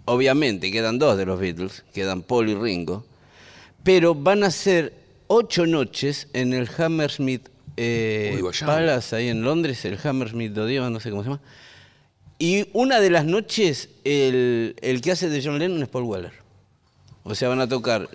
Obviamente, 0.06 0.72
quedan 0.72 0.98
dos 0.98 1.18
de 1.18 1.26
los 1.26 1.40
Beatles, 1.40 1.84
quedan 1.94 2.22
Paul 2.22 2.50
y 2.50 2.56
Ringo, 2.56 3.06
pero 3.84 4.16
van 4.16 4.44
a 4.44 4.52
ser 4.52 4.94
ocho 5.28 5.68
noches 5.68 6.28
en 6.34 6.54
el 6.54 6.70
Hammersmith 6.78 7.50
eh, 7.82 8.34
Uy, 8.36 8.42
vayamos. 8.42 8.76
Palace, 8.76 9.16
ahí 9.16 9.30
en 9.30 9.42
Londres, 9.42 9.86
el 9.86 9.98
Hammersmith 10.04 10.58
Odeon, 10.58 10.92
no 10.92 11.00
sé 11.00 11.10
cómo 11.10 11.24
se 11.24 11.30
llama. 11.30 11.42
Y 12.38 12.68
una 12.74 13.00
de 13.00 13.10
las 13.10 13.24
noches, 13.26 13.90
el, 14.04 14.76
el 14.82 15.02
que 15.02 15.12
hace 15.12 15.30
de 15.30 15.42
John 15.42 15.60
Lennon 15.60 15.82
es 15.84 15.88
Paul 15.88 16.04
Weller. 16.04 16.34
O 17.24 17.36
sea, 17.36 17.48
van 17.48 17.62
a 17.62 17.70
tocar 17.70 18.10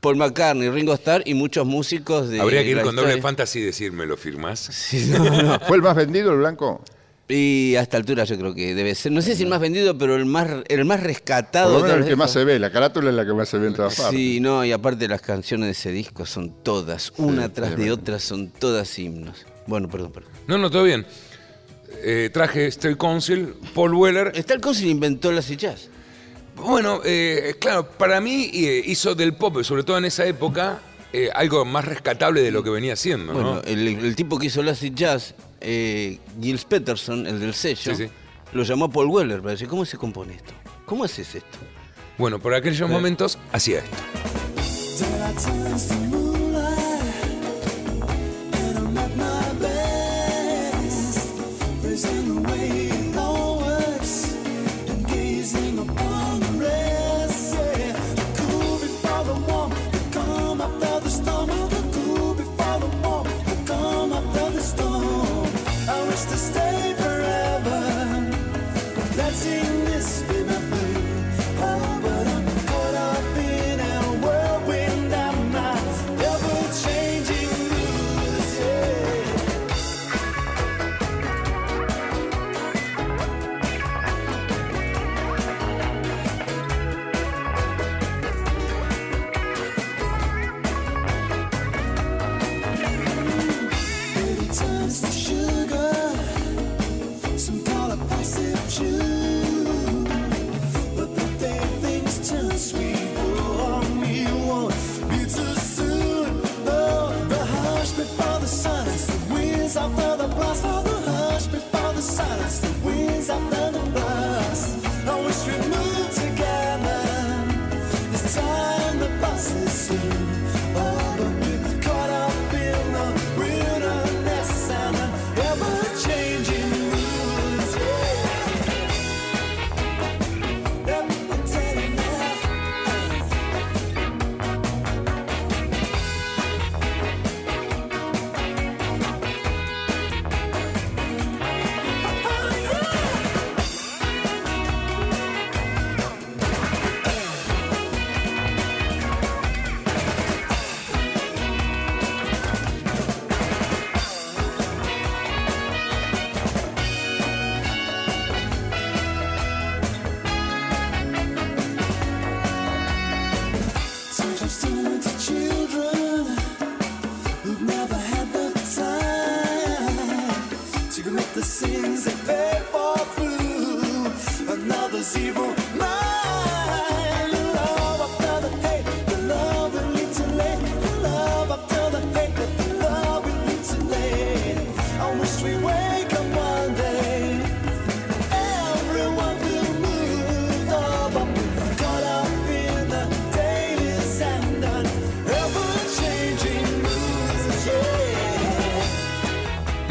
Paul 0.00 0.16
McCartney, 0.16 0.70
Ringo 0.70 0.94
Starr 0.94 1.22
y 1.26 1.34
muchos 1.34 1.66
músicos 1.66 2.28
de. 2.28 2.40
Habría 2.40 2.62
que 2.62 2.70
ir 2.70 2.80
con 2.80 2.96
doble 2.96 3.20
fantasy 3.20 3.58
y 3.58 3.62
decirme, 3.62 4.06
¿lo 4.06 4.16
firmás? 4.16 4.60
Sí, 4.60 5.10
no, 5.10 5.42
no. 5.42 5.60
¿Fue 5.66 5.76
el 5.76 5.82
más 5.82 5.94
vendido 5.94 6.32
el 6.32 6.38
blanco? 6.38 6.82
Y 7.28 7.74
a 7.74 7.80
esta 7.82 7.96
altura 7.96 8.22
yo 8.24 8.38
creo 8.38 8.54
que 8.54 8.74
debe 8.74 8.94
ser, 8.94 9.10
no 9.10 9.20
sé 9.20 9.34
si 9.34 9.42
el 9.42 9.48
más 9.48 9.60
vendido, 9.60 9.98
pero 9.98 10.14
el 10.14 10.26
más, 10.26 10.48
el 10.68 10.84
más 10.84 10.98
Por 10.98 11.06
rescatado. 11.08 11.72
lo 11.78 11.82
menos 11.84 11.98
el 12.02 12.04
que 12.06 12.14
más 12.16 12.30
se 12.30 12.44
ve. 12.44 12.58
La 12.60 12.70
carátula 12.70 13.10
es 13.10 13.16
la 13.16 13.26
que 13.26 13.32
más 13.32 13.48
se 13.48 13.58
ve 13.58 13.66
en 13.66 13.74
todas 13.74 13.96
partes. 13.96 14.16
Sí, 14.16 14.38
no, 14.38 14.64
y 14.64 14.70
aparte 14.70 15.08
las 15.08 15.22
canciones 15.22 15.66
de 15.66 15.72
ese 15.72 15.90
disco 15.90 16.24
son 16.24 16.62
todas, 16.62 17.12
una 17.16 17.52
tras 17.52 17.76
de 17.76 17.90
otra, 17.90 18.20
son 18.20 18.50
todas 18.50 18.96
himnos. 18.98 19.44
Bueno, 19.66 19.88
perdón, 19.88 20.12
perdón. 20.12 20.30
No, 20.46 20.56
no, 20.56 20.70
todo 20.70 20.84
bien. 20.84 21.04
Eh, 22.04 22.30
traje 22.32 22.66
Stay 22.66 22.94
Council, 22.94 23.54
Paul 23.74 23.94
Weller. 23.94 24.30
Está 24.34 24.54
el 24.54 24.60
cónsul 24.60 24.86
inventó 24.86 25.32
las 25.32 25.48
jazz. 25.48 25.88
Bueno, 26.54 27.00
eh, 27.04 27.56
claro, 27.58 27.88
para 27.90 28.20
mí 28.20 28.50
eh, 28.54 28.82
hizo 28.86 29.14
del 29.16 29.34
pop, 29.34 29.62
sobre 29.62 29.82
todo 29.82 29.98
en 29.98 30.04
esa 30.04 30.24
época, 30.24 30.80
eh, 31.12 31.28
algo 31.34 31.64
más 31.64 31.84
rescatable 31.84 32.40
de 32.42 32.50
lo 32.50 32.62
que 32.62 32.70
venía 32.70 32.94
haciendo, 32.94 33.32
¿no? 33.32 33.40
Bueno, 33.40 33.62
el, 33.66 33.86
el 33.88 34.16
tipo 34.16 34.38
que 34.38 34.46
hizo 34.46 34.60
el 34.60 34.68
acid 34.68 34.94
jazz, 34.94 35.34
eh, 35.60 36.18
Gilles 36.40 36.64
Peterson, 36.64 37.26
el 37.26 37.40
del 37.40 37.54
sello, 37.54 37.94
Sí, 37.94 38.04
sí. 38.06 38.10
lo 38.52 38.62
llamó 38.62 38.90
Paul 38.90 39.08
Weller 39.08 39.40
para 39.40 39.52
decir, 39.52 39.68
¿cómo 39.68 39.84
se 39.84 39.96
compone 39.96 40.34
esto? 40.34 40.52
¿Cómo 40.84 41.04
haces 41.04 41.34
esto? 41.34 41.58
Bueno, 42.18 42.38
por 42.38 42.54
aquellos 42.54 42.88
momentos 42.88 43.38
hacía 43.52 43.80
esto. 43.80 43.96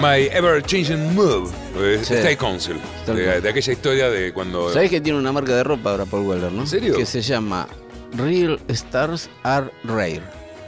My 0.05 0.27
Ever 0.31 0.61
Changing 0.61 1.15
Move. 1.15 1.49
eh, 1.77 1.99
Sí. 2.03 2.13
Stay 2.13 2.35
Council. 2.35 2.75
De, 3.07 3.49
aquella 3.49 3.73
historia 3.73 4.09
de 4.11 4.31
cuando. 4.33 4.71
¿Sabés 4.71 4.91
que 4.91 5.01
tiene 5.01 5.17
una 5.17 5.31
marca 5.31 5.55
de 5.55 5.63
ropa 5.63 5.89
ahora 5.91 6.05
Paul 6.05 6.27
Weller, 6.27 6.51
no? 6.51 6.61
¿En 6.61 6.67
serio? 6.67 6.95
Que 6.95 7.07
se 7.07 7.21
llama 7.23 7.67
Real 8.15 8.59
Stars 8.67 9.29
Are 9.41 9.71
Rare. 9.83 10.21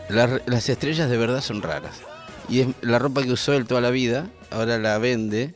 Las, 0.09 0.41
las 0.47 0.67
estrellas 0.69 1.07
de 1.11 1.17
verdad 1.17 1.41
son 1.41 1.61
raras. 1.61 1.97
Y 2.49 2.61
es 2.61 2.67
la 2.81 2.97
ropa 2.97 3.21
que 3.21 3.31
usó 3.31 3.53
él 3.53 3.65
toda 3.67 3.79
la 3.81 3.91
vida, 3.91 4.27
ahora 4.49 4.79
la 4.79 4.97
vende 4.97 5.53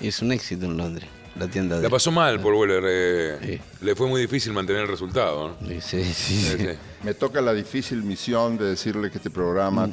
y 0.00 0.08
es 0.08 0.22
un 0.22 0.32
éxito 0.32 0.64
en 0.64 0.78
Londres, 0.78 1.06
la 1.38 1.46
tienda 1.48 1.76
de 1.76 1.82
La 1.82 1.90
pasó 1.90 2.10
mal 2.12 2.40
por 2.40 2.54
Weller. 2.54 2.82
eh, 2.86 3.38
Sí. 3.44 3.60
Le 3.84 3.94
fue 3.96 4.06
muy 4.06 4.22
difícil 4.22 4.52
mantener 4.54 4.82
el 4.82 4.88
resultado. 4.88 5.56
¿no? 5.60 5.68
Sí, 5.68 5.78
sí, 5.82 6.04
sí. 6.04 6.34
Sí, 6.40 6.56
sí. 6.58 6.66
Me 7.02 7.12
toca 7.12 7.42
la 7.42 7.52
difícil 7.52 8.02
misión 8.02 8.56
de 8.56 8.64
decirle 8.66 9.10
que 9.10 9.18
este 9.18 9.28
programa 9.28 9.90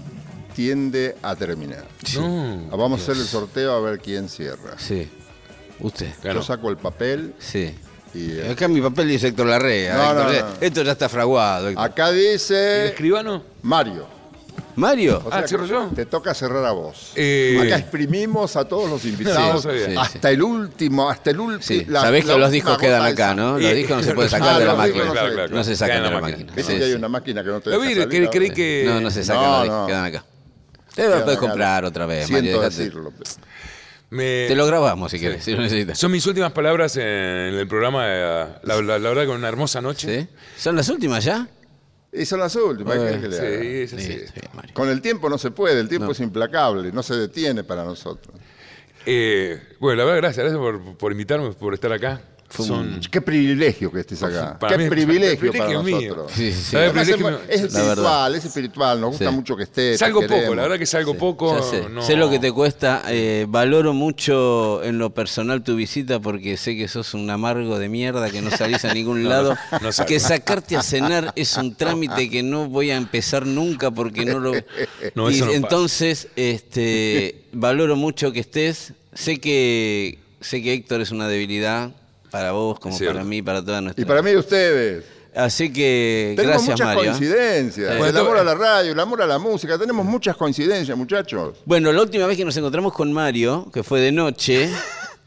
tiende 0.58 1.16
a 1.22 1.36
terminar. 1.36 1.86
No. 2.16 2.68
Ah, 2.72 2.76
Vamos 2.76 3.00
a 3.00 3.04
hacer 3.04 3.16
el 3.22 3.28
sorteo 3.28 3.74
a 3.74 3.80
ver 3.80 4.00
quién 4.00 4.28
cierra. 4.28 4.74
Sí. 4.78 5.08
Usted. 5.80 6.12
Yo 6.24 6.42
saco 6.42 6.72
el 6.72 6.78
papel 6.78 7.36
Sí. 7.38 7.76
y 8.16 8.32
eh, 8.40 8.50
Acá 8.52 8.68
mi 8.68 8.82
papel 8.82 9.08
dice 9.08 9.28
Héctor 9.28 9.46
Larrea. 9.46 9.96
No, 9.96 10.04
Héctor, 10.10 10.26
no, 10.26 10.34
eh, 10.34 10.42
no. 10.42 10.66
Esto 10.66 10.82
ya 10.82 10.92
está 10.94 11.08
fraguado. 11.10 11.70
Héctor. 11.70 11.86
acá 11.86 12.10
¿El 12.10 12.16
dice 12.34 12.88
escribano? 12.88 13.44
Mario. 13.62 14.08
Mario. 14.76 15.22
O 15.26 15.30
Ah, 15.32 15.44
¿cierro 15.48 15.68
yo? 15.68 15.90
Te 15.96 16.08
toca 16.08 16.34
cerrar 16.34 16.66
a 16.66 16.72
vos. 16.72 17.12
Eh, 17.16 17.60
Acá 17.64 17.78
exprimimos 17.78 18.56
a 18.56 18.66
todos 18.66 18.90
los 18.90 19.06
invitados. 19.06 19.62
Sí, 19.64 19.96
hasta 19.96 20.32
el 20.32 20.42
último, 20.42 21.08
hasta 21.08 21.30
el 21.30 21.40
último. 21.40 21.62
Sí, 21.62 21.86
sabés 21.92 22.26
que 22.26 22.36
los 22.36 22.50
discos 22.52 22.80
quedan 22.80 23.04
acá, 23.06 23.36
¿no? 23.36 23.60
Los 23.60 23.74
discos 23.76 23.98
no 23.98 24.04
se 24.04 24.14
pueden 24.16 24.32
sacar 24.38 24.56
Ah, 24.56 24.60
de 24.60 24.66
la 24.66 24.74
máquina. 24.76 25.06
no 25.06 25.12
Claro, 25.12 25.34
claro, 25.36 25.56
No 25.56 25.64
se 25.64 25.76
sacan 25.76 25.98
de 25.98 26.10
la 26.10 26.10
la 26.16 26.22
máquina. 26.22 26.38
máquina. 26.38 26.54
Viste 26.56 26.74
Sí, 26.74 26.80
que 26.80 26.86
hay 26.86 26.94
una 26.94 27.10
máquina 27.10 27.44
que 27.44 27.50
no 27.50 27.60
te 27.62 27.70
deja 27.70 27.84
salir, 27.84 28.30
creí, 28.32 28.50
que. 28.50 28.84
No, 28.88 29.00
no 29.02 29.12
se 29.12 29.24
sacan 29.24 29.44
No, 29.44 29.52
los 29.52 29.62
discos, 29.64 29.80
no. 29.82 29.88
quedan 29.88 30.06
acá. 30.06 30.26
Te 31.04 31.10
lo 31.10 31.24
puedes 31.24 31.40
comprar 31.40 31.86
otra 31.86 32.06
vez, 32.06 32.28
Siento 32.28 32.44
Mario. 32.58 32.62
decirlo. 32.62 33.14
me- 34.10 34.46
Te 34.48 34.56
lo 34.56 34.66
grabamos 34.66 35.12
si 35.12 35.20
querés, 35.20 35.44
si 35.44 35.52
lo 35.54 35.62
necesitas. 35.62 35.98
Son 35.98 36.12
mis 36.12 36.26
últimas 36.28 36.52
palabras 36.52 36.96
en 36.98 37.04
el 37.06 37.68
programa. 37.68 38.04
eh, 38.06 38.46
la, 38.64 38.82
la- 38.82 39.00
la 39.00 39.10
verdad, 39.10 39.26
con 39.26 39.38
una 39.38 39.48
hermosa 39.50 39.82
noche. 39.82 40.22
¿Sí? 40.22 40.28
¿Son 40.58 40.76
las 40.76 40.90
últimas 40.90 41.24
ya? 41.24 41.48
Y 42.12 42.26
son 42.26 42.40
las 42.40 42.56
últimas. 42.56 42.96
¿qué 42.98 43.04
querés 43.06 43.22
que 43.22 43.28
le? 43.28 43.38
Sí, 43.38 43.78
es 43.82 43.94
así. 43.94 44.14
Sí, 44.20 44.26
sí. 44.34 44.72
Con 44.74 44.90
el 44.90 45.02
tiempo 45.02 45.30
no 45.30 45.38
se 45.38 45.52
puede, 45.52 45.80
el 45.80 45.90
tiempo 45.90 46.06
No. 46.08 46.12
es 46.14 46.20
implacable, 46.22 46.92
no 46.92 47.04
se 47.04 47.16
detiene 47.16 47.64
para 47.64 47.84
nosotros. 47.84 48.36
Eh, 49.06 49.62
bueno, 49.80 49.98
la 50.00 50.06
verdad, 50.06 50.22
gracias. 50.22 50.44
Gracias 50.46 50.60
por, 50.60 50.98
por 50.98 51.12
invitarme, 51.12 51.52
por 51.52 51.74
estar 51.74 51.92
acá. 51.94 52.22
Son, 52.50 53.02
Qué 53.12 53.20
privilegio 53.22 53.92
que 53.92 54.00
estés 54.00 54.24
acá. 54.24 54.58
Para 54.58 54.78
Qué 54.78 54.84
mí- 54.86 54.90
privilegio, 54.90 55.38
privilegio 55.52 55.68
para 55.82 55.84
mío. 55.84 56.00
nosotros. 56.16 56.32
Sí, 56.34 56.52
sí, 56.52 56.58
sí. 56.58 56.72
¿Sabes? 56.72 56.90
Además, 56.92 57.08
privilegio 57.10 57.40
es, 57.50 57.62
espiritual, 57.62 58.36
es 58.36 58.46
espiritual, 58.46 59.02
nos 59.02 59.10
gusta 59.12 59.30
Sí. 59.30 59.36
mucho 59.36 59.56
que 59.58 59.64
estés. 59.64 60.00
salgo 60.00 60.22
poco, 60.22 60.56
la 60.56 60.62
verdad 60.64 60.80
que 60.80 60.86
salgo 60.86 61.14
poco. 61.16 61.58
Ya 61.58 61.64
sé. 61.64 61.90
no- 61.90 62.02
Sé 62.02 62.16
lo 62.16 62.30
que 62.30 62.40
te 62.40 62.52
cuesta. 62.52 63.04
eh, 63.10 63.46
valoro 63.50 63.94
mucho 63.94 64.82
en 64.84 64.98
lo 64.98 65.10
personal 65.14 65.62
tu 65.64 65.76
visita 65.76 66.20
porque 66.22 66.56
sé 66.58 66.78
que 66.78 66.88
sos 66.88 67.14
un 67.14 67.30
amargo 67.30 67.78
de 67.80 67.90
mierda 67.90 68.30
que 68.30 68.42
no 68.42 68.50
salís 68.50 68.86
a 68.86 68.94
ningún 68.94 69.24
lado. 69.30 69.56
no 69.82 70.06
que 70.06 70.20
sacarte 70.20 70.78
a 70.78 70.84
cenar 70.84 71.34
es 71.36 71.58
un 71.58 71.76
trámite 71.76 72.30
que 72.30 72.44
no 72.44 72.70
voy 72.70 72.92
a 72.92 72.96
empezar 72.98 73.46
nunca 73.46 73.92
porque 73.92 74.24
no 74.26 74.40
lo. 74.40 74.54
No, 75.16 75.30
y 75.30 75.36
eso 75.36 75.46
no 75.46 75.52
pasa. 75.52 75.58
entonces, 75.58 76.28
este, 76.36 77.44
valoro 77.52 77.96
mucho 77.96 78.32
que 78.32 78.40
estés. 78.40 78.94
Sé 79.14 79.40
que 79.40 80.20
sé 80.40 80.62
que 80.62 80.74
Héctor 80.74 81.02
es 81.02 81.12
una 81.12 81.28
debilidad 81.28 81.92
para 82.32 82.52
vos, 82.52 82.80
como 82.80 82.98
para 82.98 83.24
mí, 83.24 83.42
para 83.42 83.64
toda 83.64 83.82
nuestra. 83.82 84.02
Y 84.02 84.06
para 84.06 84.22
mí 84.22 84.36
ustedes. 84.36 85.04
Así 85.36 85.72
que 85.72 86.34
Tenemos 86.36 86.66
gracias, 86.66 86.72
muchas 86.80 86.96
Mario. 86.96 87.12
coincidencias. 87.12 87.96
El 87.96 88.18
amor 88.18 88.38
a 88.38 88.44
la 88.44 88.56
radio, 88.56 88.92
el 88.94 89.00
amor 89.00 89.22
a 89.22 89.28
la 89.28 89.38
música. 89.38 89.78
Tenemos 89.78 90.04
muchas 90.06 90.36
coincidencias, 90.36 90.98
muchachos. 90.98 91.58
Bueno, 91.66 91.92
la 91.92 92.02
última 92.02 92.26
vez 92.26 92.38
que 92.38 92.46
nos 92.46 92.58
encontramos 92.58 92.92
con 92.94 93.14
Mario, 93.14 93.70
que 93.72 93.84
fue 93.84 94.00
de 94.02 94.12
noche, 94.12 94.68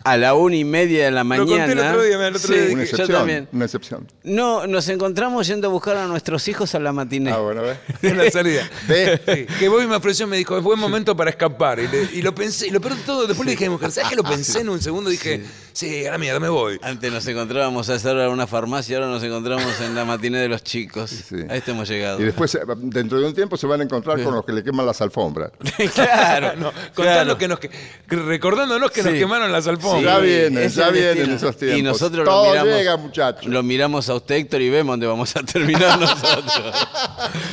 a 0.03 0.17
la 0.17 0.35
una 0.35 0.57
y 0.57 0.65
media 0.65 1.05
de 1.05 1.11
la 1.13 1.21
Lo 1.21 1.27
mañana. 1.27 1.47
conté 1.67 1.73
el 1.73 1.79
otro 1.79 2.03
día, 2.03 2.27
el 2.27 2.35
otro 2.35 2.49
Sí, 2.49 2.55
día 2.55 2.63
Una 2.63 2.69
dije- 2.71 2.77
yo 2.77 2.83
excepción. 2.83 3.19
también. 3.19 3.49
Una 3.53 3.65
excepción. 3.67 4.09
No, 4.25 4.67
nos 4.67 4.89
encontramos 4.89 5.47
yendo 5.47 5.69
a 5.69 5.71
buscar 5.71 5.97
a 5.99 6.07
nuestros 6.07 6.49
hijos 6.49 6.75
a 6.75 6.81
la 6.81 6.91
matiné. 6.93 7.31
Ah, 7.31 7.39
bueno, 7.39 7.63
¿ves? 7.63 7.77
en 8.03 8.17
la 8.19 8.29
salida. 8.33 8.69
¿Ves? 8.89 9.21
Sí, 9.29 9.47
que 9.61 9.69
Bobby 9.69 9.87
me 9.87 9.95
ofreció, 9.97 10.27
me 10.27 10.39
dijo, 10.39 10.57
es 10.57 10.65
buen 10.65 10.81
momento 10.81 11.15
para 11.15 11.31
escapar. 11.31 11.79
Y, 11.79 11.87
le- 11.87 12.09
y 12.15 12.23
lo 12.23 12.35
pensé, 12.35 12.67
y 12.67 12.71
lo 12.71 12.81
peor 12.81 12.97
de 12.97 13.03
todo, 13.03 13.27
después 13.29 13.45
le 13.47 13.53
dije 13.53 13.67
a 13.67 13.69
mi 13.69 13.75
mujer, 13.75 13.93
¿sabes 13.93 14.09
que 14.11 14.17
lo 14.17 14.25
pensé 14.25 14.61
en 14.63 14.71
un 14.71 14.81
segundo? 14.81 15.09
Dije, 15.11 15.45
sí, 15.73 16.07
a 16.07 16.13
la 16.13 16.19
mierda, 16.19 16.41
me 16.41 16.49
voy. 16.49 16.79
Antes 16.83 17.13
nos 17.13 17.27
encontrábamos 17.27 17.89
a 17.91 17.95
hacer 17.95 18.17
en 18.17 18.29
una 18.31 18.47
farmacia, 18.47 18.97
ahora 18.99 19.09
nos 19.09 19.23
encontramos 19.23 19.81
en 19.81 19.95
la 19.95 20.05
matiné 20.05 20.39
de 20.39 20.49
los 20.49 20.63
chicos. 20.63 21.11
Sí. 21.11 21.37
A 21.49 21.57
este 21.57 21.71
hemos 21.73 21.89
llegado. 21.89 22.21
Y 22.21 22.25
después, 22.25 22.55
eh, 22.55 22.61
dentro 22.79 23.21
de 23.21 23.27
un 23.27 23.35
tiempo, 23.35 23.57
se 23.57 23.67
van 23.67 23.81
a 23.81 23.85
encontrar 23.85 24.23
con 24.23 24.35
los 24.35 24.45
que 24.45 24.53
le 24.53 24.63
queman 24.63 24.87
las 24.87 25.01
alfombras. 25.01 25.51
claro, 25.95 26.53
No, 26.57 26.71
claro. 26.73 26.93
contando 26.95 27.39
que 27.39 27.49
nos, 27.49 27.59
que- 27.59 27.71
recordándonos 28.09 28.91
que 28.91 29.03
nos 29.03 29.13
quemaron 29.15 29.51
las 29.53 29.67
alfombras. 29.67 30.03
Ya 30.05 30.19
vienen, 30.19 30.69
ya 30.69 30.91
vienen 30.91 31.31
esos 31.33 31.57
tiempos. 31.57 31.79
Y 31.79 31.83
nosotros 31.83 32.25
Todo 32.25 32.45
lo 32.47 32.51
miramos. 32.51 32.75
llega, 32.75 32.97
muchachos. 32.97 33.47
Lo 33.47 33.63
miramos 33.63 34.09
a 34.09 34.15
usted, 34.15 34.37
Héctor, 34.37 34.61
y 34.63 34.71
vemos 34.71 34.93
dónde 34.95 35.07
vamos 35.07 35.35
a 35.37 35.43
terminar 35.43 35.99
nosotros. 36.01 36.75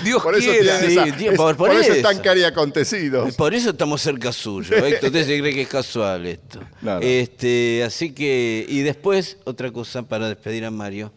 Dios 0.04 0.22
Por 0.24 0.36
eso, 0.36 0.50
quiera. 0.52 0.80
esa- 0.82 1.04
tío, 1.16 1.32
es- 1.32 1.38
por- 1.38 1.56
por 1.56 1.68
por 1.68 1.72
eso 1.72 1.82
eso. 1.92 1.94
están 1.94 2.20
cari 2.20 2.44
acontecidos. 2.44 3.36
Por 3.36 3.54
eso 3.54 3.70
estamos 3.72 4.02
cerca 4.02 4.32
suyo, 4.32 4.76
Héctor. 4.76 5.08
Usted 5.08 5.26
se 5.26 5.40
cree 5.40 5.54
que 5.54 5.62
es 5.62 5.68
casual 5.68 6.26
esto. 6.26 6.60
No, 6.82 6.96
no. 6.96 7.00
Este, 7.02 7.84
así 7.84 8.07
que, 8.14 8.66
y 8.68 8.80
después, 8.82 9.38
otra 9.46 9.72
cosa 9.72 10.04
para 10.04 10.28
despedir 10.28 10.66
a 10.66 10.72
Mario. 10.72 11.12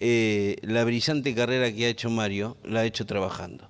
eh, 0.00 0.56
la 0.62 0.84
brillante 0.84 1.34
carrera 1.34 1.72
que 1.72 1.86
ha 1.86 1.88
hecho 1.88 2.10
Mario, 2.10 2.56
la 2.64 2.80
ha 2.80 2.84
hecho 2.84 3.06
trabajando. 3.06 3.68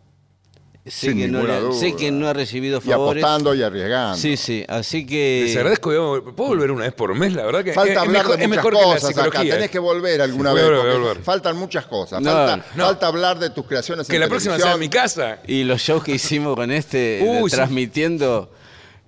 Sé, 0.87 1.09
Sin 1.09 1.17
que 1.19 1.29
no, 1.29 1.43
le- 1.43 1.61
duda. 1.61 1.73
sé 1.79 1.97
que 1.97 2.11
no 2.11 2.29
ha 2.29 2.35
recibido 2.35 2.77
Y 2.85 2.91
favores. 2.91 3.25
apostando 3.25 3.55
y 3.55 3.63
arriesgando. 3.63 4.19
Sí, 4.19 4.37
sí, 4.37 4.65
así 4.69 5.07
que... 5.07 5.45
Les 5.47 5.57
agradezco. 5.57 5.91
digamos, 5.93 6.21
¿Puedo 6.37 6.49
volver 6.51 6.71
una 6.73 6.85
vez 6.85 6.93
por 6.93 7.15
mes? 7.15 7.33
La 7.33 7.45
verdad 7.47 7.65
que 7.65 7.73
Falta 7.73 7.93
es, 7.93 7.97
es 7.97 8.03
hablar 8.03 8.23
mejor, 8.25 8.39
de 8.39 8.49
muchas 8.49 8.65
cosas 8.65 9.19
acá. 9.19 9.41
Tenés 9.41 9.63
¿eh? 9.65 9.69
que 9.71 9.79
volver 9.79 10.21
alguna 10.21 10.53
vez. 10.53 10.63
volver, 10.65 10.99
volver. 10.99 11.23
Faltan 11.23 11.57
muchas 11.57 11.87
cosas. 11.87 12.21
No, 12.21 12.31
falta, 12.31 12.67
no. 12.77 12.85
falta 12.85 13.07
hablar 13.07 13.39
de 13.39 13.49
tus 13.49 13.65
creaciones 13.65 14.07
Que 14.07 14.17
en 14.17 14.21
la 14.21 14.29
próxima 14.29 14.59
sea 14.59 14.73
en 14.75 14.81
mi 14.81 14.89
televisión. 14.91 15.25
casa. 15.27 15.43
Y 15.47 15.65
los 15.65 15.81
shows 15.81 16.05
que 16.05 16.13
hicimos 16.13 16.55
con 16.55 16.71
este, 16.71 17.21
Uy, 17.41 17.49
sí. 17.49 17.57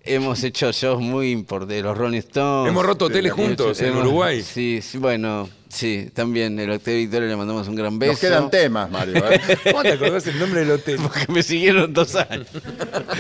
Hemos 0.07 0.43
hecho 0.45 0.73
shows 0.73 1.01
muy 1.01 1.31
importantes. 1.31 1.83
Los 1.83 1.97
Rolling 1.97 2.19
Stones. 2.19 2.71
Hemos 2.71 2.87
roto 2.87 3.07
hoteles 3.07 3.33
juntos 3.33 3.81
en 3.81 3.97
Uruguay. 3.97 4.43
Sí, 4.43 4.81
sí, 4.83 4.99
bueno, 4.99 5.49
sí, 5.77 6.11
también 6.15 6.59
el 6.59 6.71
Octavio 6.71 6.99
Victoria 7.01 7.29
le 7.29 7.37
mandamos 7.37 7.69
un 7.69 7.75
gran 7.77 7.99
beso. 7.99 8.13
Nos 8.13 8.21
quedan 8.21 8.51
temas, 8.51 8.91
Mario. 8.91 9.17
¿eh? 9.31 9.41
¿Cómo 9.71 9.83
te 9.83 9.93
acordás 9.93 10.27
el 10.27 10.39
nombre 10.39 10.61
del 10.61 10.71
hotel? 10.73 10.99
Porque 11.03 11.27
me 11.31 11.43
siguieron 11.43 11.93
dos 11.93 12.15
años. 12.17 12.47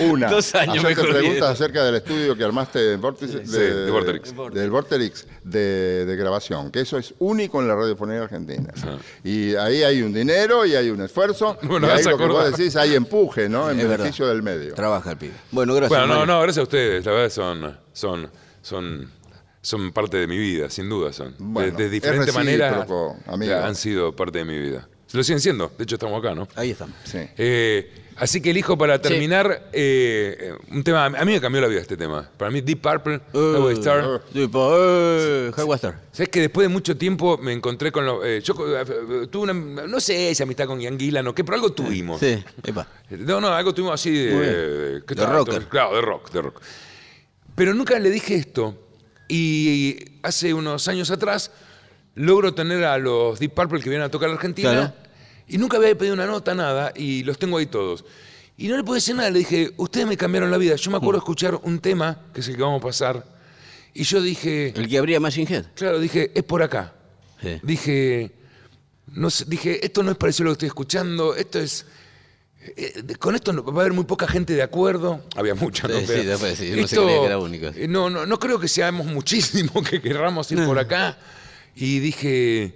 Una. 0.01 0.31
Dos 0.31 0.55
años 0.55 0.83
me 0.83 0.95
preguntas 0.97 1.51
acerca 1.51 1.85
del 1.85 1.97
estudio 1.97 2.37
que 2.37 2.45
armaste 2.45 2.95
en 2.95 3.01
Vortex, 3.01 3.33
Sí, 3.33 3.59
de 3.59 3.91
Vorterix. 3.91 4.35
Del 4.55 4.71
Vorterix 4.71 5.27
de, 5.45 6.07
de 6.07 6.17
grabación, 6.17 6.71
que 6.71 6.81
eso 6.81 6.97
es 6.99 7.15
único 7.19 7.61
en 7.61 7.69
la 7.69 7.77
radiofonía 7.77 8.23
argentina. 8.23 8.73
Y 9.23 9.55
ahí 9.57 9.83
hay 9.83 10.03
un 10.03 10.13
dinero 10.13 10.65
y 10.65 10.75
hay 10.75 10.91
un 10.91 11.01
esfuerzo. 11.03 11.59
Bueno, 11.67 11.89
y 11.89 11.91
ahí 11.91 12.05
lo 12.05 12.17
que 12.17 12.27
vos 12.27 12.57
decís, 12.57 12.77
hay 12.77 12.95
empuje, 12.95 13.49
¿no? 13.49 13.71
En 13.71 13.79
Es 13.79 13.83
verdad. 13.85 13.99
beneficio 13.99 14.27
del 14.29 14.43
medio. 14.43 14.75
Trabaja 14.75 15.11
el 15.11 15.17
pibe. 15.19 15.35
Bueno, 15.51 15.75
gracias. 15.75 15.91
Bueno, 15.99 16.07
no, 16.15 16.21
Mario. 16.21 16.35
no, 16.35 16.41
gracias 16.43 16.59
a 16.61 16.63
ustedes. 16.63 17.05
La 17.05 17.13
verdad 17.13 17.31
son, 17.31 17.79
son, 17.93 18.31
son, 18.63 19.11
son 19.67 19.91
parte 19.91 20.17
de 20.17 20.27
mi 20.29 20.39
vida, 20.39 20.71
sin 20.71 20.89
duda 20.89 21.12
son. 21.12 21.33
De- 21.33 21.37
Bueno, 21.41 21.77
de, 21.77 21.87
es 21.87 21.91
diferentes 21.91 22.33
maneras 22.35 22.73
recíproco, 22.73 23.17
amigo. 23.27 23.55
han 23.57 23.75
sido 23.75 24.14
parte 24.14 24.39
de 24.39 24.45
mi 24.45 24.59
vida. 24.61 24.89
Lo 25.12 25.25
siguen 25.25 25.41
siendo. 25.41 25.73
De 25.77 25.85
hecho, 25.85 25.97
estamos 25.97 26.19
acá, 26.19 26.35
¿no? 26.35 26.47
Ahí 26.55 26.71
estamos. 26.71 26.95
Sí. 27.05 27.19
Eh, 27.37 27.91
así 28.17 28.41
que 28.41 28.51
elijo 28.51 28.77
para 28.79 29.01
terminar 29.01 29.71
eh, 29.73 30.53
un 30.71 30.85
tema. 30.85 31.07
A 31.07 31.25
mí 31.25 31.33
me 31.33 31.41
cambió 31.41 31.61
la 31.61 31.69
vida 31.69 31.81
este 31.81 31.97
tema. 31.97 32.29
Para 32.37 32.51
mí, 32.51 32.61
Deep 32.61 32.81
Purple, 32.81 33.21
Highway 33.33 33.75
Star. 33.75 34.23
Tipo, 34.33 34.69
eh, 34.79 35.53
Highway 35.57 35.77
Star. 35.77 36.01
¿Sabes 36.12 36.29
que 36.29 36.41
después 36.43 36.64
de 36.64 36.69
mucho 36.73 36.97
tiempo 36.97 37.39
me 37.39 37.53
encontré 37.53 37.91
con 37.91 38.05
los. 38.07 38.25
eh, 38.25 38.41
yo 38.43 38.55
tuve 39.31 39.51
una. 39.51 39.53
No 39.53 39.99
sé 40.01 40.35
si 40.35 40.43
amistad 40.43 40.67
con 40.67 40.81
Ian 40.81 40.99
Gillan 40.99 41.27
o 41.29 41.35
qué, 41.35 41.43
pero 41.45 41.57
algo 41.57 41.73
tuvimos. 41.73 42.21
Sí, 42.21 42.43
epa. 42.64 42.87
No, 43.11 43.41
no, 43.41 43.49
algo 43.49 43.73
tuvimos 43.75 43.95
así 43.95 44.11
de. 44.12 44.35
De- 44.35 45.03
¿qué 45.07 45.14
De 45.14 45.23
tal? 45.23 45.33
rocker. 45.33 45.64
Claro, 45.69 45.95
de 45.97 46.03
rock, 46.03 46.31
de 46.31 46.43
rock. 46.43 46.61
Pero 47.55 47.75
nunca 47.75 47.99
le 47.99 48.11
dije 48.11 48.35
esto. 48.35 48.86
Y 49.29 49.97
hace 50.22 50.55
unos 50.55 50.87
años 50.89 51.11
atrás 51.11 51.51
logro 52.14 52.55
tener 52.55 52.85
a 52.85 52.99
los 52.99 53.39
Deep 53.39 53.53
Purple 53.55 53.81
que 53.81 53.91
vienen 53.91 54.07
a 54.07 54.11
tocar 54.11 54.31
a 54.31 54.33
Argentina. 54.35 54.70
Claro. 54.72 54.93
Y 55.49 55.59
nunca 55.59 55.77
había 55.77 55.97
pedido 55.97 56.14
una 56.14 56.27
nota, 56.27 56.55
nada, 56.55 56.93
y 56.97 57.22
los 57.24 57.39
tengo 57.39 57.59
ahí 57.59 57.66
todos. 57.66 58.05
Y 58.57 58.68
no 58.68 58.77
le 58.77 58.85
pude 58.85 58.97
decir 58.97 59.14
nada, 59.14 59.29
le 59.31 59.41
dije, 59.41 59.72
ustedes 59.77 60.07
me 60.07 60.16
cambiaron 60.16 60.51
la 60.51 60.57
vida. 60.59 60.77
Yo 60.77 60.91
me 60.91 60.97
Mm. 60.97 61.01
acuerdo 61.03 61.18
escuchar 61.18 61.61
un 61.62 61.79
tema, 61.79 62.18
que 62.33 62.41
es 62.41 62.49
el 62.49 62.57
que 62.57 62.62
vamos 62.62 62.81
a 62.81 62.87
pasar, 62.87 63.37
Y 63.99 64.03
yo 64.05 64.20
dije, 64.20 64.74
El 64.77 64.89
que 64.89 64.99
abría 64.99 65.18
Machine 65.20 65.47
Head. 65.51 65.64
claro, 65.74 65.99
dije, 65.99 66.31
es 66.35 66.43
por 66.43 66.62
acá. 66.62 66.93
Sí. 67.41 67.59
Dije, 67.62 68.31
no 69.07 69.31
sé, 69.31 69.47
dije, 69.49 69.85
esto 69.87 70.03
no 70.03 70.11
es 70.11 70.18
parecido 70.18 70.45
a 70.45 70.47
lo 70.49 70.51
que 70.53 70.57
estoy 70.57 70.66
escuchando, 70.68 71.35
esto 71.35 71.59
es. 71.61 71.87
Eh, 72.77 73.14
con 73.19 73.35
esto 73.35 73.53
no- 73.53 73.62
va 73.64 73.79
a 73.79 73.81
haber 73.83 73.93
muy 73.93 74.05
poca 74.05 74.27
gente 74.27 74.55
de 74.55 74.62
acuerdo. 74.62 75.23
Había 75.37 75.55
mucha, 75.55 75.87
¿no? 75.89 75.99
Sí, 76.01 76.07
después 76.25 76.57
sí, 76.59 76.73
uno 76.73 76.87
se 76.89 76.95
esto- 76.95 77.05
creía 77.05 77.21
que 77.21 77.27
era 77.27 77.39
único. 77.39 77.67
eh, 77.69 77.87
No, 77.89 78.09
no, 78.11 78.27
no 78.27 78.39
creo 78.39 78.59
que 78.59 78.69
seamos 78.69 79.07
muchísimos 79.07 79.89
que 79.89 80.01
querramos 80.01 80.51
ir 80.53 80.64
por 80.64 80.79
acá. 80.79 81.19
Y 81.75 81.99
dije, 82.01 82.75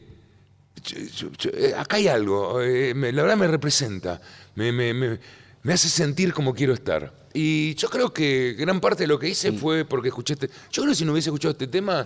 yo- 0.85 0.99
yo- 1.17 1.31
yo- 1.39 1.51
eh, 1.55 1.75
acá 1.77 1.97
hay 1.97 2.09
algo, 2.09 2.61
eh, 2.61 2.93
me- 2.95 3.13
la 3.13 3.23
verdad 3.23 3.37
me 3.37 3.47
representa, 3.47 4.21
me, 4.55 4.73
me- 4.73 4.93
me- 4.95 5.19
me 5.63 5.73
hace 5.75 5.89
sentir 5.89 6.33
como 6.33 6.55
quiero 6.55 6.73
estar. 6.73 7.13
Y 7.33 7.75
yo 7.77 7.89
creo 7.89 8.13
que 8.13 8.57
gran 8.59 8.81
parte 8.81 9.05
de 9.05 9.07
lo 9.07 9.17
que 9.19 9.29
hice 9.29 9.53
fue 9.53 9.85
porque 9.85 10.09
escuché 10.09 10.33
este. 10.35 10.49
Yo 10.73 10.83
creo 10.83 10.89
que 10.89 10.95
si 10.97 11.05
no 11.05 11.13
hubiese 11.13 11.29
escuchado 11.29 11.53
este 11.53 11.69
tema, 11.69 12.03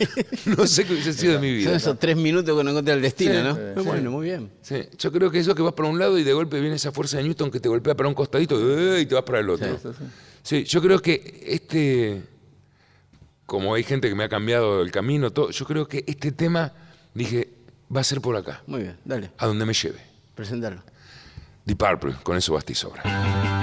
no 0.56 0.66
sé 0.68 0.84
qué 0.84 0.92
hubiese 0.92 1.12
sido 1.14 1.32
de 1.32 1.38
mi 1.40 1.48
Son 1.48 1.58
vida. 1.70 1.76
esos 1.76 1.98
tres 1.98 2.16
minutos 2.16 2.56
que 2.56 2.62
no 2.62 2.70
encuentra 2.70 2.94
el 2.94 3.02
destino, 3.02 3.32
Sí, 3.34 3.42
¿no? 3.42 3.54
sí, 3.56 3.60
Muy 3.76 3.84
bueno, 3.84 4.10
muy 4.12 4.26
bien. 4.26 4.50
Sí, 4.62 4.82
yo 4.98 5.10
creo 5.10 5.30
que 5.32 5.40
eso 5.40 5.54
que 5.54 5.62
vas 5.62 5.72
para 5.72 5.88
un 5.88 5.98
lado 5.98 6.16
y 6.16 6.22
de 6.22 6.32
golpe 6.32 6.60
viene 6.60 6.76
esa 6.76 6.92
fuerza 6.92 7.16
de 7.16 7.24
Newton 7.24 7.50
que 7.50 7.58
te 7.58 7.68
golpea 7.68 7.96
para 7.96 8.08
un 8.08 8.14
costadito 8.14 8.56
¡eh! 8.78 9.00
y 9.00 9.06
te 9.06 9.14
vas 9.16 9.24
para 9.24 9.40
el 9.40 9.50
otro. 9.50 9.66
Sí, 10.44 10.62
yo 10.64 10.80
creo 10.80 11.00
que 11.00 11.42
este, 11.48 12.22
como 13.46 13.74
hay 13.74 13.82
gente 13.82 14.08
que 14.08 14.14
me 14.14 14.24
ha 14.24 14.28
cambiado 14.28 14.80
el 14.82 14.92
camino, 14.92 15.32
todo, 15.32 15.50
yo 15.50 15.64
creo 15.64 15.88
que 15.88 16.04
este 16.06 16.30
tema, 16.30 16.72
dije, 17.14 17.48
va 17.94 18.00
a 18.02 18.04
ser 18.04 18.20
por 18.20 18.36
acá, 18.36 18.62
Muy 18.66 18.82
bien, 18.82 18.96
dale, 19.04 19.30
a 19.38 19.46
donde 19.46 19.64
me 19.66 19.72
lleve. 19.74 19.98
presentarlo. 20.36 20.82
Deep 21.68 21.76
Purple, 21.76 22.14
con 22.22 22.34
eso 22.34 22.54
basta 22.54 22.72
y 22.72 22.74
sobra. 22.74 23.57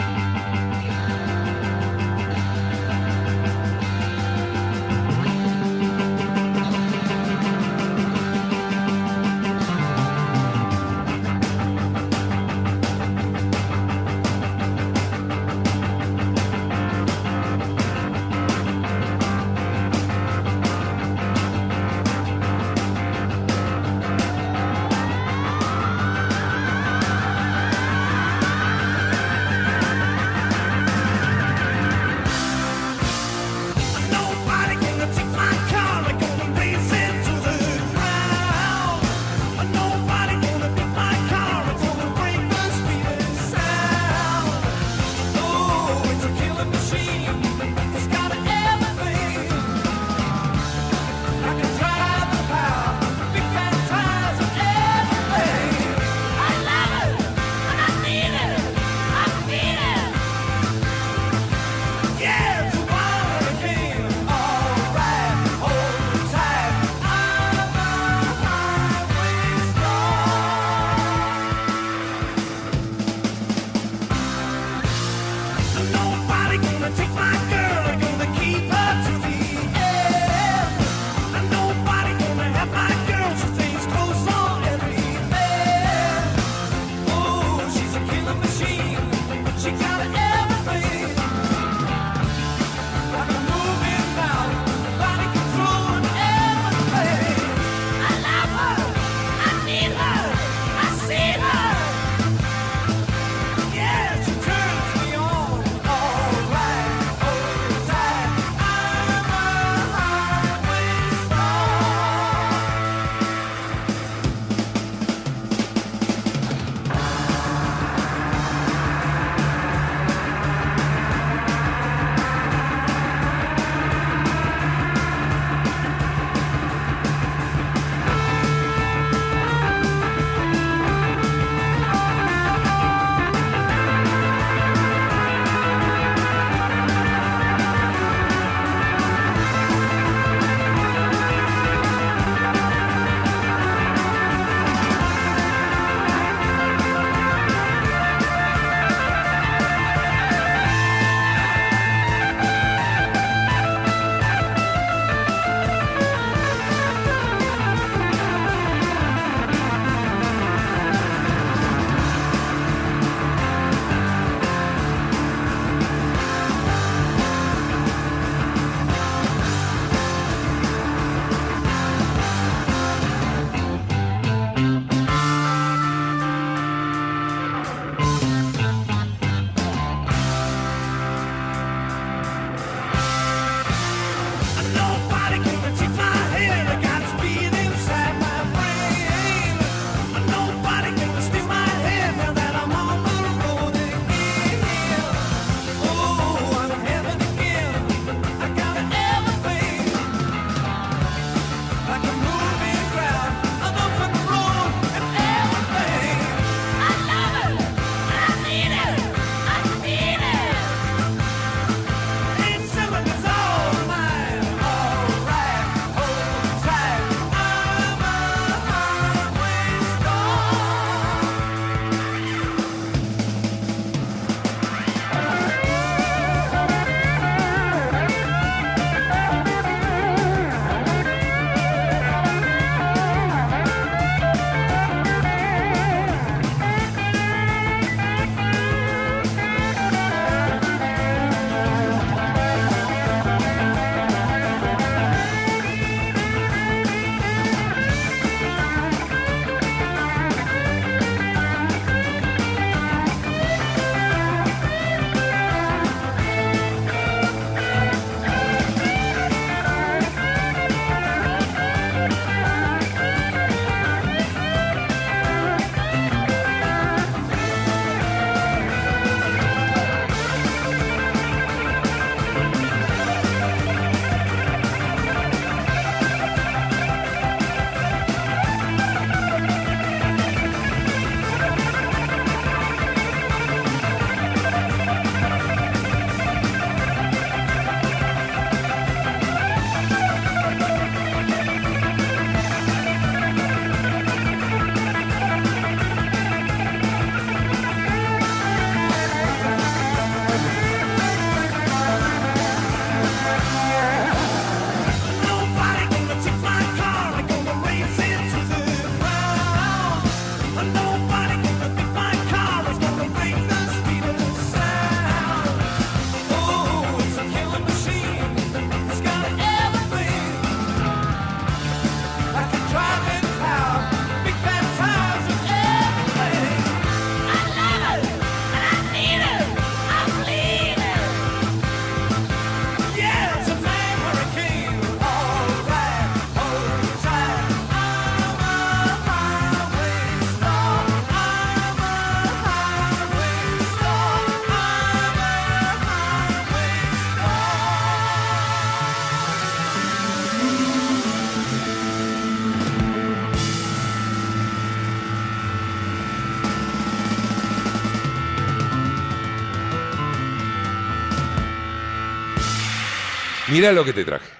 Mirá 363.55 363.71
lo 363.71 363.85
que 363.85 363.93
te 363.93 364.03
traje. 364.03 364.34